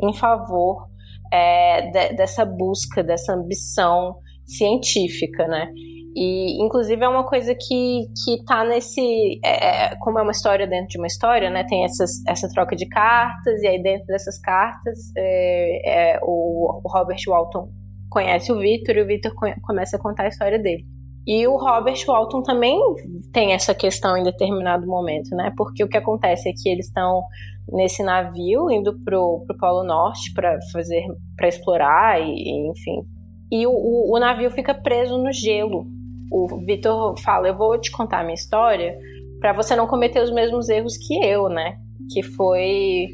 em 0.00 0.12
favor 0.14 0.86
é, 1.32 1.90
de, 1.90 2.16
dessa 2.16 2.44
busca, 2.44 3.02
dessa 3.02 3.34
ambição 3.34 4.16
científica, 4.46 5.46
né? 5.48 5.68
E, 6.16 6.62
inclusive, 6.62 7.04
é 7.04 7.08
uma 7.08 7.26
coisa 7.26 7.54
que, 7.54 8.04
que 8.24 8.44
tá 8.44 8.64
nesse. 8.64 9.40
É, 9.44 9.86
é, 9.86 9.96
como 9.96 10.18
é 10.18 10.22
uma 10.22 10.30
história 10.30 10.64
dentro 10.64 10.88
de 10.88 10.98
uma 10.98 11.08
história, 11.08 11.50
né? 11.50 11.64
Tem 11.64 11.84
essas, 11.84 12.10
essa 12.28 12.48
troca 12.50 12.76
de 12.76 12.86
cartas, 12.86 13.60
e 13.62 13.66
aí 13.66 13.82
dentro 13.82 14.06
dessas 14.06 14.38
cartas, 14.40 14.96
é, 15.16 16.12
é, 16.12 16.18
o, 16.22 16.80
o, 16.84 16.88
Robert 16.88 17.18
Walton 17.26 17.68
conhece 18.08 18.52
o 18.52 18.58
Victor 18.60 18.96
e 18.96 19.02
o 19.02 19.06
Victor 19.06 19.32
começa 19.62 19.96
a 19.96 20.00
contar 20.00 20.24
a 20.24 20.28
história 20.28 20.58
dele. 20.58 20.84
E 21.26 21.46
o 21.46 21.56
Robert 21.56 22.04
Walton 22.06 22.42
também 22.42 22.78
tem 23.32 23.52
essa 23.52 23.74
questão 23.74 24.16
em 24.16 24.22
determinado 24.22 24.86
momento, 24.86 25.34
né? 25.34 25.52
Porque 25.56 25.82
o 25.82 25.88
que 25.88 25.96
acontece 25.96 26.48
é 26.48 26.52
que 26.52 26.68
eles 26.68 26.86
estão 26.86 27.22
nesse 27.68 28.02
navio 28.02 28.70
indo 28.70 28.98
pro, 29.04 29.42
pro 29.46 29.56
Polo 29.56 29.84
Norte 29.84 30.32
para 30.34 30.58
fazer, 30.70 31.02
para 31.36 31.48
explorar 31.48 32.20
e, 32.20 32.68
enfim. 32.68 33.06
E 33.50 33.66
o, 33.66 33.70
o, 33.70 34.14
o 34.14 34.18
navio 34.18 34.50
fica 34.50 34.74
preso 34.74 35.16
no 35.16 35.32
gelo 35.32 35.86
o 36.34 36.58
Vitor 36.64 37.18
fala: 37.20 37.48
Eu 37.48 37.56
vou 37.56 37.78
te 37.78 37.90
contar 37.90 38.20
a 38.20 38.22
minha 38.24 38.34
história 38.34 38.98
para 39.40 39.52
você 39.52 39.76
não 39.76 39.86
cometer 39.86 40.20
os 40.20 40.32
mesmos 40.32 40.68
erros 40.68 40.96
que 40.96 41.24
eu, 41.24 41.48
né? 41.48 41.78
Que 42.12 42.22
foi 42.22 43.08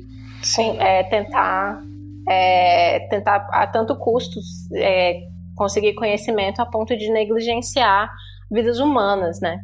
é, 0.79 1.03
tentar, 1.05 1.83
é, 2.29 3.01
tentar 3.11 3.47
a 3.53 3.67
tanto 3.67 3.95
custo 3.97 4.41
é, 4.75 5.21
conseguir 5.61 5.93
conhecimento 5.93 6.61
a 6.61 6.67
ponto 6.67 6.97
de 6.97 7.13
negligenciar 7.13 8.11
vidas 8.51 8.79
humanas, 8.79 9.39
né? 9.43 9.59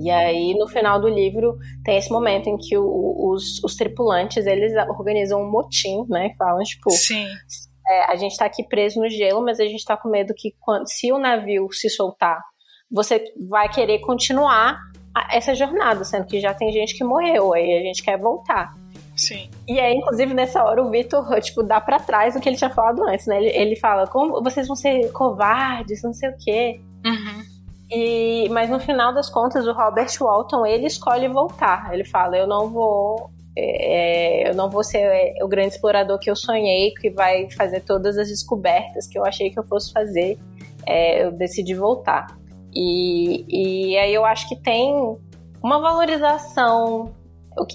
E 0.00 0.08
aí, 0.08 0.54
no 0.54 0.68
final 0.68 1.00
do 1.00 1.08
livro, 1.08 1.58
tem 1.84 1.96
esse 1.96 2.08
momento 2.12 2.48
em 2.48 2.56
que 2.56 2.78
o, 2.78 3.32
os, 3.32 3.58
os, 3.64 3.74
tripulantes, 3.74 4.46
eles 4.46 4.72
organizam 4.88 5.42
um 5.42 5.50
motim, 5.50 6.04
né? 6.08 6.30
Falam, 6.38 6.62
tipo... 6.62 6.88
Sim. 6.92 7.26
É, 7.88 8.12
a 8.12 8.14
gente 8.14 8.36
tá 8.36 8.44
aqui 8.44 8.62
preso 8.62 9.00
no 9.00 9.10
gelo, 9.10 9.44
mas 9.44 9.58
a 9.58 9.64
gente 9.64 9.84
tá 9.84 9.96
com 9.96 10.08
medo 10.08 10.32
que 10.36 10.54
quando, 10.60 10.88
se 10.88 11.10
o 11.10 11.18
navio 11.18 11.66
se 11.72 11.90
soltar 11.90 12.40
você 12.90 13.22
vai 13.48 13.68
querer 13.68 14.00
continuar 14.00 14.80
essa 15.30 15.54
jornada, 15.54 16.04
sendo 16.04 16.26
que 16.26 16.40
já 16.40 16.52
tem 16.52 16.72
gente 16.72 16.96
que 16.96 17.04
morreu, 17.04 17.52
aí 17.54 17.78
a 17.78 17.82
gente 17.82 18.02
quer 18.02 18.18
voltar. 18.18 18.74
Sim. 19.20 19.50
E 19.68 19.78
aí, 19.78 19.92
inclusive, 19.92 20.32
nessa 20.32 20.64
hora, 20.64 20.82
o 20.82 20.88
Vitor, 20.88 21.38
tipo, 21.42 21.62
dá 21.62 21.78
para 21.78 21.98
trás 22.00 22.34
o 22.34 22.40
que 22.40 22.48
ele 22.48 22.56
tinha 22.56 22.70
falado 22.70 23.04
antes, 23.04 23.26
né? 23.26 23.36
Ele, 23.36 23.50
ele 23.50 23.76
fala, 23.76 24.06
como 24.06 24.42
vocês 24.42 24.66
vão 24.66 24.74
ser 24.74 25.12
covardes, 25.12 26.02
não 26.02 26.14
sei 26.14 26.30
o 26.30 26.36
quê. 26.38 26.80
Uhum. 27.04 27.42
E, 27.90 28.48
mas 28.48 28.70
no 28.70 28.80
final 28.80 29.12
das 29.12 29.28
contas, 29.28 29.66
o 29.66 29.74
Robert 29.74 30.08
Walton, 30.18 30.64
ele 30.64 30.86
escolhe 30.86 31.28
voltar. 31.28 31.92
Ele 31.92 32.04
fala, 32.04 32.38
eu 32.38 32.46
não 32.46 32.70
vou... 32.70 33.30
É, 33.54 34.48
eu 34.48 34.54
não 34.54 34.70
vou 34.70 34.82
ser 34.82 35.02
é, 35.02 35.34
o 35.44 35.48
grande 35.48 35.74
explorador 35.74 36.18
que 36.18 36.30
eu 36.30 36.36
sonhei, 36.36 36.92
que 36.92 37.10
vai 37.10 37.50
fazer 37.50 37.80
todas 37.80 38.16
as 38.16 38.28
descobertas 38.28 39.06
que 39.06 39.18
eu 39.18 39.26
achei 39.26 39.50
que 39.50 39.58
eu 39.58 39.64
fosse 39.64 39.92
fazer. 39.92 40.38
É, 40.86 41.26
eu 41.26 41.32
decidi 41.32 41.74
voltar. 41.74 42.28
E, 42.72 43.44
e 43.48 43.98
aí 43.98 44.14
eu 44.14 44.24
acho 44.24 44.48
que 44.48 44.56
tem 44.56 44.94
uma 45.62 45.78
valorização 45.78 47.12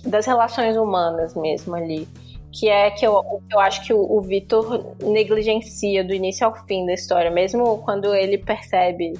das 0.05 0.25
relações 0.25 0.77
humanas 0.77 1.35
mesmo 1.35 1.75
ali. 1.75 2.07
Que 2.51 2.69
é 2.69 2.89
que 2.89 3.05
eu, 3.05 3.21
eu 3.51 3.59
acho 3.59 3.83
que 3.85 3.93
o, 3.93 3.99
o 3.99 4.21
Vitor 4.21 4.95
negligencia 5.01 6.03
do 6.03 6.13
início 6.13 6.47
ao 6.47 6.55
fim 6.65 6.85
da 6.85 6.93
história. 6.93 7.29
Mesmo 7.29 7.79
quando 7.79 8.15
ele 8.15 8.37
percebe 8.37 9.13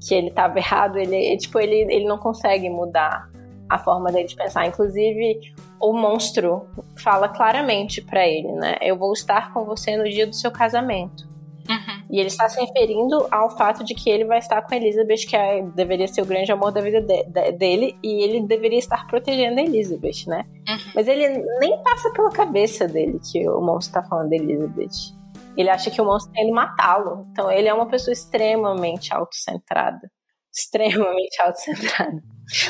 que 0.00 0.14
ele 0.14 0.28
estava 0.28 0.58
errado, 0.58 0.98
ele, 0.98 1.36
tipo, 1.36 1.58
ele, 1.60 1.92
ele 1.92 2.04
não 2.06 2.18
consegue 2.18 2.68
mudar 2.68 3.30
a 3.68 3.78
forma 3.78 4.10
dele 4.10 4.26
de 4.26 4.34
pensar. 4.34 4.66
Inclusive, 4.66 5.52
o 5.80 5.92
monstro 5.92 6.66
fala 6.96 7.28
claramente 7.28 8.02
para 8.02 8.26
ele, 8.26 8.50
né? 8.52 8.76
Eu 8.80 8.96
vou 8.96 9.12
estar 9.12 9.52
com 9.52 9.64
você 9.64 9.96
no 9.96 10.04
dia 10.04 10.26
do 10.26 10.34
seu 10.34 10.50
casamento. 10.50 11.28
Uhum. 11.68 11.99
E 12.10 12.18
ele 12.18 12.26
está 12.26 12.48
se 12.48 12.60
referindo 12.60 13.26
ao 13.30 13.56
fato 13.56 13.84
de 13.84 13.94
que 13.94 14.10
ele 14.10 14.24
vai 14.24 14.38
estar 14.38 14.60
com 14.62 14.74
a 14.74 14.76
Elizabeth, 14.76 15.28
que 15.28 15.36
é, 15.36 15.62
deveria 15.62 16.08
ser 16.08 16.22
o 16.22 16.26
grande 16.26 16.50
amor 16.50 16.72
da 16.72 16.80
vida 16.80 17.00
de, 17.00 17.22
de, 17.24 17.52
dele, 17.52 17.96
e 18.02 18.24
ele 18.24 18.40
deveria 18.40 18.78
estar 18.78 19.06
protegendo 19.06 19.60
a 19.60 19.62
Elizabeth, 19.62 20.26
né? 20.26 20.44
Uhum. 20.68 20.92
Mas 20.94 21.06
ele 21.06 21.28
nem 21.60 21.80
passa 21.84 22.10
pela 22.12 22.30
cabeça 22.30 22.88
dele 22.88 23.20
que 23.30 23.48
o 23.48 23.60
monstro 23.60 24.00
está 24.00 24.02
falando 24.02 24.30
da 24.30 24.36
Elizabeth. 24.36 25.14
Ele 25.56 25.70
acha 25.70 25.90
que 25.90 26.00
o 26.00 26.04
monstro 26.04 26.32
está 26.32 26.42
indo 26.42 26.54
matá-lo. 26.54 27.26
Então 27.30 27.50
ele 27.50 27.68
é 27.68 27.74
uma 27.74 27.86
pessoa 27.86 28.12
extremamente 28.12 29.14
autocentrada. 29.14 30.10
Extremamente 30.52 31.40
autocentrada. 31.42 32.22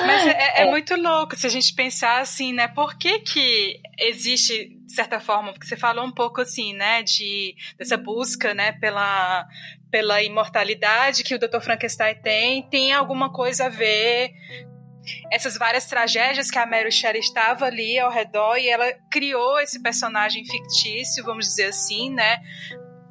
Mas 0.06 0.26
é, 0.26 0.30
é, 0.30 0.62
é, 0.62 0.70
muito 0.70 0.94
louco 0.94 1.34
se 1.34 1.46
a 1.46 1.50
gente 1.50 1.74
pensar 1.74 2.20
assim, 2.20 2.52
né? 2.52 2.68
Por 2.68 2.98
que, 2.98 3.20
que 3.20 3.80
existe, 3.98 4.76
de 4.84 4.92
certa 4.92 5.18
forma, 5.18 5.52
porque 5.52 5.66
você 5.66 5.76
falou 5.76 6.04
um 6.04 6.12
pouco 6.12 6.40
assim, 6.40 6.74
né, 6.74 7.02
de, 7.02 7.54
dessa 7.78 7.96
busca, 7.96 8.52
né, 8.52 8.72
pela, 8.72 9.46
pela 9.90 10.22
imortalidade 10.22 11.24
que 11.24 11.34
o 11.34 11.38
Dr. 11.38 11.60
Frankenstein 11.60 12.14
tem, 12.22 12.62
tem 12.68 12.92
alguma 12.92 13.32
coisa 13.32 13.66
a 13.66 13.68
ver 13.68 14.32
essas 15.32 15.56
várias 15.56 15.86
tragédias 15.86 16.50
que 16.50 16.58
a 16.58 16.66
Mary 16.66 16.92
Shelley 16.92 17.20
estava 17.20 17.64
ali 17.64 17.98
ao 17.98 18.10
redor 18.10 18.56
e 18.56 18.68
ela 18.68 18.92
criou 19.10 19.58
esse 19.60 19.82
personagem 19.82 20.44
fictício, 20.44 21.24
vamos 21.24 21.46
dizer 21.46 21.66
assim, 21.66 22.10
né? 22.10 22.38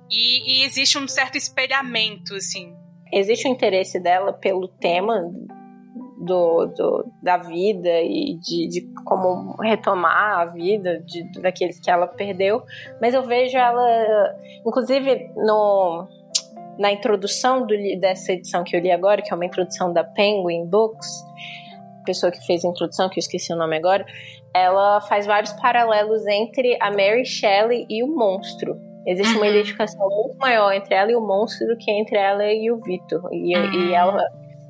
E, 0.09 0.61
e 0.61 0.65
existe 0.65 0.97
um 0.97 1.07
certo 1.07 1.36
espelhamento, 1.36 2.36
assim. 2.36 2.76
Existe 3.11 3.47
o 3.47 3.51
interesse 3.51 3.99
dela 3.99 4.34
pelo 4.34 4.67
tema 4.67 5.20
do, 6.20 6.65
do, 6.65 7.11
da 7.24 7.38
vida 7.38 8.01
e 8.01 8.36
de, 8.36 8.67
de, 8.67 8.93
como 9.05 9.55
retomar 9.61 10.39
a 10.39 10.45
vida 10.45 10.99
de, 10.99 11.24
daqueles 11.41 11.80
que 11.80 11.89
ela 11.89 12.07
perdeu, 12.07 12.61
mas 13.01 13.13
eu 13.13 13.24
vejo 13.24 13.57
ela, 13.57 14.36
inclusive 14.65 15.32
no, 15.38 16.07
na 16.78 16.91
introdução 16.91 17.65
do, 17.65 17.76
dessa 17.99 18.34
edição 18.34 18.63
que 18.63 18.76
eu 18.76 18.82
li 18.82 18.91
agora, 18.91 19.22
que 19.22 19.32
é 19.32 19.36
uma 19.36 19.45
introdução 19.45 19.93
da 19.93 20.03
Penguin 20.03 20.65
Books, 20.65 21.24
pessoa 22.05 22.32
que 22.32 22.45
fez 22.45 22.65
a 22.65 22.67
introdução, 22.67 23.09
que 23.09 23.20
eu 23.20 23.22
esqueci 23.22 23.53
o 23.53 23.55
nome 23.55 23.78
agora, 23.78 24.05
ela 24.53 24.99
faz 25.01 25.26
vários 25.26 25.53
paralelos 25.53 26.26
entre 26.28 26.78
a 26.82 26.89
Mary 26.89 27.26
Shelley 27.26 27.86
e 27.89 28.03
o 28.03 28.07
monstro. 28.07 28.80
Existe 29.05 29.36
uma 29.36 29.45
uhum. 29.45 29.51
identificação 29.51 30.07
muito 30.09 30.38
maior 30.38 30.74
entre 30.74 30.93
ela 30.93 31.11
e 31.11 31.15
o 31.15 31.22
monstro 31.22 31.67
do 31.67 31.78
que 31.78 31.89
entre 31.89 32.17
ela 32.17 32.45
e 32.51 32.70
o 32.72 32.78
Victor. 32.78 33.22
E, 33.32 33.55
uhum. 33.55 33.89
e 33.89 33.93
ela 33.93 34.24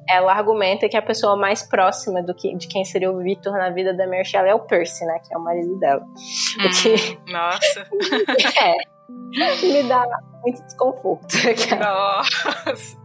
ela 0.09 0.33
argumenta 0.33 0.89
que 0.89 0.97
a 0.97 1.01
pessoa 1.01 1.37
mais 1.37 1.61
próxima 1.61 2.23
do 2.23 2.33
que, 2.33 2.55
de 2.55 2.67
quem 2.67 2.83
seria 2.83 3.11
o 3.11 3.19
Victor 3.19 3.53
na 3.53 3.69
vida 3.69 3.93
da 3.93 4.07
Mary 4.07 4.25
Shelley 4.25 4.51
é 4.51 4.55
o 4.55 4.59
Percy, 4.59 5.05
né? 5.05 5.19
Que 5.19 5.33
é 5.33 5.37
o 5.37 5.41
marido 5.41 5.77
dela. 5.79 6.01
Hum, 6.01 6.69
que... 6.81 7.31
Nossa! 7.31 7.87
é. 8.65 8.75
Me 9.67 9.83
dá 9.83 10.03
muito 10.41 10.63
desconforto. 10.63 11.27
Nossa! 11.79 12.97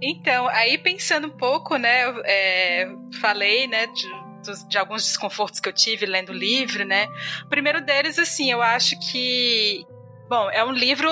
Então, 0.00 0.48
aí 0.48 0.78
pensando 0.78 1.28
um 1.28 1.36
pouco, 1.36 1.76
né? 1.76 2.04
É, 2.24 2.88
falei, 3.20 3.66
né? 3.66 3.86
De, 3.86 4.68
de 4.68 4.78
alguns 4.78 5.04
desconfortos 5.04 5.60
que 5.60 5.68
eu 5.68 5.72
tive 5.72 6.06
lendo 6.06 6.30
o 6.30 6.34
livro, 6.34 6.84
né? 6.84 7.06
O 7.44 7.48
primeiro 7.48 7.80
deles, 7.80 8.18
assim, 8.18 8.50
eu 8.50 8.62
acho 8.62 8.98
que 9.10 9.86
Bom, 10.28 10.50
é 10.50 10.64
um 10.64 10.72
livro 10.72 11.08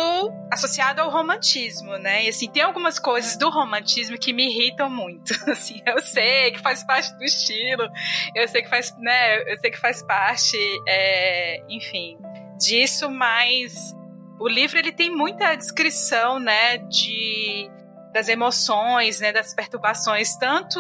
associado 0.50 1.00
ao 1.00 1.08
romantismo, 1.08 1.96
né? 1.98 2.24
E 2.24 2.28
assim, 2.28 2.50
tem 2.50 2.62
algumas 2.62 2.98
coisas 2.98 3.36
do 3.36 3.48
romantismo 3.48 4.18
que 4.18 4.32
me 4.32 4.48
irritam 4.48 4.90
muito. 4.90 5.32
Assim, 5.48 5.80
eu 5.86 6.00
sei 6.00 6.50
que 6.50 6.58
faz 6.58 6.82
parte 6.82 7.16
do 7.16 7.22
estilo, 7.22 7.88
eu 8.34 8.48
sei 8.48 8.62
que 8.62 8.68
faz, 8.68 8.92
né? 8.98 9.52
Eu 9.52 9.56
sei 9.58 9.70
que 9.70 9.78
faz 9.78 10.02
parte, 10.02 10.56
é, 10.88 11.62
enfim, 11.68 12.18
disso, 12.58 13.08
mas 13.08 13.94
o 14.40 14.48
livro 14.48 14.78
ele 14.78 14.90
tem 14.90 15.10
muita 15.10 15.54
descrição, 15.54 16.40
né? 16.40 16.78
De 16.78 17.70
das 18.14 18.28
emoções, 18.28 19.18
né, 19.18 19.32
das 19.32 19.52
perturbações, 19.52 20.36
tanto 20.36 20.78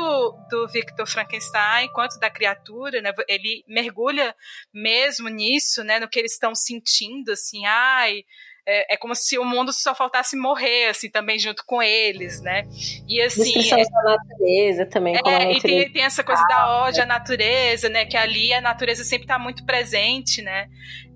do 0.48 0.68
Victor 0.68 1.04
Frankenstein 1.04 1.90
quanto 1.92 2.16
da 2.20 2.30
criatura, 2.30 3.02
né, 3.02 3.12
ele 3.28 3.64
mergulha 3.66 4.32
mesmo 4.72 5.28
nisso, 5.28 5.82
né, 5.82 5.98
no 5.98 6.08
que 6.08 6.20
eles 6.20 6.34
estão 6.34 6.54
sentindo, 6.54 7.32
assim, 7.32 7.66
ai, 7.66 8.22
é, 8.66 8.94
é, 8.94 8.96
como 8.96 9.14
se 9.14 9.38
o 9.38 9.44
mundo 9.44 9.72
só 9.72 9.94
faltasse 9.94 10.36
morrer, 10.36 10.88
assim, 10.88 11.10
também 11.10 11.38
junto 11.38 11.62
com 11.66 11.82
eles, 11.82 12.40
né? 12.40 12.62
E 13.06 13.20
assim. 13.20 13.70
É, 13.72 13.84
da 13.84 14.02
natureza 14.02 14.86
também. 14.86 15.14
É, 15.16 15.22
natureza. 15.22 15.58
e 15.58 15.60
tem, 15.60 15.92
tem, 15.92 16.02
essa 16.02 16.24
coisa 16.24 16.42
da 16.46 16.82
ódio 16.82 17.02
à 17.02 17.06
natureza, 17.06 17.88
né? 17.88 18.06
Que 18.06 18.16
ali 18.16 18.52
a 18.54 18.60
natureza 18.60 19.04
sempre 19.04 19.24
está 19.24 19.38
muito 19.38 19.64
presente, 19.66 20.40
né? 20.40 20.66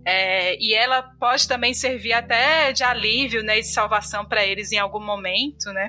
É, 0.04 0.56
e 0.58 0.74
ela 0.74 1.02
pode 1.18 1.48
também 1.48 1.74
servir 1.74 2.12
até 2.12 2.72
de 2.72 2.82
alívio 2.82 3.42
né, 3.42 3.58
e 3.58 3.60
de 3.60 3.68
salvação 3.68 4.24
para 4.24 4.42
eles 4.42 4.72
em 4.72 4.78
algum 4.78 5.04
momento, 5.04 5.70
né? 5.72 5.88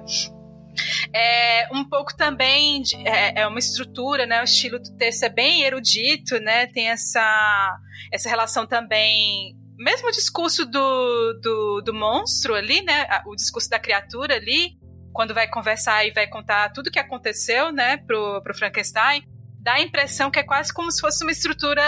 É 1.14 1.68
um 1.74 1.88
pouco 1.88 2.16
também 2.16 2.82
de, 2.82 2.96
é, 3.08 3.42
é, 3.42 3.48
uma 3.48 3.60
estrutura, 3.60 4.26
né? 4.26 4.42
O 4.42 4.44
estilo 4.44 4.80
do 4.80 4.96
texto 4.98 5.24
é 5.24 5.30
bem 5.30 5.64
erudito, 5.64 6.40
né? 6.40 6.68
Tem 6.68 6.90
essa 6.90 7.78
essa 8.12 8.30
relação 8.30 8.66
também 8.66 9.56
mesmo 9.80 10.12
discurso 10.12 10.66
do, 10.66 11.34
do, 11.42 11.82
do 11.82 11.94
monstro 11.94 12.54
ali, 12.54 12.82
né? 12.82 13.08
O 13.26 13.36
discurso 13.36 13.70
da 13.70 13.80
criatura 13.80 14.36
ali, 14.36 14.78
quando 15.14 15.34
vai 15.34 15.48
conversar 15.48 16.06
e 16.06 16.12
vai 16.12 16.28
contar 16.28 16.70
tudo 16.74 16.88
o 16.88 16.92
que 16.92 17.00
aconteceu, 17.00 17.72
né, 17.72 17.98
pro, 17.98 18.42
pro 18.44 18.56
Frankenstein, 18.56 19.24
dá 19.62 19.74
a 19.74 19.82
impressão 19.82 20.30
que 20.30 20.40
é 20.40 20.44
quase 20.44 20.74
como 20.74 20.92
se 20.92 21.00
fosse 21.00 21.24
uma 21.24 21.32
estrutura 21.32 21.82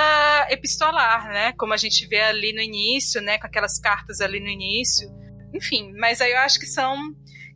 epistolar, 0.49 1.27
né? 1.29 1.53
Como 1.53 1.73
a 1.73 1.77
gente 1.77 2.07
vê 2.07 2.21
ali 2.21 2.53
no 2.53 2.61
início, 2.61 3.21
né? 3.21 3.37
Com 3.37 3.47
aquelas 3.47 3.79
cartas 3.79 4.21
ali 4.21 4.39
no 4.39 4.49
início. 4.49 5.09
Enfim, 5.53 5.91
mas 5.97 6.21
aí 6.21 6.31
eu 6.31 6.39
acho 6.39 6.59
que 6.59 6.65
são 6.65 6.97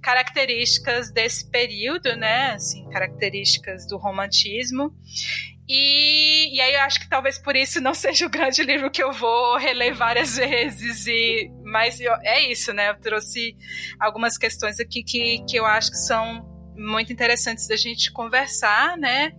características 0.02 1.12
desse 1.12 1.50
período, 1.50 2.16
né? 2.16 2.52
Assim, 2.52 2.88
características 2.90 3.88
do 3.88 3.98
romantismo. 3.98 4.94
E, 5.68 6.56
e 6.56 6.62
aí 6.62 6.74
eu 6.76 6.82
acho 6.82 7.00
que 7.00 7.10
talvez 7.10 7.40
por 7.40 7.56
isso 7.56 7.82
não 7.82 7.94
seja 7.96 8.26
o 8.26 8.30
grande 8.30 8.62
livro 8.64 8.92
que 8.92 9.04
eu 9.04 9.12
vou 9.12 9.58
reler 9.58 9.96
várias 9.96 10.38
vezes. 10.38 11.08
E, 11.08 11.52
mas 11.64 12.00
eu, 12.00 12.14
é 12.24 12.52
isso, 12.52 12.74
né? 12.74 12.90
Eu 12.90 13.00
trouxe 13.00 13.56
algumas 14.00 14.38
questões 14.38 14.80
aqui 14.80 15.04
que, 15.04 15.44
que 15.48 15.58
eu 15.58 15.66
acho 15.66 15.92
que 15.92 15.98
são 15.98 16.54
muito 16.78 17.12
interessantes 17.12 17.68
da 17.68 17.76
gente 17.76 18.12
conversar, 18.12 18.98
né? 18.98 19.32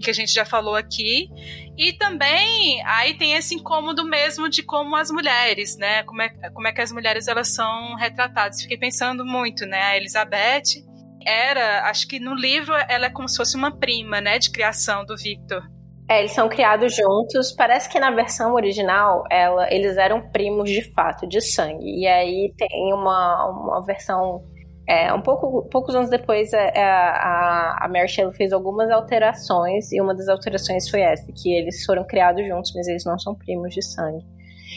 Que 0.00 0.10
a 0.10 0.14
gente 0.14 0.32
já 0.32 0.44
falou 0.44 0.74
aqui. 0.74 1.28
E 1.76 1.92
também 1.92 2.82
aí 2.84 3.16
tem 3.16 3.34
esse 3.34 3.54
incômodo 3.54 4.04
mesmo 4.04 4.48
de 4.48 4.62
como 4.62 4.96
as 4.96 5.10
mulheres, 5.10 5.76
né? 5.76 6.02
Como 6.02 6.22
é, 6.22 6.28
como 6.52 6.66
é 6.66 6.72
que 6.72 6.80
as 6.80 6.90
mulheres 6.90 7.28
elas 7.28 7.54
são 7.54 7.94
retratadas. 7.94 8.62
Fiquei 8.62 8.78
pensando 8.78 9.24
muito, 9.24 9.66
né? 9.66 9.82
A 9.82 9.96
Elizabeth 9.96 10.82
era, 11.26 11.88
acho 11.88 12.06
que 12.06 12.18
no 12.18 12.34
livro 12.34 12.74
ela 12.88 13.06
é 13.06 13.10
como 13.10 13.28
se 13.28 13.36
fosse 13.36 13.56
uma 13.56 13.76
prima, 13.76 14.20
né, 14.20 14.38
de 14.38 14.50
criação 14.50 15.04
do 15.04 15.16
Victor. 15.16 15.62
É, 16.08 16.20
eles 16.20 16.32
são 16.32 16.48
criados 16.48 16.96
juntos. 16.96 17.52
Parece 17.52 17.88
que 17.88 18.00
na 18.00 18.10
versão 18.10 18.54
original 18.54 19.24
ela, 19.30 19.72
eles 19.72 19.98
eram 19.98 20.30
primos 20.30 20.70
de 20.70 20.82
fato, 20.94 21.26
de 21.26 21.40
sangue. 21.40 21.84
E 21.84 22.06
aí 22.06 22.52
tem 22.56 22.92
uma, 22.94 23.50
uma 23.50 23.84
versão. 23.84 24.42
É, 24.88 25.12
um 25.12 25.20
pouco, 25.20 25.68
poucos 25.68 25.94
anos 25.94 26.08
depois, 26.08 26.50
é, 26.54 26.72
é, 26.74 26.82
a, 26.82 27.76
a 27.84 27.88
Mary 27.88 28.08
Shelley 28.08 28.34
fez 28.34 28.54
algumas 28.54 28.90
alterações, 28.90 29.92
e 29.92 30.00
uma 30.00 30.14
das 30.14 30.28
alterações 30.28 30.88
foi 30.88 31.02
essa, 31.02 31.30
que 31.30 31.52
eles 31.52 31.84
foram 31.84 32.06
criados 32.06 32.42
juntos, 32.46 32.72
mas 32.74 32.88
eles 32.88 33.04
não 33.04 33.18
são 33.18 33.34
primos 33.34 33.74
de 33.74 33.84
sangue. 33.84 34.24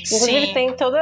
Inclusive, 0.06 0.48
Sim. 0.48 0.54
tem 0.54 0.76
toda. 0.76 1.00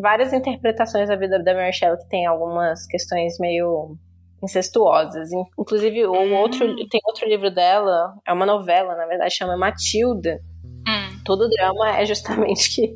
várias 0.00 0.32
interpretações 0.32 1.10
da 1.10 1.16
vida 1.16 1.42
da 1.42 1.52
Mary 1.52 1.74
Shelley 1.74 1.98
que 1.98 2.08
tem 2.08 2.24
algumas 2.24 2.86
questões 2.86 3.38
meio 3.38 3.98
incestuosas. 4.42 5.28
Inclusive, 5.58 6.06
o 6.06 6.12
hum. 6.12 6.34
outro, 6.34 6.74
tem 6.88 7.00
outro 7.04 7.28
livro 7.28 7.50
dela, 7.50 8.14
é 8.26 8.32
uma 8.32 8.46
novela, 8.46 8.94
na 8.94 9.06
verdade, 9.06 9.34
chama 9.34 9.56
Matilda. 9.56 10.40
Hum. 10.88 11.18
Todo 11.24 11.48
drama 11.48 11.98
é 11.98 12.06
justamente 12.06 12.70
que, 12.70 12.94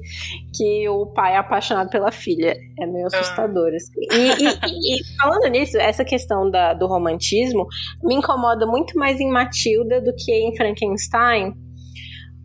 que 0.55 0.89
o 0.89 1.07
pai 1.07 1.35
é 1.35 1.39
apaixonado 1.39 1.91
pela 1.91 2.13
filha. 2.13 2.55
É 2.79 2.87
meio 2.87 3.05
ah. 3.05 3.09
assustador. 3.09 3.73
Assim. 3.75 4.01
E, 4.13 4.45
e, 4.45 4.97
e, 4.97 5.17
falando 5.17 5.49
nisso, 5.51 5.77
essa 5.79 6.05
questão 6.05 6.49
da, 6.51 6.73
do 6.73 6.87
romantismo 6.87 7.67
me 8.03 8.15
incomoda 8.15 8.67
muito 8.67 8.97
mais 8.97 9.19
em 9.21 9.31
Matilda 9.31 10.01
do 10.01 10.15
que 10.15 10.33
em 10.33 10.55
Frankenstein. 10.57 11.53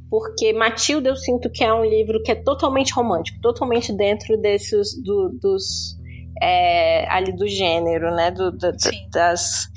Porque 0.10 0.54
Matilda 0.54 1.10
eu 1.10 1.16
sinto 1.16 1.50
que 1.52 1.64
é 1.64 1.74
um 1.74 1.84
livro 1.84 2.22
que 2.24 2.32
é 2.32 2.36
totalmente 2.36 2.94
romântico, 2.94 3.40
totalmente 3.42 3.92
dentro 3.92 4.38
desses 4.38 5.00
do, 5.04 5.30
dos 5.42 5.96
é, 6.42 7.08
ali 7.10 7.32
do 7.32 7.48
gênero, 7.48 8.14
né? 8.16 8.32
Do, 8.32 8.52
do, 8.52 8.72
das... 9.12 9.68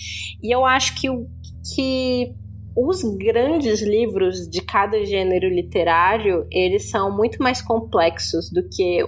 E 0.43 0.55
eu 0.55 0.65
acho 0.65 1.01
que, 1.01 1.09
o, 1.09 1.27
que 1.75 2.35
os 2.77 3.03
grandes 3.17 3.83
livros 3.83 4.49
de 4.49 4.61
cada 4.63 5.05
gênero 5.05 5.49
literário, 5.49 6.47
eles 6.51 6.91
são 6.91 7.15
muito 7.15 7.43
mais 7.43 7.61
complexos 7.61 8.51
do 8.51 8.69
que 8.69 9.05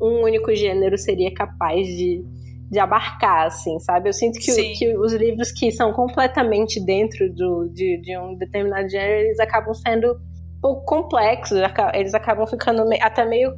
um 0.00 0.22
único 0.22 0.52
gênero 0.54 0.98
seria 0.98 1.32
capaz 1.32 1.86
de, 1.86 2.24
de 2.68 2.78
abarcar, 2.78 3.46
assim, 3.46 3.78
sabe? 3.78 4.08
Eu 4.08 4.12
sinto 4.12 4.40
que, 4.40 4.74
que 4.74 4.96
os 4.96 5.12
livros 5.12 5.52
que 5.52 5.70
são 5.70 5.92
completamente 5.92 6.84
dentro 6.84 7.32
do, 7.32 7.68
de, 7.68 8.00
de 8.00 8.18
um 8.18 8.34
determinado 8.36 8.88
gênero, 8.88 9.26
eles 9.26 9.38
acabam 9.38 9.72
sendo 9.72 10.12
um 10.12 10.60
pouco 10.60 10.84
complexos, 10.84 11.58
eles 11.94 12.14
acabam 12.14 12.46
ficando 12.46 12.82
até 13.00 13.24
meio 13.24 13.52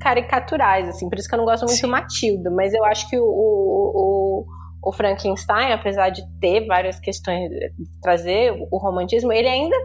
caricaturais, 0.00 0.88
assim. 0.88 1.08
Por 1.08 1.18
isso 1.18 1.28
que 1.28 1.34
eu 1.34 1.38
não 1.38 1.44
gosto 1.44 1.64
muito 1.64 1.76
Sim. 1.76 1.86
do 1.86 1.88
Matilda. 1.88 2.50
Mas 2.50 2.72
eu 2.74 2.84
acho 2.84 3.08
que 3.08 3.18
o, 3.18 3.24
o, 3.24 4.46
o, 4.82 4.92
Frankenstein, 4.92 5.72
apesar 5.72 6.10
de 6.10 6.22
ter 6.40 6.66
várias 6.66 6.98
questões, 6.98 7.50
trazer 8.02 8.52
o 8.70 8.78
romantismo, 8.78 9.32
ele 9.32 9.48
ainda, 9.48 9.76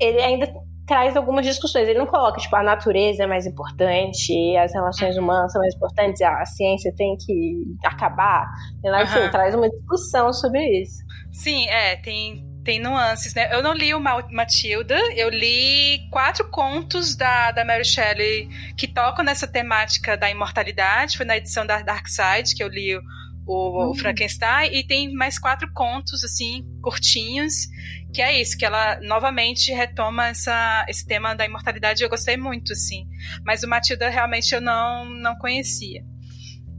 ele 0.00 0.20
ainda 0.20 0.52
traz 0.86 1.16
algumas 1.16 1.46
discussões. 1.46 1.88
Ele 1.88 1.98
não 1.98 2.06
coloca, 2.06 2.40
tipo, 2.40 2.54
a 2.56 2.62
natureza 2.62 3.22
é 3.22 3.26
mais 3.26 3.46
importante, 3.46 4.56
as 4.56 4.74
relações 4.74 5.16
uhum. 5.16 5.22
humanas 5.22 5.52
são 5.52 5.60
mais 5.60 5.74
importantes, 5.74 6.20
a 6.20 6.44
ciência 6.44 6.92
tem 6.96 7.16
que 7.16 7.64
acabar. 7.84 8.46
Ele, 8.82 8.96
uhum. 8.96 9.30
traz 9.30 9.54
uma 9.54 9.70
discussão 9.70 10.32
sobre 10.32 10.82
isso. 10.82 11.02
Sim, 11.32 11.66
é, 11.68 11.96
tem 11.96 12.51
tem 12.64 12.78
nuances, 12.80 13.34
né? 13.34 13.52
Eu 13.52 13.62
não 13.62 13.74
li 13.74 13.92
o 13.92 14.00
Matilda, 14.00 14.96
eu 15.16 15.28
li 15.28 16.08
quatro 16.10 16.48
contos 16.48 17.16
da, 17.16 17.50
da 17.50 17.64
Mary 17.64 17.84
Shelley 17.84 18.48
que 18.76 18.86
tocam 18.86 19.24
nessa 19.24 19.46
temática 19.46 20.16
da 20.16 20.30
imortalidade. 20.30 21.16
Foi 21.16 21.26
na 21.26 21.36
edição 21.36 21.66
da 21.66 21.82
Dark 21.82 22.06
Side 22.08 22.54
que 22.54 22.62
eu 22.62 22.68
li 22.68 22.96
o, 22.96 23.02
o 23.46 23.86
uhum. 23.88 23.94
Frankenstein, 23.94 24.72
e 24.72 24.84
tem 24.84 25.12
mais 25.12 25.38
quatro 25.38 25.70
contos, 25.72 26.22
assim, 26.22 26.64
curtinhos, 26.80 27.68
que 28.14 28.22
é 28.22 28.40
isso, 28.40 28.56
que 28.56 28.64
ela 28.64 29.00
novamente 29.00 29.72
retoma 29.72 30.28
essa, 30.28 30.84
esse 30.88 31.06
tema 31.06 31.34
da 31.34 31.44
imortalidade. 31.44 32.02
Eu 32.02 32.08
gostei 32.10 32.36
muito, 32.36 32.72
assim. 32.72 33.06
Mas 33.44 33.62
o 33.62 33.68
Matilda 33.68 34.08
realmente 34.08 34.54
eu 34.54 34.60
não, 34.60 35.04
não 35.04 35.34
conhecia. 35.36 36.04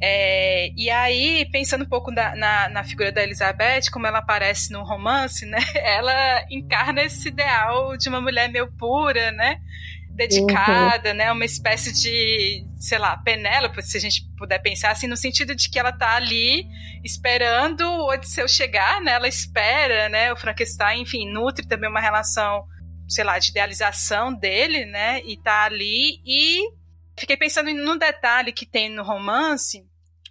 É, 0.06 0.70
e 0.76 0.90
aí, 0.90 1.48
pensando 1.50 1.86
um 1.86 1.88
pouco 1.88 2.12
na, 2.12 2.36
na, 2.36 2.68
na, 2.68 2.84
figura 2.84 3.10
da 3.10 3.24
Elizabeth, 3.24 3.90
como 3.90 4.06
ela 4.06 4.18
aparece 4.18 4.70
no 4.70 4.84
romance, 4.84 5.46
né? 5.46 5.60
Ela 5.76 6.46
encarna 6.52 7.04
esse 7.04 7.30
ideal 7.30 7.96
de 7.96 8.10
uma 8.10 8.20
mulher 8.20 8.50
meio 8.50 8.70
pura, 8.74 9.32
né? 9.32 9.62
Dedicada, 10.10 11.12
uhum. 11.12 11.16
né? 11.16 11.32
Uma 11.32 11.46
espécie 11.46 11.94
de, 11.94 12.68
sei 12.78 12.98
lá, 12.98 13.16
Penélope, 13.16 13.82
se 13.82 13.96
a 13.96 14.02
gente 14.02 14.28
puder 14.38 14.60
pensar 14.60 14.92
assim, 14.92 15.08
no 15.08 15.16
sentido 15.16 15.56
de 15.56 15.70
que 15.70 15.80
ela 15.80 15.94
tá 15.94 16.18
ali 16.18 16.68
esperando 17.02 17.84
o 17.88 18.10
Odisseu 18.10 18.46
chegar, 18.46 19.00
né? 19.00 19.14
Ela 19.14 19.30
espera, 19.30 20.10
né? 20.10 20.34
O 20.34 20.36
Frankenstein, 20.36 21.04
enfim, 21.04 21.32
nutre 21.32 21.66
também 21.66 21.90
uma 21.90 22.02
relação, 22.02 22.66
sei 23.08 23.24
lá, 23.24 23.40
de 23.40 23.52
idealização 23.52 24.34
dele, 24.34 24.84
né? 24.84 25.22
E 25.24 25.38
tá 25.38 25.64
ali 25.64 26.20
e 26.26 26.84
Fiquei 27.18 27.38
pensando 27.38 27.72
num 27.72 27.98
detalhe 27.98 28.52
que 28.52 28.66
tem 28.66 28.90
no 28.90 29.04
romance, 29.04 29.86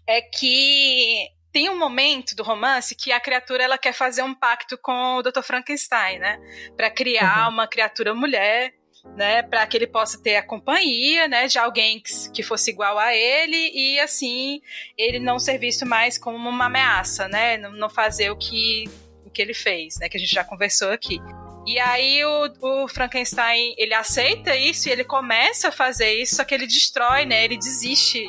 é 0.07 0.21
que 0.21 1.29
tem 1.53 1.69
um 1.69 1.79
momento 1.79 2.35
do 2.35 2.43
romance 2.43 2.95
que 2.95 3.13
a 3.13 3.21
criatura 3.21 3.63
ela 3.63 3.77
quer 3.77 3.93
fazer 3.93 4.23
um 4.23 4.35
pacto 4.35 4.79
com 4.79 5.17
o 5.17 5.23
Dr. 5.23 5.43
Frankenstein, 5.43 6.19
né? 6.19 6.39
Para 6.77 6.91
criar 6.91 7.47
uhum. 7.47 7.55
uma 7.55 7.67
criatura 7.69 8.15
mulher, 8.15 8.73
né? 9.17 9.43
Para 9.43 9.67
que 9.67 9.77
ele 9.77 9.87
possa 9.87 10.21
ter 10.21 10.37
a 10.37 10.43
companhia, 10.43 11.29
né? 11.29 11.47
De 11.47 11.59
alguém 11.59 12.01
que, 12.01 12.31
que 12.31 12.43
fosse 12.43 12.71
igual 12.71 12.99
a 12.99 13.15
ele 13.15 13.71
e 13.75 14.01
assim 14.01 14.63
ele 14.97 15.19
não 15.19 15.39
ser 15.39 15.59
visto 15.59 15.85
mais 15.85 16.17
como 16.17 16.37
uma 16.37 16.67
ameaça, 16.67 17.29
né? 17.29 17.59
Não, 17.59 17.73
não 17.73 17.91
fazer 17.91 18.31
o 18.31 18.37
que 18.37 18.85
o 19.27 19.31
que 19.31 19.43
ele 19.43 19.55
fez, 19.55 19.99
né? 19.99 20.09
Que 20.09 20.17
a 20.17 20.21
gente 20.21 20.35
já 20.35 20.45
conversou 20.45 20.91
aqui. 20.91 21.19
E 21.67 21.79
aí 21.79 22.25
o, 22.25 22.53
o, 22.61 22.89
Frankenstein 22.89 23.75
ele 23.79 23.95
aceita 23.95 24.57
isso 24.57 24.89
e 24.89 24.93
ele 24.93 25.05
começa 25.05 25.69
a 25.69 25.73
fazer 25.73 26.13
isso, 26.15 26.37
só 26.37 26.45
que 26.45 26.55
ele 26.55 26.67
destrói, 26.67 27.25
né? 27.25 27.45
Ele 27.45 27.57
desiste 27.57 28.27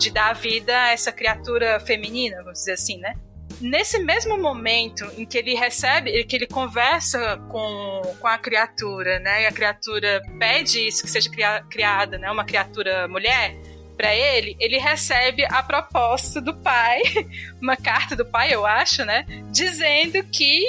de 0.00 0.10
dar 0.10 0.32
vida 0.32 0.76
a 0.76 0.92
essa 0.92 1.12
criatura 1.12 1.78
feminina, 1.78 2.38
vamos 2.38 2.60
dizer 2.60 2.72
assim, 2.72 2.98
né? 2.98 3.14
Nesse 3.60 3.98
mesmo 3.98 4.38
momento 4.38 5.04
em 5.18 5.26
que 5.26 5.36
ele 5.36 5.54
recebe, 5.54 6.24
que 6.24 6.34
ele 6.34 6.46
conversa 6.46 7.36
com, 7.50 8.00
com 8.18 8.26
a 8.26 8.38
criatura, 8.38 9.18
né? 9.18 9.42
E 9.42 9.46
a 9.46 9.52
criatura 9.52 10.22
pede 10.38 10.88
isso, 10.88 11.02
que 11.04 11.10
seja 11.10 11.28
criada, 11.68 12.16
né? 12.16 12.30
Uma 12.30 12.44
criatura 12.44 13.06
mulher 13.06 13.54
para 13.94 14.14
ele, 14.16 14.56
ele 14.58 14.78
recebe 14.78 15.44
a 15.44 15.62
proposta 15.62 16.40
do 16.40 16.56
pai, 16.56 17.02
uma 17.60 17.76
carta 17.76 18.16
do 18.16 18.24
pai, 18.24 18.54
eu 18.54 18.64
acho, 18.64 19.04
né? 19.04 19.26
Dizendo 19.52 20.24
que 20.24 20.64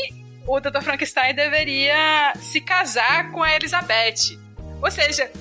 o 0.46 0.60
Dr. 0.60 0.82
Frankenstein 0.82 1.34
deveria 1.34 2.34
se 2.42 2.60
casar 2.60 3.32
com 3.32 3.42
a 3.42 3.56
Elizabeth. 3.56 4.38
Ou 4.82 4.92
seja, 4.92 5.32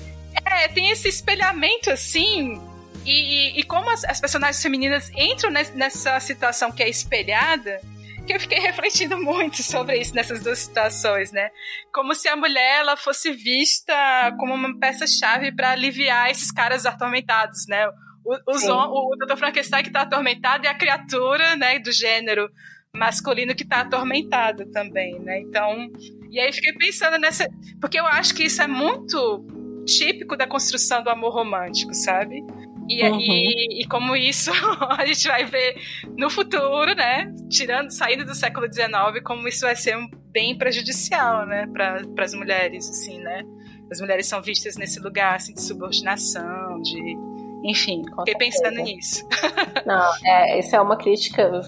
é, 0.45 0.69
tem 0.69 0.89
esse 0.89 1.09
espelhamento 1.09 1.91
assim 1.91 2.70
e, 3.09 3.59
e, 3.59 3.63
como 3.63 3.89
as, 3.89 4.03
as, 4.05 4.19
personagens 4.19 4.61
femininas 4.61 5.11
entram 5.15 5.49
nessa 5.49 6.19
situação 6.19 6.71
que 6.71 6.83
é 6.83 6.89
espelhada, 6.89 7.79
que 8.25 8.33
eu 8.33 8.39
fiquei 8.39 8.59
refletindo 8.61 9.17
muito 9.17 9.63
sobre 9.63 9.97
isso 9.97 10.13
nessas 10.13 10.41
duas 10.41 10.59
situações, 10.59 11.31
né? 11.31 11.49
Como 11.93 12.13
se 12.13 12.27
a 12.27 12.35
mulher 12.35 12.81
ela 12.81 12.95
fosse 12.95 13.31
vista 13.31 13.93
como 14.37 14.53
uma 14.53 14.77
peça-chave 14.79 15.51
para 15.51 15.71
aliviar 15.71 16.29
esses 16.29 16.51
caras 16.51 16.85
atormentados, 16.85 17.65
né? 17.67 17.87
O, 18.23 18.51
os, 18.51 18.63
o 18.63 19.15
Dr. 19.15 19.35
Frankenstein 19.35 19.81
que 19.81 19.89
está 19.89 20.01
atormentado 20.01 20.65
e 20.65 20.67
a 20.67 20.75
criatura, 20.75 21.55
né, 21.55 21.79
do 21.79 21.91
gênero 21.91 22.51
masculino 22.93 23.55
que 23.55 23.63
está 23.63 23.81
atormentado 23.81 24.69
também, 24.71 25.17
né? 25.19 25.39
Então, 25.39 25.89
e 26.29 26.39
aí 26.39 26.51
fiquei 26.53 26.73
pensando 26.73 27.17
nessa, 27.17 27.47
porque 27.79 27.99
eu 27.99 28.05
acho 28.05 28.35
que 28.35 28.43
isso 28.43 28.61
é 28.61 28.67
muito 28.67 29.43
típico 29.85 30.37
da 30.37 30.45
construção 30.45 31.03
do 31.03 31.09
amor 31.09 31.33
romântico, 31.33 31.93
sabe? 31.93 32.43
E, 32.91 33.09
uhum. 33.09 33.19
e, 33.19 33.81
e, 33.81 33.87
como 33.87 34.15
isso 34.15 34.51
a 34.89 35.05
gente 35.05 35.27
vai 35.27 35.45
ver 35.45 35.75
no 36.17 36.29
futuro, 36.29 36.93
né? 36.93 37.33
Tirando, 37.49 37.89
saindo 37.91 38.25
do 38.25 38.35
século 38.35 38.71
XIX, 38.71 39.23
como 39.23 39.47
isso 39.47 39.61
vai 39.61 39.75
ser 39.75 39.95
bem 40.31 40.57
prejudicial, 40.57 41.45
né? 41.45 41.67
Para 41.67 42.01
as 42.17 42.33
mulheres, 42.33 42.89
assim, 42.89 43.19
né? 43.19 43.43
As 43.91 44.01
mulheres 44.01 44.27
são 44.27 44.41
vistas 44.41 44.75
nesse 44.75 44.99
lugar 44.99 45.35
assim, 45.35 45.53
de 45.53 45.61
subordinação, 45.61 46.81
de. 46.81 47.17
Enfim, 47.63 48.01
Com 48.03 48.25
fiquei 48.25 48.51
certeza. 48.51 48.69
pensando 48.69 48.83
nisso. 48.83 49.27
Não, 49.85 50.11
é, 50.25 50.59
isso 50.59 50.75
é 50.75 50.81
uma 50.81 50.97
crítica 50.97 51.61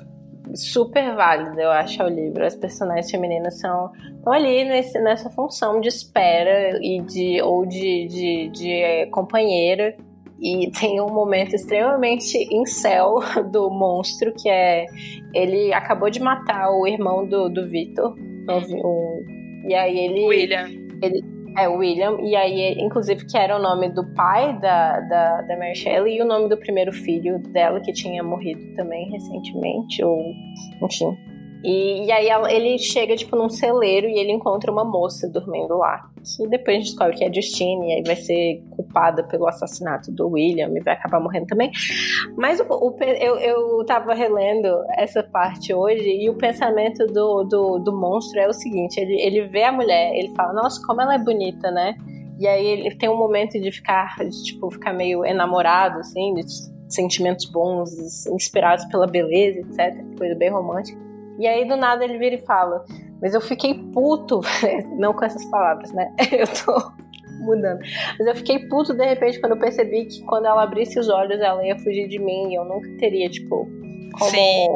super 0.55 1.15
válida, 1.15 1.61
eu 1.61 1.71
acho, 1.71 2.01
ao 2.01 2.09
livro. 2.09 2.45
As 2.45 2.55
personagens 2.55 3.09
femininas 3.11 3.59
são 3.59 3.91
estão 4.15 4.34
ali 4.34 4.63
nesse, 4.63 4.99
nessa 4.99 5.30
função 5.30 5.80
de 5.80 5.89
espera 5.89 6.80
e 6.82 7.01
de 7.01 7.41
ou 7.41 7.65
de, 7.65 8.07
de, 8.07 8.49
de 8.49 8.71
é, 8.71 9.05
companheira 9.07 9.95
e 10.43 10.69
tem 10.71 10.99
um 10.99 11.07
momento 11.07 11.55
extremamente 11.55 12.37
incel 12.53 13.19
do 13.49 13.69
monstro, 13.69 14.33
que 14.33 14.49
é. 14.49 14.85
Ele 15.33 15.73
acabou 15.73 16.09
de 16.09 16.19
matar 16.19 16.69
o 16.69 16.85
irmão 16.85 17.25
do, 17.25 17.47
do 17.47 17.65
Victor. 17.65 18.13
e 19.65 19.73
aí 19.73 19.97
ele. 19.97 20.25
William. 20.25 20.67
Ele, 21.01 21.23
é, 21.57 21.67
William. 21.69 22.17
E 22.19 22.35
aí, 22.35 22.75
inclusive, 22.77 23.25
que 23.25 23.37
era 23.37 23.57
o 23.57 23.61
nome 23.61 23.89
do 23.89 24.03
pai 24.13 24.59
da, 24.59 24.99
da, 24.99 25.41
da 25.43 25.57
Mary 25.57 25.75
Shelley 25.75 26.17
e 26.17 26.21
o 26.21 26.25
nome 26.25 26.49
do 26.49 26.57
primeiro 26.57 26.91
filho 26.91 27.39
dela, 27.53 27.79
que 27.79 27.93
tinha 27.93 28.21
morrido 28.21 28.75
também 28.75 29.09
recentemente, 29.11 30.03
ou. 30.03 30.19
Enfim. 30.83 31.17
E, 31.63 32.07
e 32.07 32.11
aí 32.11 32.27
ele 32.53 32.77
chega, 32.77 33.15
tipo, 33.15 33.37
num 33.37 33.47
celeiro 33.47 34.07
e 34.07 34.19
ele 34.19 34.33
encontra 34.33 34.69
uma 34.69 34.83
moça 34.83 35.29
dormindo 35.29 35.77
lá. 35.77 36.09
Que 36.21 36.45
depois 36.49 36.75
a 36.75 36.79
gente 36.79 36.89
descobre 36.89 37.15
que 37.15 37.23
é 37.23 37.33
Justine, 37.33 37.87
e 37.87 37.93
aí 37.93 38.03
vai 38.03 38.17
ser 38.17 38.61
culpada 38.93 39.23
pelo 39.23 39.47
assassinato 39.47 40.11
do 40.11 40.29
William 40.29 40.71
e 40.75 40.79
vai 40.81 40.93
acabar 40.93 41.19
morrendo 41.19 41.47
também. 41.47 41.71
Mas 42.37 42.59
o, 42.59 42.65
o, 42.69 42.95
eu, 43.01 43.37
eu 43.37 43.85
tava 43.85 44.13
relendo 44.13 44.67
essa 44.95 45.23
parte 45.23 45.73
hoje 45.73 46.07
e 46.07 46.29
o 46.29 46.35
pensamento 46.35 47.05
do, 47.07 47.43
do, 47.43 47.79
do 47.79 47.91
monstro 47.91 48.39
é 48.39 48.47
o 48.47 48.53
seguinte: 48.53 48.99
ele, 48.99 49.19
ele 49.19 49.47
vê 49.47 49.63
a 49.63 49.71
mulher, 49.71 50.13
ele 50.15 50.33
fala, 50.35 50.53
nossa, 50.53 50.79
como 50.85 51.01
ela 51.01 51.15
é 51.15 51.19
bonita, 51.19 51.71
né? 51.71 51.95
E 52.39 52.47
aí 52.47 52.65
ele 52.65 52.95
tem 52.95 53.09
um 53.09 53.17
momento 53.17 53.59
de 53.59 53.71
ficar, 53.71 54.17
de, 54.17 54.43
tipo, 54.43 54.69
ficar 54.71 54.93
meio 54.93 55.25
enamorado, 55.25 55.99
assim, 55.99 56.33
de 56.33 56.43
sentimentos 56.87 57.45
bons, 57.45 58.25
inspirados 58.27 58.85
pela 58.85 59.07
beleza, 59.07 59.59
etc. 59.59 60.03
Coisa 60.17 60.35
bem 60.35 60.49
romântica. 60.49 60.99
E 61.39 61.47
aí 61.47 61.67
do 61.67 61.75
nada 61.75 62.03
ele 62.03 62.17
vira 62.17 62.35
e 62.35 62.45
fala: 62.45 62.85
Mas 63.21 63.33
eu 63.33 63.41
fiquei 63.41 63.73
puto, 63.93 64.41
não 64.97 65.13
com 65.13 65.25
essas 65.25 65.45
palavras, 65.45 65.91
né? 65.93 66.13
Eu 66.31 66.47
tô 66.47 67.03
mudando. 67.43 67.79
Mas 68.17 68.27
eu 68.27 68.35
fiquei 68.35 68.67
puto 68.67 68.93
de 68.93 69.05
repente 69.05 69.39
quando 69.39 69.53
eu 69.53 69.59
percebi 69.59 70.05
que 70.05 70.23
quando 70.23 70.45
ela 70.45 70.63
abrisse 70.63 70.99
os 70.99 71.09
olhos 71.09 71.39
ela 71.39 71.65
ia 71.65 71.77
fugir 71.77 72.07
de 72.07 72.19
mim 72.19 72.51
e 72.51 72.55
eu 72.55 72.65
nunca 72.65 72.89
teria, 72.97 73.29
tipo, 73.29 73.67
como 74.17 74.31
Sim. 74.31 74.67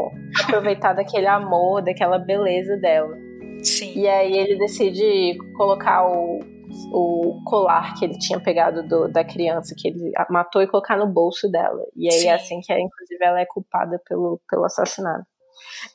aproveitar 0.44 0.94
daquele 0.94 1.28
amor, 1.28 1.82
daquela 1.82 2.18
beleza 2.18 2.78
dela. 2.78 3.16
Sim. 3.64 3.94
E 4.00 4.08
aí 4.08 4.38
ele 4.38 4.58
decide 4.58 5.38
colocar 5.56 6.08
o, 6.08 6.40
o 6.92 7.42
colar 7.46 7.96
que 7.96 8.06
ele 8.06 8.18
tinha 8.18 8.40
pegado 8.40 8.88
do, 8.88 9.08
da 9.08 9.24
criança, 9.24 9.76
que 9.78 9.88
ele 9.88 10.12
matou, 10.30 10.62
e 10.62 10.68
colocar 10.68 10.98
no 10.98 11.08
bolso 11.08 11.50
dela. 11.50 11.84
E 11.96 12.08
aí 12.08 12.20
Sim. 12.20 12.28
é 12.28 12.34
assim 12.34 12.60
que, 12.62 12.74
inclusive, 12.74 13.24
ela 13.24 13.40
é 13.40 13.46
culpada 13.46 14.02
pelo, 14.08 14.40
pelo 14.50 14.66
assassinato. 14.66 15.26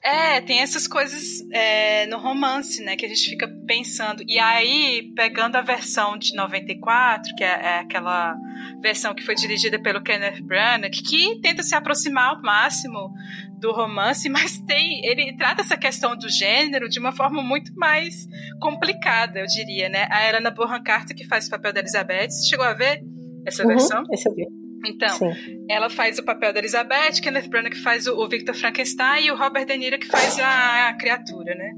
É, 0.03 0.41
tem 0.41 0.61
essas 0.61 0.87
coisas 0.87 1.45
é, 1.53 2.07
no 2.07 2.19
romance, 2.19 2.83
né, 2.83 2.97
que 2.97 3.05
a 3.05 3.09
gente 3.09 3.29
fica 3.29 3.49
pensando. 3.67 4.23
E 4.27 4.39
aí, 4.39 5.13
pegando 5.15 5.57
a 5.57 5.63
versão 5.63 6.17
de 6.17 6.35
94, 6.35 7.35
que 7.35 7.45
é, 7.45 7.47
é 7.47 7.79
aquela 7.81 8.37
versão 8.81 9.15
que 9.15 9.23
foi 9.23 9.35
dirigida 9.35 9.81
pelo 9.81 10.03
Kenneth 10.03 10.43
Branagh, 10.43 10.91
que 10.91 11.41
tenta 11.41 11.63
se 11.63 11.75
aproximar 11.75 12.31
ao 12.31 12.43
máximo 12.43 13.13
do 13.59 13.73
romance, 13.73 14.29
mas 14.31 14.59
tem 14.61 15.05
ele 15.05 15.37
trata 15.37 15.63
essa 15.63 15.77
questão 15.77 16.17
do 16.17 16.29
gênero 16.29 16.89
de 16.89 16.99
uma 16.99 17.13
forma 17.13 17.43
muito 17.43 17.73
mais 17.75 18.27
complicada, 18.61 19.41
eu 19.41 19.47
diria, 19.47 19.89
né? 19.89 20.07
A 20.11 20.29
Helena 20.29 20.51
Bonham 20.51 20.83
Carter 20.83 21.17
que 21.17 21.27
faz 21.27 21.47
o 21.47 21.51
papel 21.51 21.73
da 21.73 21.81
Elizabeth, 21.81 22.31
você 22.31 22.49
chegou 22.49 22.67
a 22.67 22.75
ver 22.75 23.03
essa 23.47 23.63
uhum, 23.63 23.69
versão? 23.69 24.03
Esse 24.13 24.29
eu 24.29 24.35
vi. 24.35 24.62
Então, 24.85 25.17
Sim. 25.17 25.33
ela 25.69 25.89
faz 25.89 26.19
o 26.19 26.25
papel 26.25 26.53
da 26.53 26.59
Elizabeth, 26.59 27.21
Kenneth 27.23 27.49
Branagh 27.49 27.71
que 27.71 27.83
faz 27.83 28.07
o, 28.07 28.29
Victor 28.29 28.55
Frankenstein 28.55 29.27
e 29.27 29.31
o 29.31 29.37
Robert 29.37 29.65
De 29.65 29.77
Niro 29.77 29.99
que 29.99 30.07
faz 30.07 30.39
a, 30.41 30.89
a 30.89 30.95
criatura, 30.95 31.55
né? 31.55 31.73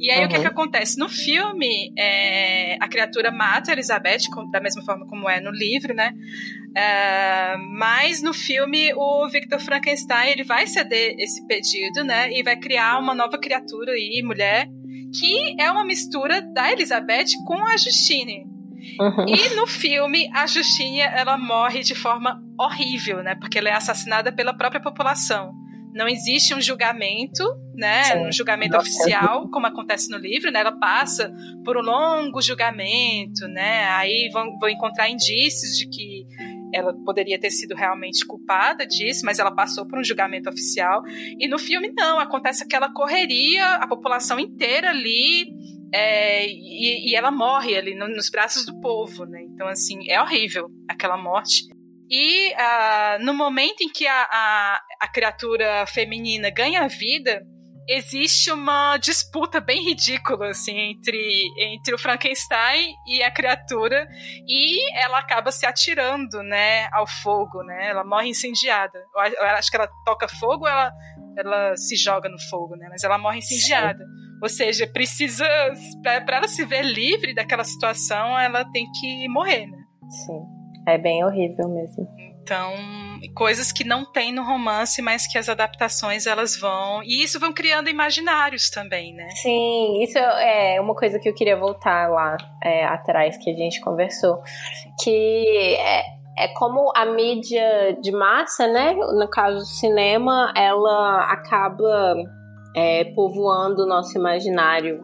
E 0.00 0.10
aí 0.10 0.20
uhum. 0.20 0.26
o 0.26 0.28
que, 0.28 0.40
que 0.40 0.46
acontece? 0.46 0.98
No 0.98 1.08
filme, 1.08 1.92
é, 1.98 2.76
a 2.80 2.88
criatura 2.88 3.30
mata 3.30 3.70
a 3.70 3.74
Elizabeth, 3.74 4.30
da 4.50 4.60
mesma 4.60 4.82
forma 4.82 5.06
como 5.06 5.28
é 5.28 5.40
no 5.40 5.50
livro, 5.50 5.94
né? 5.94 6.14
É, 6.74 7.56
mas 7.78 8.22
no 8.22 8.32
filme, 8.32 8.92
o 8.94 9.28
Victor 9.28 9.60
Frankenstein 9.60 10.30
ele 10.30 10.44
vai 10.44 10.66
ceder 10.66 11.14
esse 11.18 11.46
pedido, 11.46 12.04
né? 12.04 12.32
E 12.32 12.42
vai 12.42 12.56
criar 12.56 12.98
uma 12.98 13.14
nova 13.14 13.38
criatura 13.38 13.92
aí, 13.92 14.22
mulher, 14.24 14.66
que 15.18 15.60
é 15.60 15.70
uma 15.70 15.84
mistura 15.84 16.40
da 16.40 16.72
Elizabeth 16.72 17.32
com 17.46 17.62
a 17.66 17.76
Justine. 17.76 18.55
Uhum. 19.00 19.26
E 19.28 19.54
no 19.54 19.66
filme, 19.66 20.30
a 20.32 20.46
Justinha, 20.46 21.06
ela 21.06 21.36
morre 21.36 21.82
de 21.82 21.94
forma 21.94 22.42
horrível, 22.58 23.22
né? 23.22 23.34
Porque 23.34 23.58
ela 23.58 23.68
é 23.68 23.72
assassinada 23.72 24.32
pela 24.32 24.56
própria 24.56 24.80
população. 24.80 25.52
Não 25.94 26.06
existe 26.06 26.54
um 26.54 26.60
julgamento, 26.60 27.42
né? 27.74 28.04
Sim. 28.04 28.26
Um 28.26 28.32
julgamento 28.32 28.74
Nossa. 28.74 28.88
oficial, 28.88 29.48
como 29.50 29.66
acontece 29.66 30.10
no 30.10 30.18
livro, 30.18 30.50
né? 30.50 30.60
Ela 30.60 30.78
passa 30.78 31.32
por 31.64 31.76
um 31.76 31.80
longo 31.80 32.40
julgamento, 32.42 33.48
né? 33.48 33.88
Aí 33.90 34.28
vão, 34.32 34.58
vão 34.58 34.68
encontrar 34.68 35.08
indícios 35.08 35.76
de 35.78 35.88
que 35.88 36.26
ela 36.74 36.92
poderia 37.04 37.38
ter 37.38 37.50
sido 37.50 37.74
realmente 37.74 38.26
culpada 38.26 38.86
disso, 38.86 39.24
mas 39.24 39.38
ela 39.38 39.50
passou 39.50 39.86
por 39.86 39.98
um 39.98 40.04
julgamento 40.04 40.50
oficial. 40.50 41.02
E 41.38 41.48
no 41.48 41.58
filme, 41.58 41.90
não, 41.96 42.18
acontece 42.18 42.62
aquela 42.62 42.92
correria, 42.92 43.76
a 43.76 43.86
população 43.86 44.38
inteira 44.38 44.90
ali 44.90 45.46
é, 45.92 46.46
e, 46.46 47.10
e, 47.10 47.14
ela 47.14 47.30
morre 47.30 47.76
ali 47.76 47.94
no, 47.94 48.08
nos 48.08 48.28
braços 48.28 48.66
do 48.66 48.80
povo, 48.80 49.24
né? 49.24 49.42
Então, 49.42 49.66
assim, 49.68 50.10
é 50.10 50.20
horrível 50.20 50.68
aquela 50.88 51.16
morte. 51.16 51.64
E 52.10 52.52
uh, 52.52 53.24
no 53.24 53.34
momento 53.34 53.82
em 53.82 53.88
que 53.88 54.06
a, 54.06 54.22
a, 54.30 54.80
a 55.00 55.08
criatura 55.08 55.84
feminina 55.86 56.50
ganha 56.50 56.86
vida, 56.88 57.42
existe 57.88 58.50
uma 58.50 58.96
disputa 58.96 59.60
bem 59.60 59.84
ridícula 59.84 60.48
assim 60.48 60.76
entre, 60.76 61.48
entre 61.56 61.94
o 61.94 61.98
Frankenstein 61.98 62.94
e 63.06 63.22
a 63.22 63.30
criatura 63.30 64.08
e 64.46 64.92
ela 64.98 65.20
acaba 65.20 65.52
se 65.52 65.64
atirando 65.64 66.42
né 66.42 66.88
ao 66.92 67.06
fogo 67.06 67.62
né 67.62 67.90
ela 67.90 68.04
morre 68.04 68.28
incendiada 68.28 68.98
eu 69.14 69.46
acho 69.50 69.70
que 69.70 69.76
ela 69.76 69.88
toca 70.04 70.26
fogo 70.26 70.66
ela 70.66 70.92
ela 71.38 71.76
se 71.76 71.94
joga 71.96 72.28
no 72.28 72.40
fogo 72.50 72.74
né 72.74 72.88
mas 72.90 73.04
ela 73.04 73.18
morre 73.18 73.38
incendiada 73.38 74.04
Sim. 74.04 74.25
Ou 74.42 74.48
seja, 74.48 74.86
precisa. 74.86 75.46
Para 76.02 76.36
ela 76.38 76.48
se 76.48 76.64
ver 76.64 76.82
livre 76.82 77.34
daquela 77.34 77.64
situação, 77.64 78.38
ela 78.38 78.64
tem 78.70 78.86
que 79.00 79.28
morrer, 79.28 79.66
né? 79.66 79.78
Sim. 80.08 80.56
É 80.86 80.98
bem 80.98 81.24
horrível 81.24 81.68
mesmo. 81.68 82.06
Então, 82.42 82.72
coisas 83.34 83.72
que 83.72 83.82
não 83.82 84.04
tem 84.04 84.32
no 84.32 84.44
romance, 84.44 85.02
mas 85.02 85.26
que 85.26 85.36
as 85.36 85.48
adaptações 85.48 86.28
elas 86.28 86.56
vão. 86.56 87.02
E 87.02 87.24
isso 87.24 87.40
vão 87.40 87.52
criando 87.52 87.90
imaginários 87.90 88.70
também, 88.70 89.12
né? 89.12 89.28
Sim, 89.30 90.00
isso 90.00 90.16
é 90.16 90.80
uma 90.80 90.94
coisa 90.94 91.18
que 91.18 91.28
eu 91.28 91.34
queria 91.34 91.56
voltar 91.56 92.08
lá 92.08 92.36
é, 92.62 92.84
atrás 92.84 93.36
que 93.36 93.50
a 93.50 93.56
gente 93.56 93.80
conversou. 93.80 94.40
Que 95.02 95.76
é, 95.80 96.02
é 96.38 96.48
como 96.54 96.92
a 96.94 97.04
mídia 97.04 97.98
de 98.00 98.12
massa, 98.12 98.68
né? 98.68 98.94
No 98.94 99.28
caso 99.28 99.58
do 99.58 99.66
cinema, 99.66 100.52
ela 100.56 101.32
acaba 101.32 102.14
é, 102.76 103.04
povoando 103.14 103.84
o 103.84 103.86
nosso 103.86 104.16
imaginário 104.18 105.00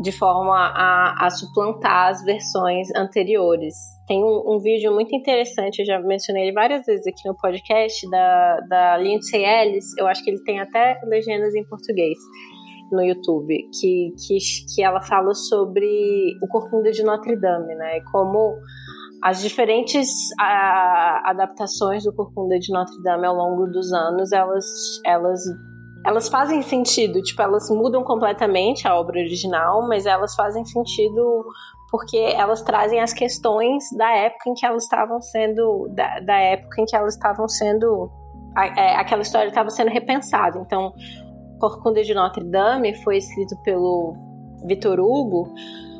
de 0.00 0.12
forma 0.12 0.54
a, 0.54 1.26
a, 1.26 1.30
suplantar 1.30 2.08
as 2.08 2.22
versões 2.24 2.88
anteriores. 2.96 3.74
Tem 4.06 4.22
um, 4.22 4.54
um, 4.54 4.58
vídeo 4.58 4.92
muito 4.92 5.14
interessante, 5.14 5.78
eu 5.78 5.86
já 5.86 6.00
mencionei 6.00 6.44
ele 6.44 6.52
várias 6.52 6.84
vezes 6.84 7.06
aqui 7.06 7.26
no 7.26 7.36
podcast, 7.36 8.08
da, 8.10 8.60
da 8.68 8.98
Lindsay 8.98 9.44
Ellis, 9.44 9.96
eu 9.96 10.06
acho 10.06 10.22
que 10.24 10.30
ele 10.30 10.42
tem 10.42 10.60
até 10.60 11.00
legendas 11.04 11.54
em 11.54 11.64
português 11.64 12.18
no 12.90 13.02
YouTube, 13.02 13.56
que, 13.80 14.12
que, 14.26 14.38
que 14.74 14.82
ela 14.82 15.00
fala 15.00 15.32
sobre 15.32 16.36
o 16.42 16.48
Corcunda 16.48 16.90
de 16.90 17.02
Notre 17.02 17.36
Dame, 17.36 17.74
né, 17.76 18.00
como 18.12 18.56
as 19.22 19.40
diferentes 19.40 20.08
a, 20.38 21.30
adaptações 21.30 22.04
do 22.04 22.12
Corcunda 22.12 22.58
de 22.58 22.72
Notre 22.72 23.00
Dame 23.02 23.26
ao 23.26 23.34
longo 23.34 23.66
dos 23.68 23.92
anos, 23.92 24.32
elas, 24.32 24.66
elas 25.06 25.40
elas 26.04 26.28
fazem 26.28 26.60
sentido, 26.62 27.22
tipo, 27.22 27.40
elas 27.40 27.68
mudam 27.70 28.04
completamente 28.04 28.86
a 28.86 28.94
obra 28.94 29.18
original, 29.18 29.88
mas 29.88 30.04
elas 30.04 30.34
fazem 30.34 30.64
sentido 30.64 31.44
porque 31.90 32.16
elas 32.16 32.60
trazem 32.62 33.00
as 33.00 33.12
questões 33.12 33.84
da 33.96 34.10
época 34.10 34.50
em 34.50 34.54
que 34.54 34.66
elas 34.66 34.82
estavam 34.82 35.20
sendo, 35.20 35.88
da, 35.94 36.20
da 36.20 36.36
época 36.38 36.82
em 36.82 36.84
que 36.84 36.94
elas 36.94 37.14
estavam 37.14 37.48
sendo, 37.48 38.10
a, 38.54 38.66
é, 38.66 38.96
aquela 38.96 39.22
história 39.22 39.48
estava 39.48 39.70
sendo 39.70 39.90
repensada. 39.90 40.58
Então, 40.58 40.92
Corcunda 41.58 42.02
de 42.02 42.12
Notre 42.12 42.44
Dame 42.44 42.94
foi 43.02 43.18
escrito 43.18 43.56
pelo 43.62 44.14
Victor 44.66 45.00
Hugo 45.00 45.54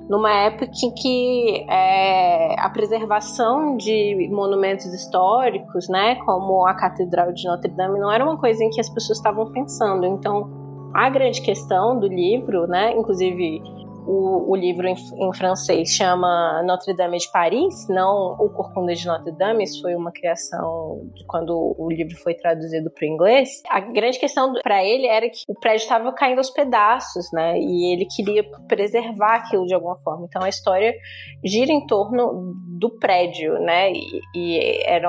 numa 0.09 0.31
época 0.31 0.71
em 0.85 0.91
que 0.91 1.67
é, 1.69 2.61
a 2.61 2.69
preservação 2.69 3.77
de 3.77 4.29
monumentos 4.31 4.87
históricos, 4.87 5.89
né, 5.89 6.17
como 6.25 6.67
a 6.67 6.75
Catedral 6.75 7.33
de 7.33 7.47
Notre 7.47 7.71
Dame, 7.73 7.99
não 7.99 8.13
era 8.13 8.25
uma 8.25 8.37
coisa 8.37 8.63
em 8.63 8.71
que 8.71 8.81
as 8.81 8.89
pessoas 8.89 9.19
estavam 9.19 9.51
pensando. 9.51 10.05
Então, 10.05 10.51
a 10.93 11.09
grande 11.09 11.41
questão 11.41 11.99
do 11.99 12.07
livro, 12.07 12.67
né, 12.67 12.93
inclusive 12.97 13.63
o, 14.07 14.53
o 14.53 14.57
livro 14.57 14.87
em, 14.87 14.95
em, 14.95 15.35
francês 15.35 15.91
chama 15.91 16.63
Notre 16.65 16.95
Dame 16.95 17.19
de 17.19 17.31
Paris, 17.31 17.89
não 17.89 18.37
o 18.39 18.51
Corcunda 18.51 18.95
de 18.95 19.07
Notre 19.07 19.33
Dame, 19.33 19.65
isso 19.65 19.81
foi 19.81 19.95
uma 19.95 20.13
criação 20.13 21.11
de 21.15 21.25
quando 21.27 21.75
o 21.79 21.89
livro 21.91 22.17
foi 22.23 22.35
traduzido 22.35 22.91
para 22.91 23.07
o 23.07 23.09
inglês. 23.09 23.63
A 23.69 23.81
grande 23.81 24.19
questão 24.19 24.53
para 24.63 24.85
ele 24.85 25.07
era 25.07 25.29
que 25.29 25.41
o 25.49 25.55
prédio 25.59 25.85
estava 25.85 26.13
caindo 26.13 26.39
aos 26.39 26.51
pedaços, 26.51 27.27
né? 27.33 27.59
E 27.59 27.93
ele 27.93 28.07
queria 28.07 28.45
preservar 28.69 29.37
aquilo 29.37 29.67
de 29.67 29.75
alguma 29.75 29.97
forma. 29.97 30.27
Então 30.29 30.43
a 30.43 30.49
história 30.49 30.95
gira 31.43 31.73
em 31.73 31.87
torno 31.87 32.55
do 32.79 32.91
prédio, 32.99 33.55
né? 33.61 33.93
E, 33.93 34.21
e 34.35 34.83
era 34.85 35.09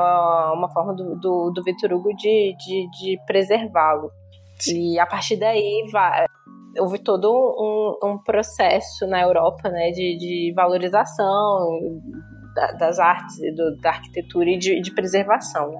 uma, 0.53 0.69
forma 0.71 0.93
do, 0.93 1.15
do, 1.19 1.51
do 1.51 1.63
Vitor 1.63 1.93
Hugo 1.93 2.13
de, 2.15 2.55
de, 2.57 2.89
de 2.91 3.17
preservá-lo. 3.25 4.09
E 4.67 4.97
a 4.97 5.05
partir 5.05 5.35
daí 5.35 5.87
vai, 5.91 6.25
houve 6.79 6.99
todo 6.99 7.31
um, 7.31 8.09
um 8.09 8.17
processo 8.17 9.07
na 9.07 9.21
Europa 9.21 9.69
né, 9.69 9.91
de, 9.91 10.17
de 10.17 10.53
valorização 10.55 11.79
da, 12.55 12.71
das 12.73 12.99
artes, 12.99 13.37
do, 13.55 13.77
da 13.81 13.89
arquitetura 13.89 14.49
e 14.49 14.57
de, 14.57 14.81
de 14.81 14.93
preservação. 14.93 15.69
Né? 15.69 15.79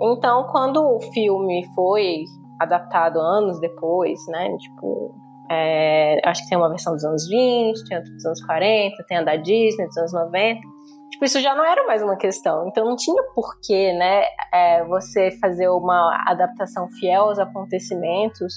Então, 0.00 0.46
quando 0.50 0.78
o 0.82 1.00
filme 1.12 1.64
foi 1.74 2.24
adaptado 2.60 3.18
anos 3.20 3.60
depois, 3.60 4.18
né, 4.28 4.56
tipo, 4.58 5.14
é, 5.50 6.20
acho 6.24 6.42
que 6.42 6.48
tem 6.48 6.58
uma 6.58 6.68
versão 6.68 6.92
dos 6.92 7.04
anos 7.04 7.28
20, 7.28 7.88
tem 7.88 7.98
outra 7.98 8.12
dos 8.12 8.24
anos 8.24 8.44
40, 8.44 9.04
tem 9.06 9.18
a 9.18 9.22
da 9.22 9.36
Disney 9.36 9.86
dos 9.86 9.96
anos 9.96 10.12
90. 10.12 10.60
Tipo, 11.10 11.24
isso 11.24 11.40
já 11.40 11.54
não 11.54 11.64
era 11.64 11.86
mais 11.86 12.02
uma 12.02 12.16
questão. 12.16 12.66
Então 12.68 12.84
não 12.84 12.96
tinha 12.96 13.22
porquê, 13.34 13.92
né, 13.92 14.24
é, 14.52 14.84
você 14.84 15.30
fazer 15.40 15.68
uma 15.68 16.24
adaptação 16.26 16.88
fiel 16.98 17.24
aos 17.24 17.38
acontecimentos 17.38 18.54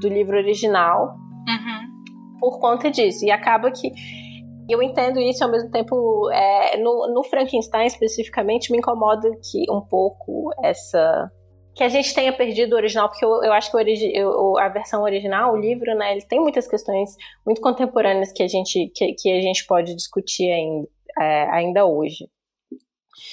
do 0.00 0.08
livro 0.08 0.36
original 0.36 1.16
uhum. 1.48 2.38
por 2.40 2.60
conta 2.60 2.90
disso. 2.90 3.24
E 3.24 3.30
acaba 3.30 3.70
que 3.70 3.90
eu 4.68 4.82
entendo 4.82 5.20
isso 5.20 5.44
ao 5.44 5.50
mesmo 5.50 5.70
tempo 5.70 6.30
é, 6.30 6.76
no, 6.78 7.12
no 7.12 7.22
Frankenstein 7.22 7.86
especificamente 7.86 8.72
me 8.72 8.78
incomoda 8.78 9.28
que 9.50 9.70
um 9.70 9.80
pouco 9.80 10.50
essa 10.62 11.30
que 11.76 11.84
a 11.84 11.88
gente 11.90 12.14
tenha 12.14 12.32
perdido 12.32 12.72
o 12.72 12.76
original, 12.76 13.06
porque 13.06 13.22
eu, 13.22 13.44
eu 13.44 13.52
acho 13.52 13.70
que 13.70 14.24
o, 14.24 14.58
a 14.58 14.68
versão 14.70 15.02
original, 15.02 15.52
o 15.52 15.58
livro, 15.58 15.94
né, 15.94 16.12
ele 16.12 16.22
tem 16.22 16.40
muitas 16.40 16.66
questões 16.66 17.10
muito 17.44 17.60
contemporâneas 17.60 18.32
que 18.32 18.42
a 18.42 18.48
gente, 18.48 18.90
que, 18.94 19.12
que 19.12 19.30
a 19.30 19.42
gente 19.42 19.66
pode 19.66 19.94
discutir 19.94 20.50
ainda, 20.50 20.88
é, 21.20 21.42
ainda 21.50 21.84
hoje. 21.84 22.30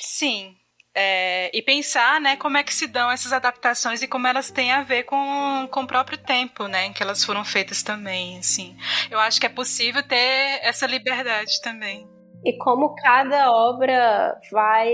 Sim, 0.01 0.55
é, 0.95 1.49
e 1.55 1.61
pensar, 1.61 2.21
né, 2.21 2.35
como 2.35 2.57
é 2.57 2.63
que 2.63 2.73
se 2.73 2.87
dão 2.87 3.11
essas 3.11 3.33
adaptações 3.33 4.01
e 4.01 4.07
como 4.07 4.27
elas 4.27 4.51
têm 4.51 4.71
a 4.71 4.83
ver 4.83 5.03
com, 5.03 5.67
com 5.71 5.81
o 5.81 5.87
próprio 5.87 6.17
tempo, 6.17 6.67
né, 6.67 6.85
em 6.85 6.93
que 6.93 7.01
elas 7.01 7.23
foram 7.23 7.43
feitas 7.43 7.81
também, 7.81 8.37
assim. 8.37 8.75
Eu 9.09 9.19
acho 9.19 9.39
que 9.39 9.45
é 9.45 9.49
possível 9.49 10.03
ter 10.03 10.59
essa 10.61 10.85
liberdade 10.85 11.61
também. 11.61 12.07
E 12.45 12.57
como 12.57 12.93
cada 12.95 13.51
obra 13.51 14.37
vai, 14.51 14.91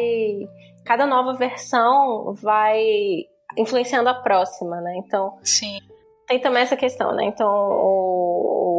cada 0.86 1.06
nova 1.06 1.34
versão 1.34 2.34
vai 2.36 2.80
influenciando 3.58 4.10
a 4.10 4.14
próxima, 4.14 4.80
né? 4.82 4.98
Então, 4.98 5.40
sim. 5.44 5.80
Tem 6.28 6.40
também 6.40 6.62
essa 6.62 6.78
questão, 6.78 7.16
né? 7.16 7.26
Então, 7.26 7.50
o, 7.50 8.79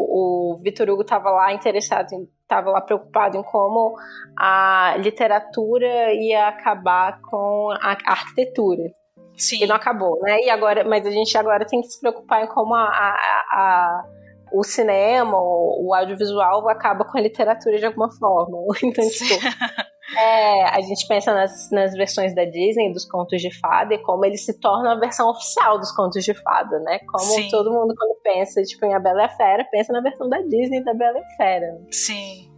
o 0.52 0.56
Vitor 0.56 0.88
Hugo 0.88 1.02
estava 1.02 1.30
lá 1.30 1.52
interessado 1.52 2.08
estava 2.42 2.70
lá 2.70 2.80
preocupado 2.80 3.36
em 3.36 3.42
como 3.42 3.94
a 4.36 4.96
literatura 4.98 6.12
ia 6.12 6.48
acabar 6.48 7.20
com 7.22 7.70
a 7.80 7.96
arquitetura. 8.04 8.92
Sim. 9.36 9.62
E 9.62 9.66
não 9.66 9.76
acabou, 9.76 10.18
né? 10.20 10.40
E 10.42 10.50
agora, 10.50 10.84
mas 10.84 11.06
a 11.06 11.10
gente 11.10 11.36
agora 11.38 11.64
tem 11.64 11.80
que 11.80 11.88
se 11.88 12.00
preocupar 12.00 12.44
em 12.44 12.48
como 12.48 12.74
a, 12.74 12.82
a, 12.82 13.14
a 13.52 14.04
o 14.52 14.64
cinema, 14.64 15.38
o, 15.38 15.86
o, 15.86 15.94
audiovisual 15.94 16.68
acaba 16.68 17.04
com 17.04 17.16
a 17.16 17.20
literatura 17.20 17.78
de 17.78 17.86
alguma 17.86 18.10
forma. 18.10 18.58
Então, 18.82 19.08
tipo, 19.08 19.34
é, 20.16 20.64
a 20.64 20.80
gente 20.80 21.06
pensa 21.06 21.32
nas, 21.32 21.70
nas 21.70 21.92
versões 21.94 22.34
da 22.34 22.44
Disney 22.44 22.92
dos 22.92 23.04
contos 23.04 23.40
de 23.40 23.50
fada 23.58 23.94
e 23.94 23.98
como 23.98 24.24
eles 24.24 24.44
se 24.44 24.58
tornam 24.58 24.92
a 24.92 24.98
versão 24.98 25.28
oficial 25.30 25.78
dos 25.78 25.92
contos 25.92 26.24
de 26.24 26.34
fada, 26.34 26.78
né? 26.80 26.98
Como 27.00 27.24
Sim. 27.24 27.48
todo 27.48 27.70
mundo 27.70 27.94
quando 27.96 28.16
pensa 28.22 28.62
tipo, 28.62 28.84
em 28.84 28.94
A 28.94 28.98
Bela 28.98 29.22
e 29.22 29.24
a 29.24 29.28
Fera, 29.28 29.64
pensa 29.70 29.92
na 29.92 30.00
versão 30.00 30.28
da 30.28 30.38
Disney 30.40 30.82
da 30.82 30.94
Bela 30.94 31.18
e 31.18 31.22
a 31.22 31.36
Fera. 31.36 31.80
Sim. 31.90 32.50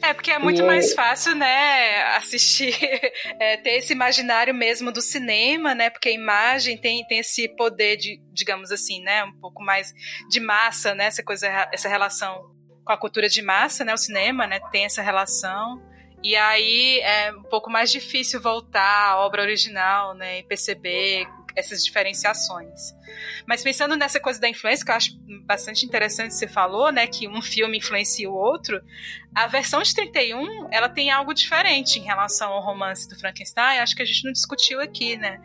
É, 0.00 0.14
porque 0.14 0.30
é 0.30 0.38
muito 0.38 0.62
e... 0.62 0.64
mais 0.64 0.94
fácil, 0.94 1.34
né, 1.34 2.16
assistir, 2.16 2.72
é, 3.40 3.56
ter 3.56 3.78
esse 3.78 3.92
imaginário 3.92 4.54
mesmo 4.54 4.92
do 4.92 5.00
cinema, 5.00 5.74
né, 5.74 5.90
porque 5.90 6.08
a 6.08 6.12
imagem 6.12 6.78
tem, 6.78 7.04
tem 7.06 7.18
esse 7.18 7.48
poder 7.56 7.96
de, 7.96 8.20
digamos 8.32 8.70
assim, 8.70 9.02
né, 9.02 9.24
um 9.24 9.32
pouco 9.40 9.62
mais 9.64 9.92
de 10.30 10.38
massa, 10.38 10.94
né, 10.94 11.06
essa 11.06 11.24
coisa, 11.24 11.48
essa 11.72 11.88
relação 11.88 12.54
com 12.84 12.92
a 12.92 12.96
cultura 12.96 13.28
de 13.28 13.42
massa, 13.42 13.84
né, 13.84 13.92
o 13.92 13.98
cinema, 13.98 14.46
né, 14.46 14.60
tem 14.70 14.84
essa 14.84 15.02
relação. 15.02 15.82
E 16.24 16.34
aí 16.36 17.00
é 17.00 17.32
um 17.32 17.42
pouco 17.42 17.70
mais 17.70 17.92
difícil 17.92 18.40
voltar 18.40 19.10
à 19.10 19.18
obra 19.18 19.42
original, 19.42 20.14
né, 20.14 20.38
e 20.38 20.42
perceber 20.42 21.28
essas 21.54 21.84
diferenciações. 21.84 22.94
Mas 23.46 23.62
pensando 23.62 23.94
nessa 23.94 24.18
coisa 24.18 24.40
da 24.40 24.48
influência, 24.48 24.86
que 24.86 24.90
eu 24.90 24.96
acho 24.96 25.10
bastante 25.44 25.84
interessante 25.84 26.32
você 26.34 26.48
falou, 26.48 26.90
né, 26.90 27.06
que 27.06 27.28
um 27.28 27.42
filme 27.42 27.76
influencia 27.76 28.28
o 28.28 28.34
outro, 28.34 28.80
a 29.34 29.46
versão 29.46 29.82
de 29.82 29.94
31, 29.94 30.68
ela 30.72 30.88
tem 30.88 31.10
algo 31.10 31.34
diferente 31.34 31.98
em 31.98 32.02
relação 32.02 32.54
ao 32.54 32.62
romance 32.62 33.06
do 33.06 33.18
Frankenstein, 33.20 33.80
acho 33.80 33.94
que 33.94 34.02
a 34.02 34.06
gente 34.06 34.24
não 34.24 34.32
discutiu 34.32 34.80
aqui, 34.80 35.18
né, 35.18 35.38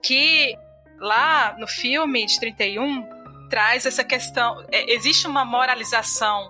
que 0.00 0.56
lá 1.00 1.56
no 1.58 1.66
filme 1.66 2.24
de 2.24 2.38
31 2.38 3.48
traz 3.48 3.84
essa 3.84 4.04
questão, 4.04 4.64
é, 4.70 4.92
existe 4.92 5.26
uma 5.26 5.44
moralização 5.44 6.48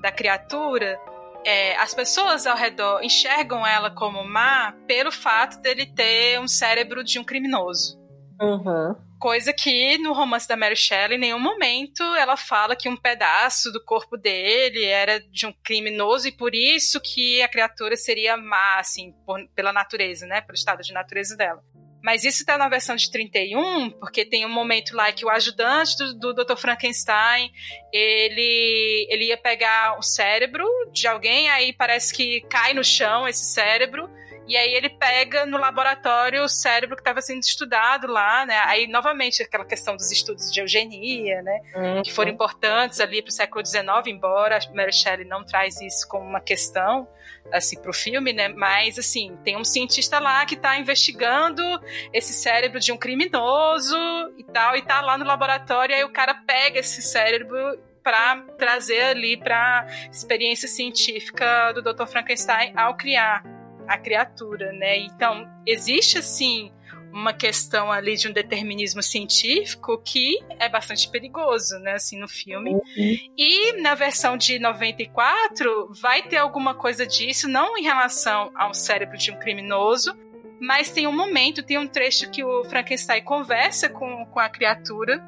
da 0.00 0.12
criatura 0.12 1.00
é, 1.44 1.76
as 1.76 1.94
pessoas 1.94 2.46
ao 2.46 2.56
redor 2.56 3.02
enxergam 3.02 3.66
ela 3.66 3.90
como 3.90 4.24
má 4.24 4.72
pelo 4.86 5.10
fato 5.10 5.60
dele 5.60 5.86
ter 5.86 6.40
um 6.40 6.48
cérebro 6.48 7.02
de 7.02 7.18
um 7.18 7.24
criminoso. 7.24 7.98
Uhum. 8.40 8.94
Coisa 9.18 9.52
que 9.52 9.98
no 9.98 10.12
romance 10.12 10.46
da 10.46 10.56
Mary 10.56 10.76
Shelley, 10.76 11.16
em 11.16 11.20
nenhum 11.20 11.40
momento 11.40 12.02
ela 12.14 12.36
fala 12.36 12.76
que 12.76 12.88
um 12.88 12.96
pedaço 12.96 13.72
do 13.72 13.84
corpo 13.84 14.16
dele 14.16 14.84
era 14.84 15.20
de 15.20 15.44
um 15.44 15.52
criminoso 15.64 16.28
e 16.28 16.32
por 16.32 16.54
isso 16.54 17.00
que 17.00 17.42
a 17.42 17.48
criatura 17.48 17.96
seria 17.96 18.36
má, 18.36 18.78
assim, 18.78 19.12
por, 19.26 19.40
pela 19.56 19.72
natureza, 19.72 20.24
né? 20.24 20.40
Pelo 20.40 20.54
estado 20.54 20.82
de 20.82 20.92
natureza 20.92 21.36
dela. 21.36 21.60
Mas 22.02 22.24
isso 22.24 22.40
está 22.40 22.56
na 22.56 22.68
versão 22.68 22.94
de 22.94 23.10
31, 23.10 23.90
porque 23.90 24.24
tem 24.24 24.46
um 24.46 24.48
momento 24.48 24.94
lá 24.94 25.12
que 25.12 25.24
o 25.24 25.30
ajudante 25.30 25.96
do, 25.96 26.14
do 26.32 26.44
Dr. 26.44 26.56
Frankenstein, 26.56 27.50
ele, 27.92 29.06
ele 29.10 29.26
ia 29.26 29.36
pegar 29.36 29.98
o 29.98 30.02
cérebro 30.02 30.64
de 30.92 31.06
alguém, 31.06 31.50
aí 31.50 31.72
parece 31.72 32.14
que 32.14 32.40
cai 32.42 32.72
no 32.72 32.84
chão 32.84 33.26
esse 33.26 33.46
cérebro, 33.46 34.08
e 34.48 34.56
aí 34.56 34.72
ele 34.72 34.88
pega 34.88 35.44
no 35.44 35.58
laboratório 35.58 36.42
o 36.42 36.48
cérebro 36.48 36.96
que 36.96 37.02
estava 37.02 37.20
sendo 37.20 37.42
estudado 37.42 38.06
lá, 38.06 38.46
né? 38.46 38.58
Aí, 38.64 38.86
novamente, 38.86 39.42
aquela 39.42 39.64
questão 39.64 39.94
dos 39.94 40.10
estudos 40.10 40.50
de 40.50 40.58
eugenia, 40.60 41.42
né? 41.42 41.60
Uhum. 41.76 42.02
Que 42.02 42.10
foram 42.10 42.30
importantes 42.30 42.98
ali 42.98 43.20
para 43.20 43.28
o 43.28 43.32
século 43.32 43.64
XIX, 43.64 43.84
embora 44.06 44.56
a 44.56 44.74
Mary 44.74 44.92
Shelley 44.92 45.26
não 45.26 45.44
traz 45.44 45.78
isso 45.82 46.08
como 46.08 46.24
uma 46.24 46.40
questão, 46.40 47.06
assim, 47.52 47.78
para 47.78 47.90
o 47.90 47.94
filme, 47.94 48.32
né? 48.32 48.48
Mas, 48.48 48.98
assim, 48.98 49.36
tem 49.44 49.54
um 49.54 49.64
cientista 49.64 50.18
lá 50.18 50.46
que 50.46 50.54
está 50.54 50.78
investigando 50.78 51.62
esse 52.10 52.32
cérebro 52.32 52.80
de 52.80 52.90
um 52.90 52.96
criminoso 52.96 53.98
e 54.38 54.44
tal, 54.44 54.74
e 54.76 54.82
tá 54.82 55.02
lá 55.02 55.18
no 55.18 55.26
laboratório, 55.26 55.94
aí 55.94 56.04
o 56.04 56.12
cara 56.12 56.32
pega 56.46 56.78
esse 56.80 57.02
cérebro 57.02 57.78
para 58.02 58.36
trazer 58.56 59.02
ali 59.02 59.36
para 59.36 59.86
experiência 60.10 60.66
científica 60.66 61.72
do 61.72 61.82
Dr. 61.82 62.06
Frankenstein 62.06 62.72
ao 62.74 62.96
criar 62.96 63.57
a 63.88 63.98
criatura, 63.98 64.72
né? 64.72 64.98
Então, 64.98 65.48
existe 65.66 66.18
assim 66.18 66.70
uma 67.12 67.32
questão 67.32 67.90
ali 67.90 68.16
de 68.16 68.28
um 68.28 68.32
determinismo 68.32 69.02
científico 69.02 69.98
que 69.98 70.38
é 70.58 70.68
bastante 70.68 71.08
perigoso, 71.10 71.78
né, 71.78 71.92
assim, 71.92 72.18
no 72.18 72.28
filme. 72.28 72.74
Uhum. 72.74 73.16
E 73.36 73.80
na 73.80 73.94
versão 73.94 74.36
de 74.36 74.58
94 74.58 75.90
vai 76.00 76.22
ter 76.22 76.36
alguma 76.36 76.74
coisa 76.74 77.06
disso, 77.06 77.48
não 77.48 77.78
em 77.78 77.82
relação 77.82 78.50
ao 78.54 78.74
cérebro 78.74 79.16
de 79.16 79.30
um 79.30 79.38
criminoso, 79.38 80.14
mas 80.60 80.90
tem 80.90 81.06
um 81.06 81.16
momento, 81.16 81.62
tem 81.62 81.78
um 81.78 81.86
trecho 81.86 82.30
que 82.30 82.44
o 82.44 82.64
Frankenstein 82.64 83.22
conversa 83.22 83.88
com, 83.88 84.26
com 84.26 84.40
a 84.40 84.48
criatura 84.48 85.22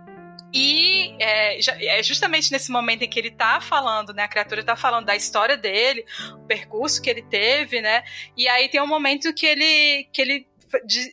e 0.53 1.15
é, 1.21 1.59
é, 1.99 2.03
justamente 2.03 2.51
nesse 2.51 2.73
momento 2.73 3.03
em 3.03 3.09
que 3.09 3.19
ele 3.19 3.31
tá 3.31 3.61
falando, 3.61 4.13
né? 4.13 4.25
A 4.25 4.29
criatura 4.29 4.65
tá 4.65 4.75
falando 4.75 5.07
da 5.07 5.15
história 5.15 5.57
dele, 5.57 6.05
o 6.35 6.47
percurso 6.47 7.01
que 7.01 7.09
ele 7.09 7.23
teve, 7.23 7.81
né? 7.81 8.03
E 8.37 8.49
aí 8.49 8.69
tem 8.69 8.81
um 8.81 8.87
momento 8.87 9.33
que 9.33 9.47
ele, 9.47 10.09
que 10.13 10.21
ele, 10.21 10.47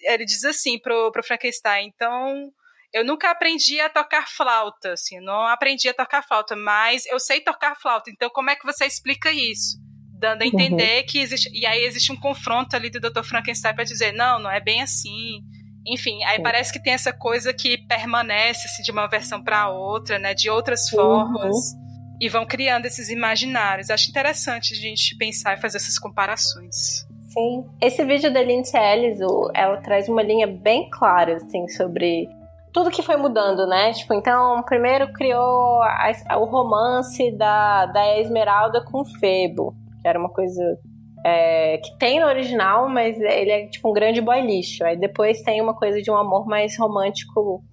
ele 0.04 0.26
diz 0.26 0.44
assim 0.44 0.80
pro, 0.80 1.12
pro 1.12 1.24
Frankenstein, 1.24 1.88
então 1.88 2.52
eu 2.94 3.06
nunca 3.06 3.30
aprendi 3.30 3.80
a 3.80 3.90
tocar 3.90 4.28
flauta, 4.28 4.94
assim, 4.94 5.20
não 5.20 5.46
aprendi 5.46 5.88
a 5.90 5.94
tocar 5.94 6.24
flauta, 6.24 6.56
mas 6.56 7.06
eu 7.06 7.20
sei 7.20 7.42
tocar 7.42 7.76
flauta. 7.76 8.10
Então, 8.10 8.30
como 8.30 8.50
é 8.50 8.56
que 8.56 8.66
você 8.66 8.86
explica 8.86 9.32
isso? 9.32 9.78
Dando 10.20 10.42
a 10.42 10.46
uhum. 10.46 10.52
entender 10.52 11.02
uhum. 11.02 11.06
que 11.06 11.20
existe. 11.20 11.50
E 11.54 11.66
aí 11.66 11.84
existe 11.84 12.12
um 12.12 12.20
confronto 12.20 12.76
ali 12.76 12.90
do 12.90 13.00
Dr. 13.00 13.24
Frankenstein 13.24 13.76
para 13.76 13.84
dizer, 13.84 14.14
não, 14.14 14.40
não 14.40 14.50
é 14.50 14.60
bem 14.60 14.82
assim. 14.82 15.44
Enfim, 15.88 16.24
aí 16.26 16.38
Sim. 16.38 16.44
parece 16.44 16.74
que 16.74 16.80
tem 16.80 16.94
essa 16.94 17.14
coisa 17.14 17.54
que 17.54 17.78
permanece 17.78 18.68
assim, 18.68 18.84
de 18.84 18.92
uma 18.92 19.08
versão 19.08 19.42
para 19.42 19.70
outra, 19.70 20.20
né? 20.20 20.34
De 20.34 20.50
outras 20.50 20.92
uhum. 20.92 21.00
formas. 21.00 21.56
Uhum. 21.56 21.88
E 22.20 22.30
vão 22.30 22.46
criando 22.46 22.86
esses 22.86 23.10
imaginários. 23.10 23.90
Acho 23.90 24.10
interessante 24.10 24.74
a 24.74 24.78
gente 24.78 25.16
pensar 25.18 25.54
e 25.54 25.62
fazer 25.62 25.78
essas 25.78 26.00
comparações. 26.00 27.06
Sim. 27.28 27.66
Esse 27.80 28.04
vídeo 28.04 28.34
da 28.34 28.42
Lindsay 28.42 28.82
Ellis, 28.82 29.20
ela 29.54 29.78
traz 29.78 30.10
uma 30.10 30.24
linha 30.24 30.48
bem 30.48 30.90
clara, 30.90 31.36
assim, 31.36 31.68
sobre 31.70 32.28
tudo 32.74 32.90
que 32.90 33.04
foi 33.04 33.18
mudando, 33.18 33.68
né? 33.68 33.94
Tipo, 33.94 34.14
então, 34.14 34.64
primeiro 34.64 35.12
criou 35.14 35.82
a, 35.84 36.12
a, 36.30 36.38
o 36.38 36.46
romance 36.46 37.32
da, 37.32 37.86
da 37.88 38.20
Esmeralda 38.20 38.84
com 38.84 39.06
Febo, 39.06 39.76
que 40.02 40.08
era 40.08 40.20
uma 40.20 40.30
coisa 40.30 40.62
é, 41.26 41.78
que 41.78 41.98
tem 41.98 42.20
no 42.20 42.28
original, 42.28 42.88
mas 42.88 43.20
ele 43.20 43.52
é 43.52 43.68
tipo 43.68 43.90
um 43.90 43.94
grande 43.94 44.22
boy 44.22 44.42
lixo. 44.42 44.84
Aí 44.84 44.98
depois 44.98 45.42
tem 45.42 45.62
uma 45.62 45.74
coisa 45.74 46.02
de 46.02 46.10
um 46.10 46.16
amor 46.16 46.46
mais 46.46 46.78
romântico, 46.78 47.64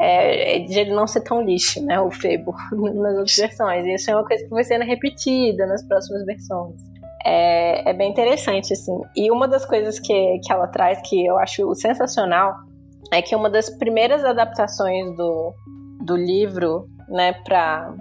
é, 0.00 0.60
de 0.60 0.78
ele 0.78 0.94
não 0.94 1.06
ser 1.06 1.22
tão 1.22 1.42
lixo, 1.42 1.84
né? 1.84 2.00
O 2.00 2.10
Febo, 2.10 2.54
nas 2.72 3.16
outras 3.16 3.36
versões. 3.36 3.84
E 3.84 3.94
isso 3.94 4.10
é 4.10 4.14
uma 4.14 4.24
coisa 4.24 4.44
que 4.44 4.50
vai 4.50 4.64
sendo 4.64 4.84
repetida 4.84 5.66
nas 5.66 5.86
próximas 5.86 6.24
versões. 6.24 6.74
É, 7.26 7.90
é 7.90 7.92
bem 7.92 8.10
interessante, 8.10 8.72
assim. 8.72 9.00
E 9.16 9.30
uma 9.30 9.48
das 9.48 9.64
coisas 9.64 9.98
que, 9.98 10.38
que 10.38 10.52
ela 10.52 10.66
traz 10.66 11.00
que 11.08 11.24
eu 11.24 11.38
acho 11.38 11.74
sensacional 11.74 12.54
é 13.12 13.22
que 13.22 13.34
uma 13.34 13.48
das 13.48 13.70
primeiras 13.70 14.24
adaptações 14.24 15.16
do, 15.16 15.54
do 16.04 16.16
livro, 16.16 16.86
né, 17.08 17.32
para 17.44 17.94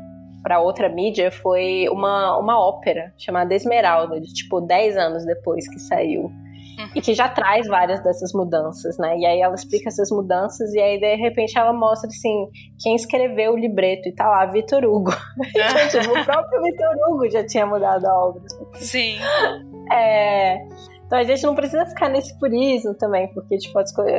para 0.43 0.59
outra 0.59 0.89
mídia 0.89 1.31
foi 1.31 1.87
uma, 1.89 2.37
uma 2.37 2.59
ópera 2.59 3.13
chamada 3.17 3.55
Esmeralda, 3.55 4.19
de 4.19 4.31
tipo 4.33 4.59
10 4.59 4.97
anos 4.97 5.25
depois 5.25 5.67
que 5.69 5.79
saiu. 5.79 6.23
Uhum. 6.23 6.89
E 6.95 7.01
que 7.01 7.13
já 7.13 7.29
traz 7.29 7.67
várias 7.67 8.03
dessas 8.03 8.33
mudanças, 8.33 8.97
né? 8.97 9.17
E 9.17 9.25
aí 9.25 9.41
ela 9.41 9.53
explica 9.55 9.89
essas 9.89 10.09
mudanças 10.09 10.73
e 10.73 10.79
aí 10.79 10.99
de 10.99 11.15
repente 11.15 11.57
ela 11.57 11.71
mostra 11.71 12.09
assim 12.09 12.47
quem 12.81 12.95
escreveu 12.95 13.53
o 13.53 13.57
libreto 13.57 14.09
e 14.09 14.11
tá 14.11 14.27
lá, 14.27 14.45
Vitor 14.47 14.83
Hugo. 14.83 15.11
então, 15.55 16.01
tipo, 16.01 16.19
o 16.19 16.25
próprio 16.25 16.61
Vitor 16.63 16.95
Hugo 17.07 17.29
já 17.29 17.45
tinha 17.45 17.65
mudado 17.65 18.05
a 18.05 18.25
obra. 18.25 18.41
Sim. 18.73 19.17
É, 19.91 20.57
então 21.13 21.19
a 21.19 21.23
gente 21.23 21.43
não 21.43 21.53
precisa 21.53 21.85
ficar 21.85 22.09
nesse 22.09 22.35
purismo 22.39 22.95
também, 22.95 23.31
porque 23.35 23.55
tipo, 23.59 23.77
as 23.77 23.93
coisas, 23.93 24.15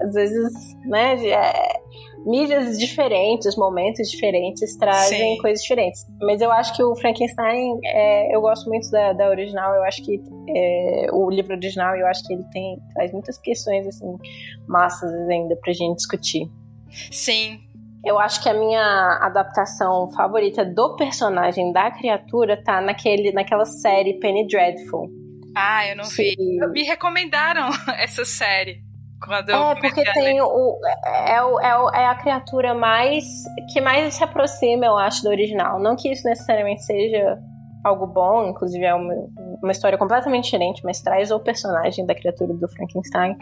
às 0.00 0.14
vezes, 0.14 0.74
né, 0.86 1.22
é, 1.26 1.80
mídias 2.24 2.78
diferentes, 2.78 3.54
momentos 3.56 4.10
diferentes 4.10 4.74
trazem 4.78 5.34
Sim. 5.34 5.42
coisas 5.42 5.60
diferentes. 5.60 6.06
Mas 6.22 6.40
eu 6.40 6.50
acho 6.50 6.74
que 6.74 6.82
o 6.82 6.96
Frankenstein, 6.96 7.78
é, 7.84 8.34
eu 8.34 8.40
gosto 8.40 8.70
muito 8.70 8.90
da, 8.90 9.12
da 9.12 9.28
original, 9.28 9.74
eu 9.74 9.84
acho 9.84 10.02
que 10.02 10.18
é, 10.48 11.08
o 11.12 11.28
livro 11.28 11.52
original, 11.52 11.94
eu 11.94 12.06
acho 12.06 12.26
que 12.26 12.32
ele 12.32 12.44
tem 12.52 12.78
traz 12.94 13.12
muitas 13.12 13.36
questões 13.36 13.86
assim 13.86 14.16
massas 14.66 15.12
ainda 15.28 15.56
pra 15.56 15.74
gente 15.74 15.96
discutir. 15.96 16.50
Sim, 17.12 17.60
eu 18.02 18.18
acho 18.18 18.42
que 18.42 18.48
a 18.48 18.54
minha 18.54 19.18
adaptação 19.20 20.10
favorita 20.12 20.64
do 20.64 20.96
personagem 20.96 21.70
da 21.70 21.90
criatura 21.90 22.56
tá 22.56 22.80
naquele, 22.80 23.30
naquela 23.30 23.66
série 23.66 24.14
Penny 24.14 24.46
Dreadful. 24.46 25.27
Ah, 25.56 25.86
eu 25.86 25.96
não 25.96 26.04
vi. 26.04 26.36
Me 26.70 26.82
recomendaram 26.82 27.68
essa 27.98 28.24
série. 28.24 28.88
Quando 29.24 29.50
é, 29.50 29.74
porque 29.80 30.04
tem 30.12 30.40
o 30.40 30.78
é, 31.04 31.34
é, 31.34 31.42
o, 31.42 31.58
é, 31.58 31.78
o, 31.78 31.90
é 31.90 32.06
a 32.06 32.14
criatura 32.14 32.72
mais. 32.72 33.24
que 33.72 33.80
mais 33.80 34.14
se 34.14 34.22
aproxima, 34.22 34.86
eu 34.86 34.96
acho, 34.96 35.22
do 35.22 35.28
original. 35.28 35.80
Não 35.80 35.96
que 35.96 36.10
isso 36.10 36.26
necessariamente 36.28 36.84
seja 36.84 37.38
algo 37.84 38.06
bom, 38.06 38.48
inclusive 38.48 38.84
é 38.84 38.94
uma, 38.94 39.14
uma 39.62 39.72
história 39.72 39.98
completamente 39.98 40.44
diferente, 40.44 40.82
mas 40.84 41.00
traz 41.00 41.30
o 41.30 41.40
personagem 41.40 42.06
da 42.06 42.14
criatura 42.14 42.54
do 42.54 42.68
Frankenstein. 42.68 43.36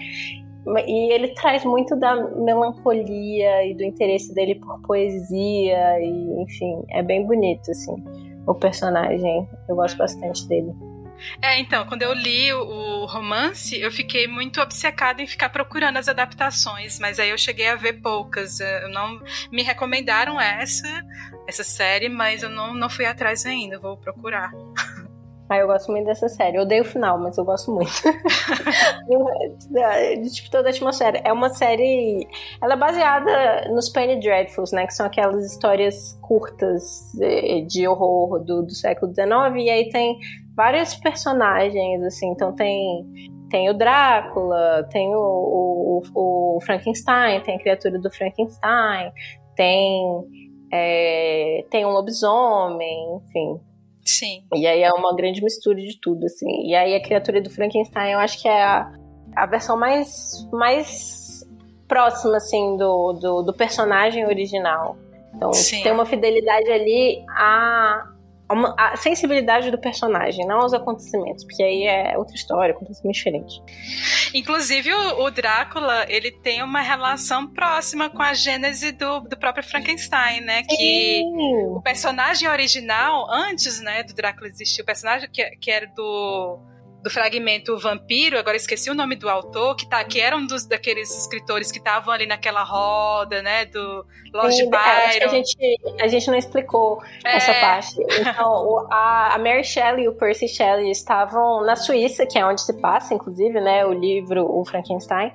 E 0.87 1.13
ele 1.13 1.29
traz 1.29 1.65
muito 1.65 1.95
da 1.95 2.17
melancolia 2.37 3.65
e 3.67 3.75
do 3.75 3.85
interesse 3.85 4.35
dele 4.35 4.57
por 4.57 4.81
poesia, 4.83 6.01
e 6.01 6.43
enfim, 6.43 6.83
é 6.91 7.03
bem 7.03 7.25
bonito, 7.25 7.71
assim, 7.71 7.95
o 8.47 8.55
personagem. 8.55 9.49
Eu 9.69 9.77
gosto 9.77 9.97
bastante 9.97 10.47
dele. 10.49 10.73
É, 11.41 11.59
então, 11.59 11.87
quando 11.87 12.03
eu 12.03 12.13
li 12.13 12.53
o, 12.53 13.07
romance, 13.07 13.79
eu 13.79 13.91
fiquei 13.91 14.27
muito 14.27 14.61
obcecada 14.61 15.23
em 15.23 15.27
ficar 15.27 15.49
procurando 15.49 15.97
as 15.97 16.09
adaptações, 16.09 16.99
mas 16.99 17.19
aí 17.19 17.31
eu 17.31 17.39
cheguei 17.39 17.69
a 17.69 17.77
ver 17.77 17.95
poucas. 17.95 18.61
É, 18.61 18.85
eu 18.85 18.89
não 18.89 19.23
me 19.51 19.63
recomendaram 19.63 20.41
essa, 20.41 21.05
essa 21.47 21.65
série, 21.65 22.09
mas 22.09 22.43
eu 22.43 22.51
não, 22.51 22.75
não 22.75 22.91
fui 22.91 23.05
atrás 23.05 23.47
ainda, 23.47 23.79
vou 23.79 23.97
procurar. 23.97 24.51
Ah, 25.49 25.59
eu 25.59 25.69
gosto 25.69 25.93
muito 25.93 26.07
dessa 26.07 26.29
série. 26.29 26.57
Eu 26.57 26.63
odeio 26.63 26.83
o 26.83 26.85
final, 26.85 27.21
mas 27.21 27.39
eu 27.39 27.45
gosto 27.45 27.73
muito. 27.73 27.93
de 30.21 30.33
tipo, 30.33 30.51
toda 30.51 30.69
a 30.69 30.71
atmosfera. 30.71 31.21
É 31.25 31.33
uma 31.33 31.51
série. 31.51 32.27
Ela 32.61 32.75
é 32.75 32.77
baseada 32.77 33.69
nos 33.71 33.89
Penny 33.89 34.19
Dreadfuls, 34.19 34.73
né? 34.73 34.87
Que 34.87 34.95
são 34.95 35.07
aquelas 35.07 35.45
histórias 35.45 36.19
curtas 36.21 37.13
de, 37.15 37.63
de 37.63 37.87
horror 37.87 38.45
do, 38.45 38.63
do 38.63 38.75
século 38.75 39.15
XIX. 39.15 39.65
E 39.65 39.71
aí 39.71 39.89
tem 39.91 40.19
vários 40.57 40.97
personagens, 40.97 42.03
assim. 42.03 42.29
Então 42.31 42.53
tem, 42.53 43.07
tem 43.49 43.71
o 43.71 43.75
Drácula, 43.75 44.83
tem 44.91 45.15
o, 45.15 46.03
o, 46.13 46.57
o 46.57 46.61
Frankenstein, 46.63 47.41
tem 47.43 47.55
a 47.55 47.61
criatura 47.61 48.01
do 48.01 48.11
Frankenstein, 48.11 49.13
tem, 49.55 50.03
é, 50.73 51.65
tem 51.71 51.87
um 51.87 51.91
lobisomem, 51.91 53.17
enfim. 53.17 53.61
Sim. 54.07 54.45
E 54.55 54.67
aí 54.67 54.83
é 54.83 54.93
uma 54.93 55.15
grande 55.15 55.43
mistura 55.43 55.81
de 55.81 55.99
tudo, 56.01 56.25
assim. 56.27 56.69
E 56.69 56.75
aí 56.75 56.95
a 56.95 57.03
criatura 57.03 57.41
do 57.41 57.51
Frankenstein, 57.51 58.13
eu 58.13 58.19
acho 58.21 58.41
que 58.41 58.49
é 58.49 58.63
a, 58.63 58.93
a 59.35 59.47
versão 59.47 59.77
mais, 59.77 60.49
mais 60.53 61.45
próxima, 61.89 62.37
assim, 62.37 62.77
do, 62.77 63.13
do, 63.15 63.43
do 63.43 63.53
personagem 63.53 64.25
original. 64.25 64.97
Então, 65.35 65.53
Sim. 65.53 65.83
tem 65.83 65.93
uma 65.93 66.07
fidelidade 66.07 66.71
ali 66.71 67.25
a, 67.29 68.09
a 68.49 68.97
sensibilidade 68.97 69.71
do 69.71 69.79
personagem, 69.79 70.47
não 70.47 70.61
aos 70.61 70.73
acontecimentos, 70.73 71.45
porque 71.45 71.63
aí 71.63 71.85
é 71.85 72.17
outra 72.17 72.35
história, 72.35 72.73
completamente 72.75 73.17
diferente. 73.17 73.61
Inclusive, 74.33 74.93
o, 74.93 75.25
o, 75.25 75.31
Drácula, 75.31 76.07
ele 76.09 76.31
tem 76.31 76.63
uma 76.63 76.81
relação 76.81 77.47
próxima 77.49 78.09
com 78.09 78.23
a 78.23 78.35
gênese 78.35 78.93
do, 78.93 79.21
do 79.21 79.37
próprio 79.37 79.65
Frankenstein, 79.65 80.43
né? 80.43 80.63
Sim. 80.63 80.77
Que 80.77 81.23
o 81.71 81.81
personagem 81.83 82.49
original, 82.49 83.27
antes 83.31 83.81
né, 83.81 84.05
do 84.05 84.15
Drácula 84.15 84.49
existir, 84.49 84.83
o 84.83 84.85
personagem 84.85 85.29
que, 85.31 85.45
que 85.57 85.71
era 85.71 85.87
do 85.89 86.61
do 87.07 87.11
fragmento 87.11 87.79
Vampiro, 87.79 88.37
agora 88.37 88.57
esqueci 88.57 88.91
o 88.91 88.95
nome 88.95 89.15
do 89.15 89.29
autor, 89.29 89.77
que, 89.77 89.89
tá, 89.89 90.03
que 90.03 90.21
era 90.21 90.37
um 90.37 90.45
dos 90.45 90.67
daqueles 90.67 91.17
escritores 91.17 91.71
que 91.71 91.79
estavam 91.79 92.13
ali 92.13 92.27
naquela 92.27 92.65
roda, 92.65 93.41
né, 93.43 93.65
do 93.67 94.05
Lord 94.35 94.57
Sim, 94.57 94.69
Byron. 94.69 94.85
É, 94.85 95.07
acho 95.07 95.19
que 95.19 95.25
a 95.25 95.29
gente, 95.29 95.57
a 96.01 96.09
gente 96.09 96.27
não 96.27 96.37
explicou 96.37 97.01
é. 97.25 97.37
essa 97.37 97.55
parte. 97.55 97.95
Então, 98.19 98.89
a, 98.91 99.37
a 99.37 99.39
Mary 99.39 99.63
Shelley 99.63 100.07
e 100.07 100.09
o 100.09 100.15
Percy 100.15 100.49
Shelley 100.49 100.91
estavam 100.91 101.65
na 101.65 101.77
Suíça, 101.77 102.27
que 102.27 102.37
é 102.37 102.45
onde 102.45 102.61
se 102.61 102.73
passa, 102.81 103.15
inclusive, 103.15 103.61
né, 103.61 103.87
o 103.87 103.93
livro 103.93 104.45
O 104.45 104.65
Frankenstein. 104.65 105.33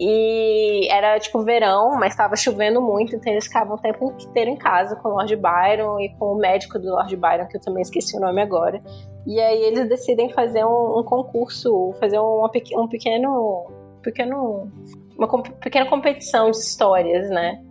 E 0.00 0.88
era 0.90 1.18
tipo 1.20 1.42
verão, 1.42 1.96
mas 1.96 2.12
estava 2.12 2.34
chovendo 2.34 2.80
muito, 2.80 3.14
então 3.14 3.32
eles 3.32 3.46
ficavam 3.46 3.76
o 3.76 3.78
tempo 3.78 4.16
inteiro 4.20 4.50
em 4.50 4.56
casa 4.56 4.96
com 4.96 5.10
o 5.10 5.12
Lord 5.12 5.36
Byron 5.36 6.00
e 6.00 6.08
com 6.18 6.32
o 6.32 6.38
médico 6.38 6.76
do 6.76 6.90
Lord 6.90 7.14
Byron, 7.16 7.46
que 7.46 7.56
eu 7.56 7.60
também 7.60 7.82
esqueci 7.82 8.16
o 8.16 8.20
nome 8.20 8.42
agora. 8.42 8.82
E 9.28 9.38
aí 9.38 9.62
eles 9.62 9.88
decidem 9.88 10.30
fazer 10.30 10.64
um, 10.64 10.98
um 10.98 11.04
concurso, 11.04 11.92
fazer 12.00 12.18
uma, 12.18 12.46
um 12.46 12.88
pequeno. 12.88 13.66
pequeno 14.02 14.72
uma 15.18 15.42
pequena 15.42 15.86
competição 15.86 16.50
de 16.50 16.56
histórias, 16.56 17.28
né? 17.28 17.62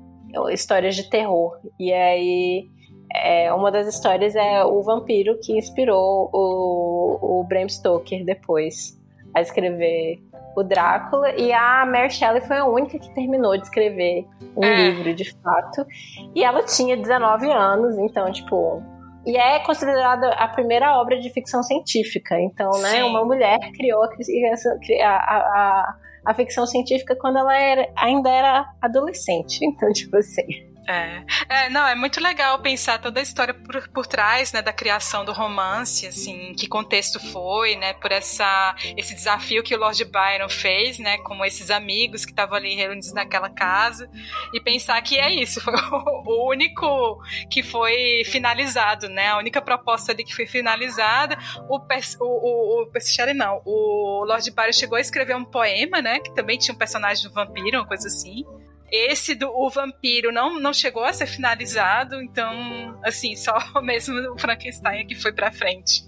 Histórias 0.52 0.96
de 0.96 1.10
terror. 1.10 1.58
E 1.80 1.92
aí 1.92 2.70
é, 3.16 3.52
uma 3.52 3.72
das 3.72 3.88
histórias 3.88 4.36
é 4.36 4.64
o 4.64 4.82
vampiro 4.84 5.40
que 5.42 5.58
inspirou 5.58 6.30
o, 6.32 7.40
o 7.40 7.44
Bram 7.46 7.68
Stoker 7.68 8.24
depois 8.24 8.96
a 9.34 9.42
escrever 9.42 10.22
o 10.56 10.64
Drácula, 10.64 11.32
e 11.36 11.54
a 11.54 11.86
Mary 11.86 12.10
Shelley 12.10 12.42
foi 12.42 12.58
a 12.58 12.66
única 12.66 12.98
que 12.98 13.14
terminou 13.14 13.56
de 13.56 13.64
escrever 13.64 14.26
um 14.56 14.64
é. 14.64 14.90
livro, 14.90 15.14
de 15.14 15.32
fato. 15.32 15.86
E 16.34 16.44
ela 16.44 16.64
tinha 16.64 16.98
19 16.98 17.52
anos, 17.52 17.98
então, 18.00 18.32
tipo. 18.32 18.82
E 19.28 19.36
é 19.36 19.60
considerada 19.60 20.30
a 20.30 20.48
primeira 20.48 20.98
obra 20.98 21.20
de 21.20 21.30
ficção 21.30 21.62
científica. 21.62 22.40
Então, 22.40 22.72
né, 22.80 22.92
Sim. 22.92 23.04
uma 23.04 23.26
mulher 23.26 23.60
criou 23.76 24.02
a, 24.02 25.06
a, 25.06 25.38
a, 25.38 25.96
a 26.26 26.34
ficção 26.34 26.66
científica 26.66 27.14
quando 27.14 27.38
ela 27.38 27.54
era, 27.54 27.90
ainda 27.98 28.30
era 28.30 28.66
adolescente. 28.82 29.60
Então, 29.66 29.92
tipo 29.92 30.16
assim. 30.16 30.46
É. 30.88 31.22
é, 31.50 31.70
não, 31.70 31.86
é 31.86 31.96
muito 31.96 32.22
legal 32.22 32.60
pensar 32.62 32.98
toda 33.00 33.20
a 33.20 33.24
história 33.24 33.54
por, 33.54 33.90
por 33.90 34.08
trás, 34.08 34.54
né, 34.54 34.62
da 34.62 34.72
criação 34.72 35.26
do 35.26 35.34
romance, 35.34 36.08
assim, 36.08 36.54
que 36.58 36.66
contexto 36.66 37.20
foi, 37.20 37.76
né, 37.76 37.92
por 37.94 38.10
essa, 38.10 38.74
esse 38.96 39.14
desafio 39.14 39.62
que 39.62 39.76
o 39.76 39.78
Lord 39.78 40.04
Byron 40.06 40.48
fez, 40.48 40.98
né, 40.98 41.18
com 41.18 41.44
esses 41.44 41.70
amigos 41.70 42.24
que 42.24 42.32
estavam 42.32 42.56
ali 42.56 42.74
reunidos 42.74 43.12
naquela 43.12 43.50
casa, 43.50 44.10
e 44.54 44.62
pensar 44.62 45.02
que 45.02 45.20
é 45.20 45.30
isso, 45.30 45.60
foi 45.62 45.74
o, 45.74 46.50
único 46.50 47.22
que 47.52 47.62
foi 47.62 48.24
finalizado, 48.26 49.10
né, 49.10 49.28
a 49.28 49.38
única 49.38 49.62
proposta 49.62 50.14
ali 50.14 50.24
que 50.24 50.34
foi 50.34 50.48
finalizada, 50.48 51.38
o, 51.68 51.78
o, 51.78 52.26
o, 52.26 52.84
o 52.84 53.34
não, 53.36 53.62
o 53.66 54.24
Lord 54.26 54.50
Byron 54.52 54.72
chegou 54.72 54.98
a 54.98 55.02
escrever 55.02 55.36
um 55.36 55.44
poema, 55.44 56.02
né, 56.02 56.20
que 56.20 56.34
também 56.34 56.58
tinha 56.58 56.74
um 56.74 56.78
personagem 56.78 57.28
do 57.28 57.34
vampiro, 57.34 57.80
uma 57.80 57.86
coisa 57.86 58.08
assim, 58.08 58.46
esse 58.92 59.36
do 59.36 59.48
o 59.50 59.70
vampiro 59.70 60.32
não, 60.32 60.60
não 60.60 60.74
chegou 60.74 61.04
a 61.04 61.14
ser 61.14 61.28
finalizado, 61.28 62.22
então, 62.22 63.00
assim, 63.04 63.36
só 63.36 63.56
mesmo 63.82 64.16
o 64.34 64.40
Frankenstein 64.40 65.06
que 65.06 65.16
foi 65.16 65.34
pra 65.34 65.52
frente. 65.52 66.08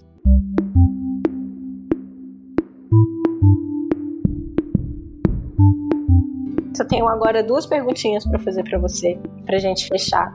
Só 6.79 6.85
tenho 6.85 7.09
agora 7.09 7.43
duas 7.43 7.65
perguntinhas 7.65 8.25
para 8.25 8.39
fazer 8.39 8.63
para 8.63 8.79
você, 8.79 9.19
pra 9.45 9.57
gente 9.57 9.85
fechar. 9.85 10.31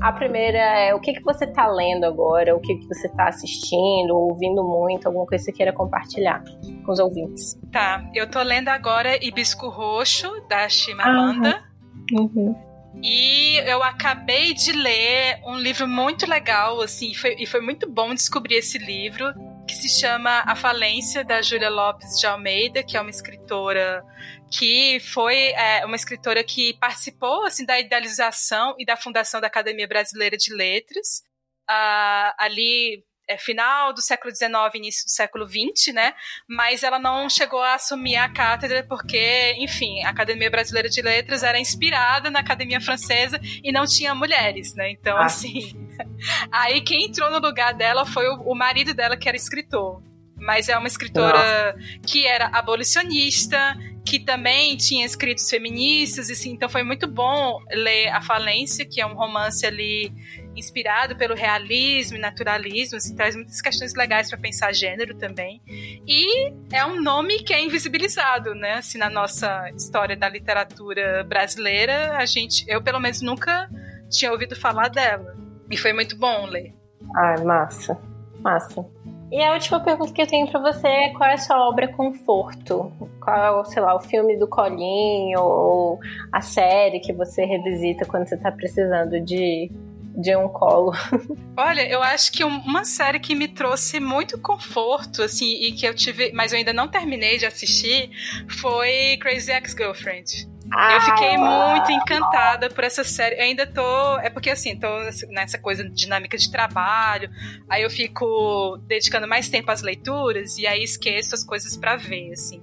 A 0.00 0.12
primeira 0.12 0.58
é 0.58 0.94
o 0.94 0.98
que, 0.98 1.12
que 1.12 1.22
você 1.22 1.46
tá 1.46 1.66
lendo 1.66 2.04
agora, 2.04 2.56
o 2.56 2.60
que, 2.60 2.74
que 2.74 2.86
você 2.86 3.06
tá 3.10 3.28
assistindo, 3.28 4.16
ouvindo 4.16 4.64
muito, 4.64 5.06
alguma 5.06 5.26
coisa 5.26 5.44
que 5.44 5.50
você 5.50 5.56
queira 5.56 5.74
compartilhar 5.74 6.42
com 6.86 6.90
os 6.90 6.98
ouvintes. 6.98 7.60
Tá, 7.70 8.02
eu 8.14 8.30
tô 8.30 8.42
lendo 8.42 8.68
agora 8.68 9.22
Hibisco 9.22 9.68
Roxo, 9.68 10.30
da 10.48 10.66
Chimamanda. 10.70 11.48
Uhum. 11.48 11.73
Uhum. 12.12 12.54
E 13.02 13.56
eu 13.66 13.82
acabei 13.82 14.54
de 14.54 14.72
ler 14.72 15.40
um 15.44 15.56
livro 15.56 15.86
muito 15.86 16.28
legal, 16.28 16.80
assim, 16.80 17.12
foi, 17.14 17.34
e 17.38 17.46
foi 17.46 17.60
muito 17.60 17.90
bom 17.90 18.14
descobrir 18.14 18.56
esse 18.56 18.78
livro, 18.78 19.32
que 19.66 19.74
se 19.74 19.88
chama 19.88 20.44
A 20.46 20.54
Falência, 20.54 21.24
da 21.24 21.42
Júlia 21.42 21.70
Lopes 21.70 22.18
de 22.20 22.26
Almeida, 22.26 22.82
que 22.82 22.96
é 22.96 23.00
uma 23.00 23.10
escritora 23.10 24.04
que 24.50 25.00
foi 25.00 25.52
é, 25.52 25.84
uma 25.84 25.96
escritora 25.96 26.44
que 26.44 26.74
participou, 26.78 27.44
assim, 27.44 27.64
da 27.64 27.80
idealização 27.80 28.74
e 28.78 28.84
da 28.84 28.96
fundação 28.96 29.40
da 29.40 29.48
Academia 29.48 29.88
Brasileira 29.88 30.36
de 30.36 30.54
Letras. 30.54 31.22
Uh, 31.68 32.30
ali 32.38 33.02
é, 33.28 33.38
final 33.38 33.92
do 33.92 34.02
século 34.02 34.34
XIX, 34.34 34.52
início 34.74 35.04
do 35.04 35.10
século 35.10 35.46
XX, 35.46 35.94
né? 35.94 36.14
Mas 36.48 36.82
ela 36.82 36.98
não 36.98 37.28
chegou 37.28 37.60
a 37.60 37.74
assumir 37.74 38.16
a 38.16 38.28
cátedra 38.28 38.84
porque, 38.88 39.54
enfim, 39.58 40.02
a 40.04 40.10
Academia 40.10 40.50
Brasileira 40.50 40.88
de 40.88 41.00
Letras 41.00 41.42
era 41.42 41.58
inspirada 41.58 42.30
na 42.30 42.40
Academia 42.40 42.80
Francesa 42.80 43.40
e 43.62 43.72
não 43.72 43.86
tinha 43.86 44.14
mulheres, 44.14 44.74
né? 44.74 44.90
Então, 44.90 45.16
ah. 45.16 45.24
assim, 45.24 45.88
aí 46.52 46.80
quem 46.82 47.06
entrou 47.06 47.30
no 47.30 47.38
lugar 47.38 47.74
dela 47.74 48.04
foi 48.04 48.28
o, 48.28 48.42
o 48.42 48.54
marido 48.54 48.94
dela, 48.94 49.16
que 49.16 49.28
era 49.28 49.36
escritor 49.36 50.02
mas 50.36 50.68
é 50.68 50.76
uma 50.76 50.86
escritora 50.86 51.74
que 52.06 52.26
era 52.26 52.48
abolicionista, 52.48 53.76
que 54.04 54.20
também 54.20 54.76
tinha 54.76 55.06
escritos 55.06 55.48
feministas, 55.48 56.30
assim, 56.30 56.50
então 56.52 56.68
foi 56.68 56.82
muito 56.82 57.06
bom 57.06 57.58
ler 57.70 58.08
A 58.08 58.20
Falência, 58.20 58.84
que 58.84 59.00
é 59.00 59.06
um 59.06 59.14
romance 59.14 59.64
ali 59.64 60.12
inspirado 60.56 61.16
pelo 61.16 61.34
realismo 61.34 62.16
e 62.16 62.20
naturalismo, 62.20 62.96
assim, 62.96 63.14
traz 63.14 63.34
muitas 63.34 63.60
questões 63.60 63.94
legais 63.94 64.28
para 64.28 64.38
pensar 64.38 64.72
gênero 64.72 65.16
também. 65.16 65.60
E 65.66 66.52
é 66.72 66.84
um 66.84 67.00
nome 67.00 67.40
que 67.40 67.52
é 67.52 67.62
invisibilizado, 67.62 68.54
né? 68.54 68.74
Assim, 68.74 68.98
na 68.98 69.10
nossa 69.10 69.70
história 69.70 70.16
da 70.16 70.28
literatura 70.28 71.24
brasileira, 71.24 72.16
a 72.16 72.26
gente, 72.26 72.64
eu 72.68 72.82
pelo 72.82 73.00
menos 73.00 73.20
nunca 73.20 73.68
tinha 74.10 74.30
ouvido 74.30 74.54
falar 74.56 74.88
dela. 74.88 75.36
E 75.70 75.76
foi 75.76 75.92
muito 75.92 76.16
bom 76.16 76.46
ler. 76.46 76.74
Ai, 77.16 77.42
massa. 77.42 77.98
Massa. 78.40 78.84
E 79.32 79.42
a 79.42 79.52
última 79.52 79.80
pergunta 79.80 80.12
que 80.12 80.22
eu 80.22 80.26
tenho 80.26 80.46
para 80.48 80.60
você 80.60 80.86
é 80.86 81.12
qual 81.12 81.28
é 81.28 81.34
a 81.34 81.38
sua 81.38 81.68
obra 81.68 81.88
conforto? 81.88 82.92
Qual 83.20 83.64
sei 83.64 83.82
lá, 83.82 83.96
o 83.96 84.00
filme 84.00 84.36
do 84.36 84.46
colinho 84.46 85.40
ou 85.40 85.98
a 86.30 86.40
série 86.40 87.00
que 87.00 87.12
você 87.12 87.44
revisita 87.44 88.04
quando 88.04 88.28
você 88.28 88.36
tá 88.36 88.52
precisando 88.52 89.20
de 89.20 89.72
de 90.14 90.36
um 90.36 90.48
colo. 90.48 90.92
Olha, 91.56 91.86
eu 91.88 92.02
acho 92.02 92.32
que 92.32 92.44
uma 92.44 92.84
série 92.84 93.18
que 93.18 93.34
me 93.34 93.48
trouxe 93.48 93.98
muito 93.98 94.38
conforto, 94.38 95.22
assim, 95.22 95.52
e 95.62 95.72
que 95.72 95.86
eu 95.86 95.94
tive, 95.94 96.32
mas 96.32 96.52
eu 96.52 96.58
ainda 96.58 96.72
não 96.72 96.88
terminei 96.88 97.38
de 97.38 97.46
assistir, 97.46 98.10
foi 98.48 99.16
Crazy 99.20 99.52
Ex-Girlfriend. 99.52 100.48
eu 100.94 101.00
fiquei 101.02 101.36
muito 101.36 101.90
encantada 101.92 102.70
por 102.70 102.84
essa 102.84 103.04
série. 103.04 103.36
Eu 103.36 103.42
ainda 103.42 103.66
tô. 103.66 104.18
É 104.18 104.30
porque 104.30 104.50
assim, 104.50 104.78
tô 104.78 104.88
nessa 105.28 105.58
coisa 105.58 105.88
dinâmica 105.88 106.38
de 106.38 106.50
trabalho. 106.50 107.30
Aí 107.68 107.82
eu 107.82 107.90
fico 107.90 108.78
dedicando 108.86 109.28
mais 109.28 109.48
tempo 109.48 109.70
às 109.70 109.82
leituras 109.82 110.56
e 110.58 110.66
aí 110.66 110.82
esqueço 110.82 111.34
as 111.34 111.44
coisas 111.44 111.76
para 111.76 111.96
ver, 111.96 112.32
assim. 112.32 112.62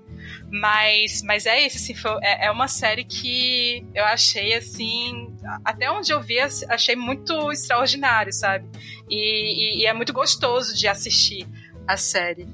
Mas, 0.50 1.22
mas 1.24 1.46
é 1.46 1.66
isso, 1.66 1.78
assim, 1.78 1.96
foi, 1.96 2.12
é, 2.22 2.48
é 2.48 2.52
uma 2.52 2.68
série 2.68 3.04
que 3.04 3.86
eu 3.94 4.04
achei, 4.04 4.54
assim, 4.54 5.34
até 5.64 5.90
onde 5.90 6.12
eu 6.12 6.22
vi, 6.22 6.40
achei 6.40 6.96
muito 6.96 7.52
extraordinário, 7.52 8.34
sabe? 8.34 8.66
E, 9.10 9.80
e, 9.80 9.82
e 9.82 9.86
é 9.86 9.94
muito 9.94 10.14
gostoso 10.14 10.76
de 10.76 10.88
assistir 10.88 11.48
a 11.88 11.98
série. 11.98 12.48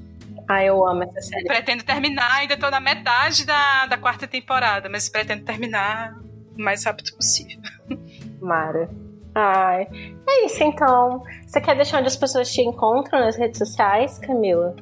Ah, 0.48 0.64
eu 0.64 0.86
amo 0.86 1.02
essa 1.02 1.20
série. 1.20 1.44
Pretendo 1.44 1.84
terminar, 1.84 2.32
ainda 2.36 2.56
tô 2.56 2.70
na 2.70 2.80
metade 2.80 3.44
da, 3.44 3.86
da 3.86 3.98
quarta 3.98 4.26
temporada, 4.26 4.88
mas 4.88 5.08
pretendo 5.08 5.44
terminar 5.44 6.14
o 6.56 6.62
mais 6.62 6.84
rápido 6.84 7.12
possível. 7.14 7.60
Mara. 8.40 8.88
Ai, 9.34 9.86
é 10.26 10.46
isso 10.46 10.64
então. 10.64 11.22
Você 11.46 11.60
quer 11.60 11.76
deixar 11.76 11.98
onde 11.98 12.08
as 12.08 12.16
pessoas 12.16 12.50
te 12.50 12.62
encontram 12.62 13.20
nas 13.20 13.36
redes 13.36 13.58
sociais, 13.58 14.18
Camila? 14.18 14.74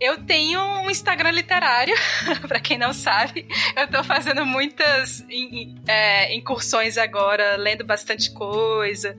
Eu 0.00 0.24
tenho 0.24 0.58
um 0.80 0.90
Instagram 0.90 1.30
literário, 1.30 1.94
para 2.48 2.58
quem 2.58 2.78
não 2.78 2.90
sabe. 2.90 3.46
Eu 3.76 3.86
tô 3.86 4.02
fazendo 4.02 4.46
muitas 4.46 5.22
é, 5.86 6.34
incursões 6.34 6.96
agora, 6.96 7.56
lendo 7.56 7.84
bastante 7.84 8.32
coisa, 8.32 9.14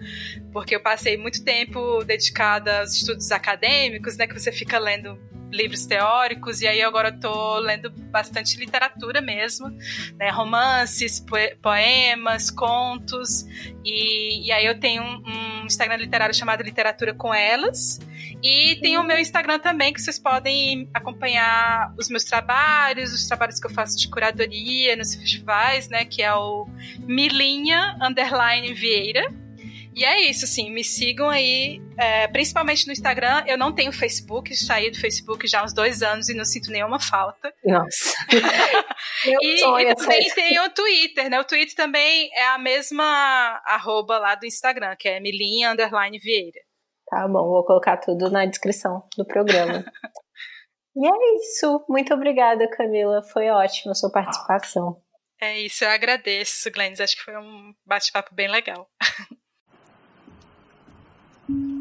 porque 0.52 0.76
eu 0.76 0.82
passei 0.82 1.18
muito 1.18 1.44
tempo 1.44 2.04
dedicada 2.04 2.80
aos 2.80 2.96
estudos 2.96 3.32
acadêmicos, 3.32 4.18
né? 4.18 4.26
Que 4.26 4.34
você 4.34 4.52
fica 4.52 4.80
lendo 4.80 5.20
livros 5.52 5.86
teóricos, 5.86 6.62
e 6.62 6.68
aí 6.68 6.82
agora 6.82 7.10
eu 7.10 7.20
tô 7.20 7.60
lendo 7.60 7.92
bastante 7.92 8.58
literatura 8.58 9.22
mesmo, 9.22 9.70
né? 10.16 10.32
Romances, 10.32 11.24
poemas, 11.62 12.50
contos, 12.50 13.46
e, 13.86 14.48
e 14.48 14.52
aí 14.52 14.66
eu 14.66 14.80
tenho 14.80 15.04
um, 15.04 15.24
um 15.28 15.51
Instagram 15.72 15.98
literário 15.98 16.36
chamado 16.36 16.64
Literatura 16.64 17.14
com 17.14 17.34
Elas, 17.34 18.00
e 18.44 18.78
tem 18.82 18.98
o 18.98 19.04
meu 19.04 19.20
Instagram 19.20 19.60
também, 19.60 19.94
que 19.94 20.02
vocês 20.02 20.20
podem 20.20 20.90
acompanhar 20.94 21.94
os 21.98 22.10
meus 22.10 22.24
trabalhos, 22.24 23.14
os 23.14 23.28
trabalhos 23.28 23.60
que 23.60 23.68
eu 23.68 23.72
faço 23.72 23.98
de 23.98 24.08
curadoria 24.10 24.96
nos 24.96 25.16
festivais, 25.16 25.90
né? 25.90 26.06
Que 26.06 26.22
é 26.22 26.34
o 26.34 26.68
Milinha 27.00 27.98
Underline 28.02 28.74
Vieira. 28.74 29.41
E 29.94 30.06
é 30.06 30.22
isso, 30.22 30.46
assim, 30.46 30.72
me 30.72 30.84
sigam 30.84 31.30
aí, 31.30 31.82
é, 31.98 32.28
principalmente 32.28 32.88
no 32.88 32.94
Instagram. 32.94 33.44
Eu 33.46 33.58
não 33.58 33.74
tenho 33.74 33.92
Facebook, 33.92 34.56
saí 34.56 34.90
do 34.90 35.00
Facebook 35.00 35.46
já 35.48 35.60
há 35.60 35.64
uns 35.64 35.74
dois 35.74 36.02
anos 36.02 36.30
e 36.30 36.34
não 36.34 36.46
sinto 36.46 36.72
nenhuma 36.72 37.00
falta. 37.00 37.54
Nossa. 37.66 38.14
e, 39.42 39.62
e 39.62 39.96
também 39.96 40.30
tem 40.34 40.60
o 40.60 40.70
Twitter, 40.70 41.30
né? 41.30 41.40
O 41.40 41.44
Twitter 41.44 41.76
também 41.76 42.30
é 42.34 42.48
a 42.48 42.58
mesma 42.58 43.62
arroba 43.66 44.18
lá 44.18 44.36
do 44.36 44.46
Instagram, 44.46 44.96
que 44.98 45.10
é 45.10 45.20
Milinha 45.20 45.72
Underline 45.72 46.18
Vieira. 46.20 46.60
Tá 47.08 47.28
bom, 47.28 47.50
vou 47.50 47.66
colocar 47.66 47.98
tudo 47.98 48.30
na 48.32 48.46
descrição 48.46 49.04
do 49.18 49.26
programa. 49.26 49.84
e 50.96 51.06
é 51.06 51.36
isso. 51.36 51.84
Muito 51.90 52.14
obrigada, 52.14 52.70
Camila. 52.70 53.22
Foi 53.22 53.50
ótima 53.50 53.92
a 53.92 53.96
sua 53.96 54.10
participação. 54.10 55.02
É 55.42 55.60
isso, 55.60 55.84
eu 55.84 55.90
agradeço, 55.90 56.72
Glennis. 56.72 57.02
Acho 57.02 57.18
que 57.18 57.24
foi 57.24 57.36
um 57.36 57.74
bate-papo 57.86 58.34
bem 58.34 58.48
legal. 58.48 58.88
Mm-hmm. 61.52 61.81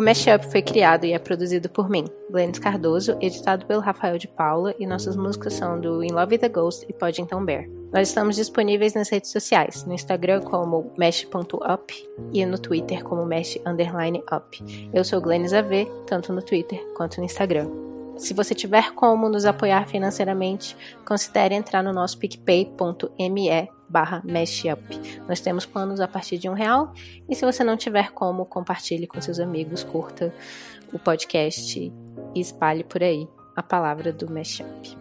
O 0.00 0.02
Mashup 0.02 0.46
foi 0.50 0.62
criado 0.62 1.04
e 1.04 1.12
é 1.12 1.18
produzido 1.18 1.68
por 1.68 1.90
mim, 1.90 2.06
Glennis 2.30 2.58
Cardoso, 2.58 3.18
editado 3.20 3.66
pelo 3.66 3.82
Rafael 3.82 4.16
de 4.16 4.26
Paula 4.26 4.74
e 4.78 4.86
nossas 4.86 5.14
músicas 5.14 5.52
são 5.52 5.78
do 5.78 6.02
In 6.02 6.12
Love 6.12 6.36
with 6.36 6.38
the 6.38 6.48
Ghost 6.48 6.86
e 6.88 6.92
Poddington 6.94 7.44
Bear. 7.44 7.68
Nós 7.92 8.08
estamos 8.08 8.36
disponíveis 8.36 8.94
nas 8.94 9.10
redes 9.10 9.30
sociais, 9.30 9.84
no 9.84 9.92
Instagram 9.92 10.40
como 10.40 10.90
mesh.up 10.96 12.08
e 12.32 12.46
no 12.46 12.58
Twitter 12.58 13.04
como 13.04 13.26
mesh_up. 13.26 14.90
Eu 14.90 15.04
sou 15.04 15.20
Glennis 15.20 15.52
AV, 15.52 15.86
tanto 16.06 16.32
no 16.32 16.40
Twitter 16.40 16.82
quanto 16.96 17.18
no 17.18 17.26
Instagram. 17.26 17.68
Se 18.16 18.32
você 18.32 18.54
tiver 18.54 18.94
como 18.94 19.28
nos 19.28 19.44
apoiar 19.44 19.86
financeiramente, 19.86 20.74
considere 21.04 21.54
entrar 21.54 21.82
no 21.82 21.92
nosso 21.92 22.16
picpay.me 22.16 23.50
barra 23.90 24.22
mashup. 24.24 24.80
Nós 25.28 25.40
temos 25.40 25.66
planos 25.66 26.00
a 26.00 26.06
partir 26.06 26.38
de 26.38 26.48
um 26.48 26.52
real 26.52 26.92
e 27.28 27.34
se 27.34 27.44
você 27.44 27.64
não 27.64 27.76
tiver 27.76 28.12
como, 28.12 28.46
compartilhe 28.46 29.06
com 29.06 29.20
seus 29.20 29.40
amigos, 29.40 29.82
curta 29.82 30.32
o 30.92 30.98
podcast 30.98 31.92
e 32.34 32.40
espalhe 32.40 32.84
por 32.84 33.02
aí 33.02 33.28
a 33.56 33.62
palavra 33.62 34.12
do 34.12 34.30
mashup. 34.30 34.96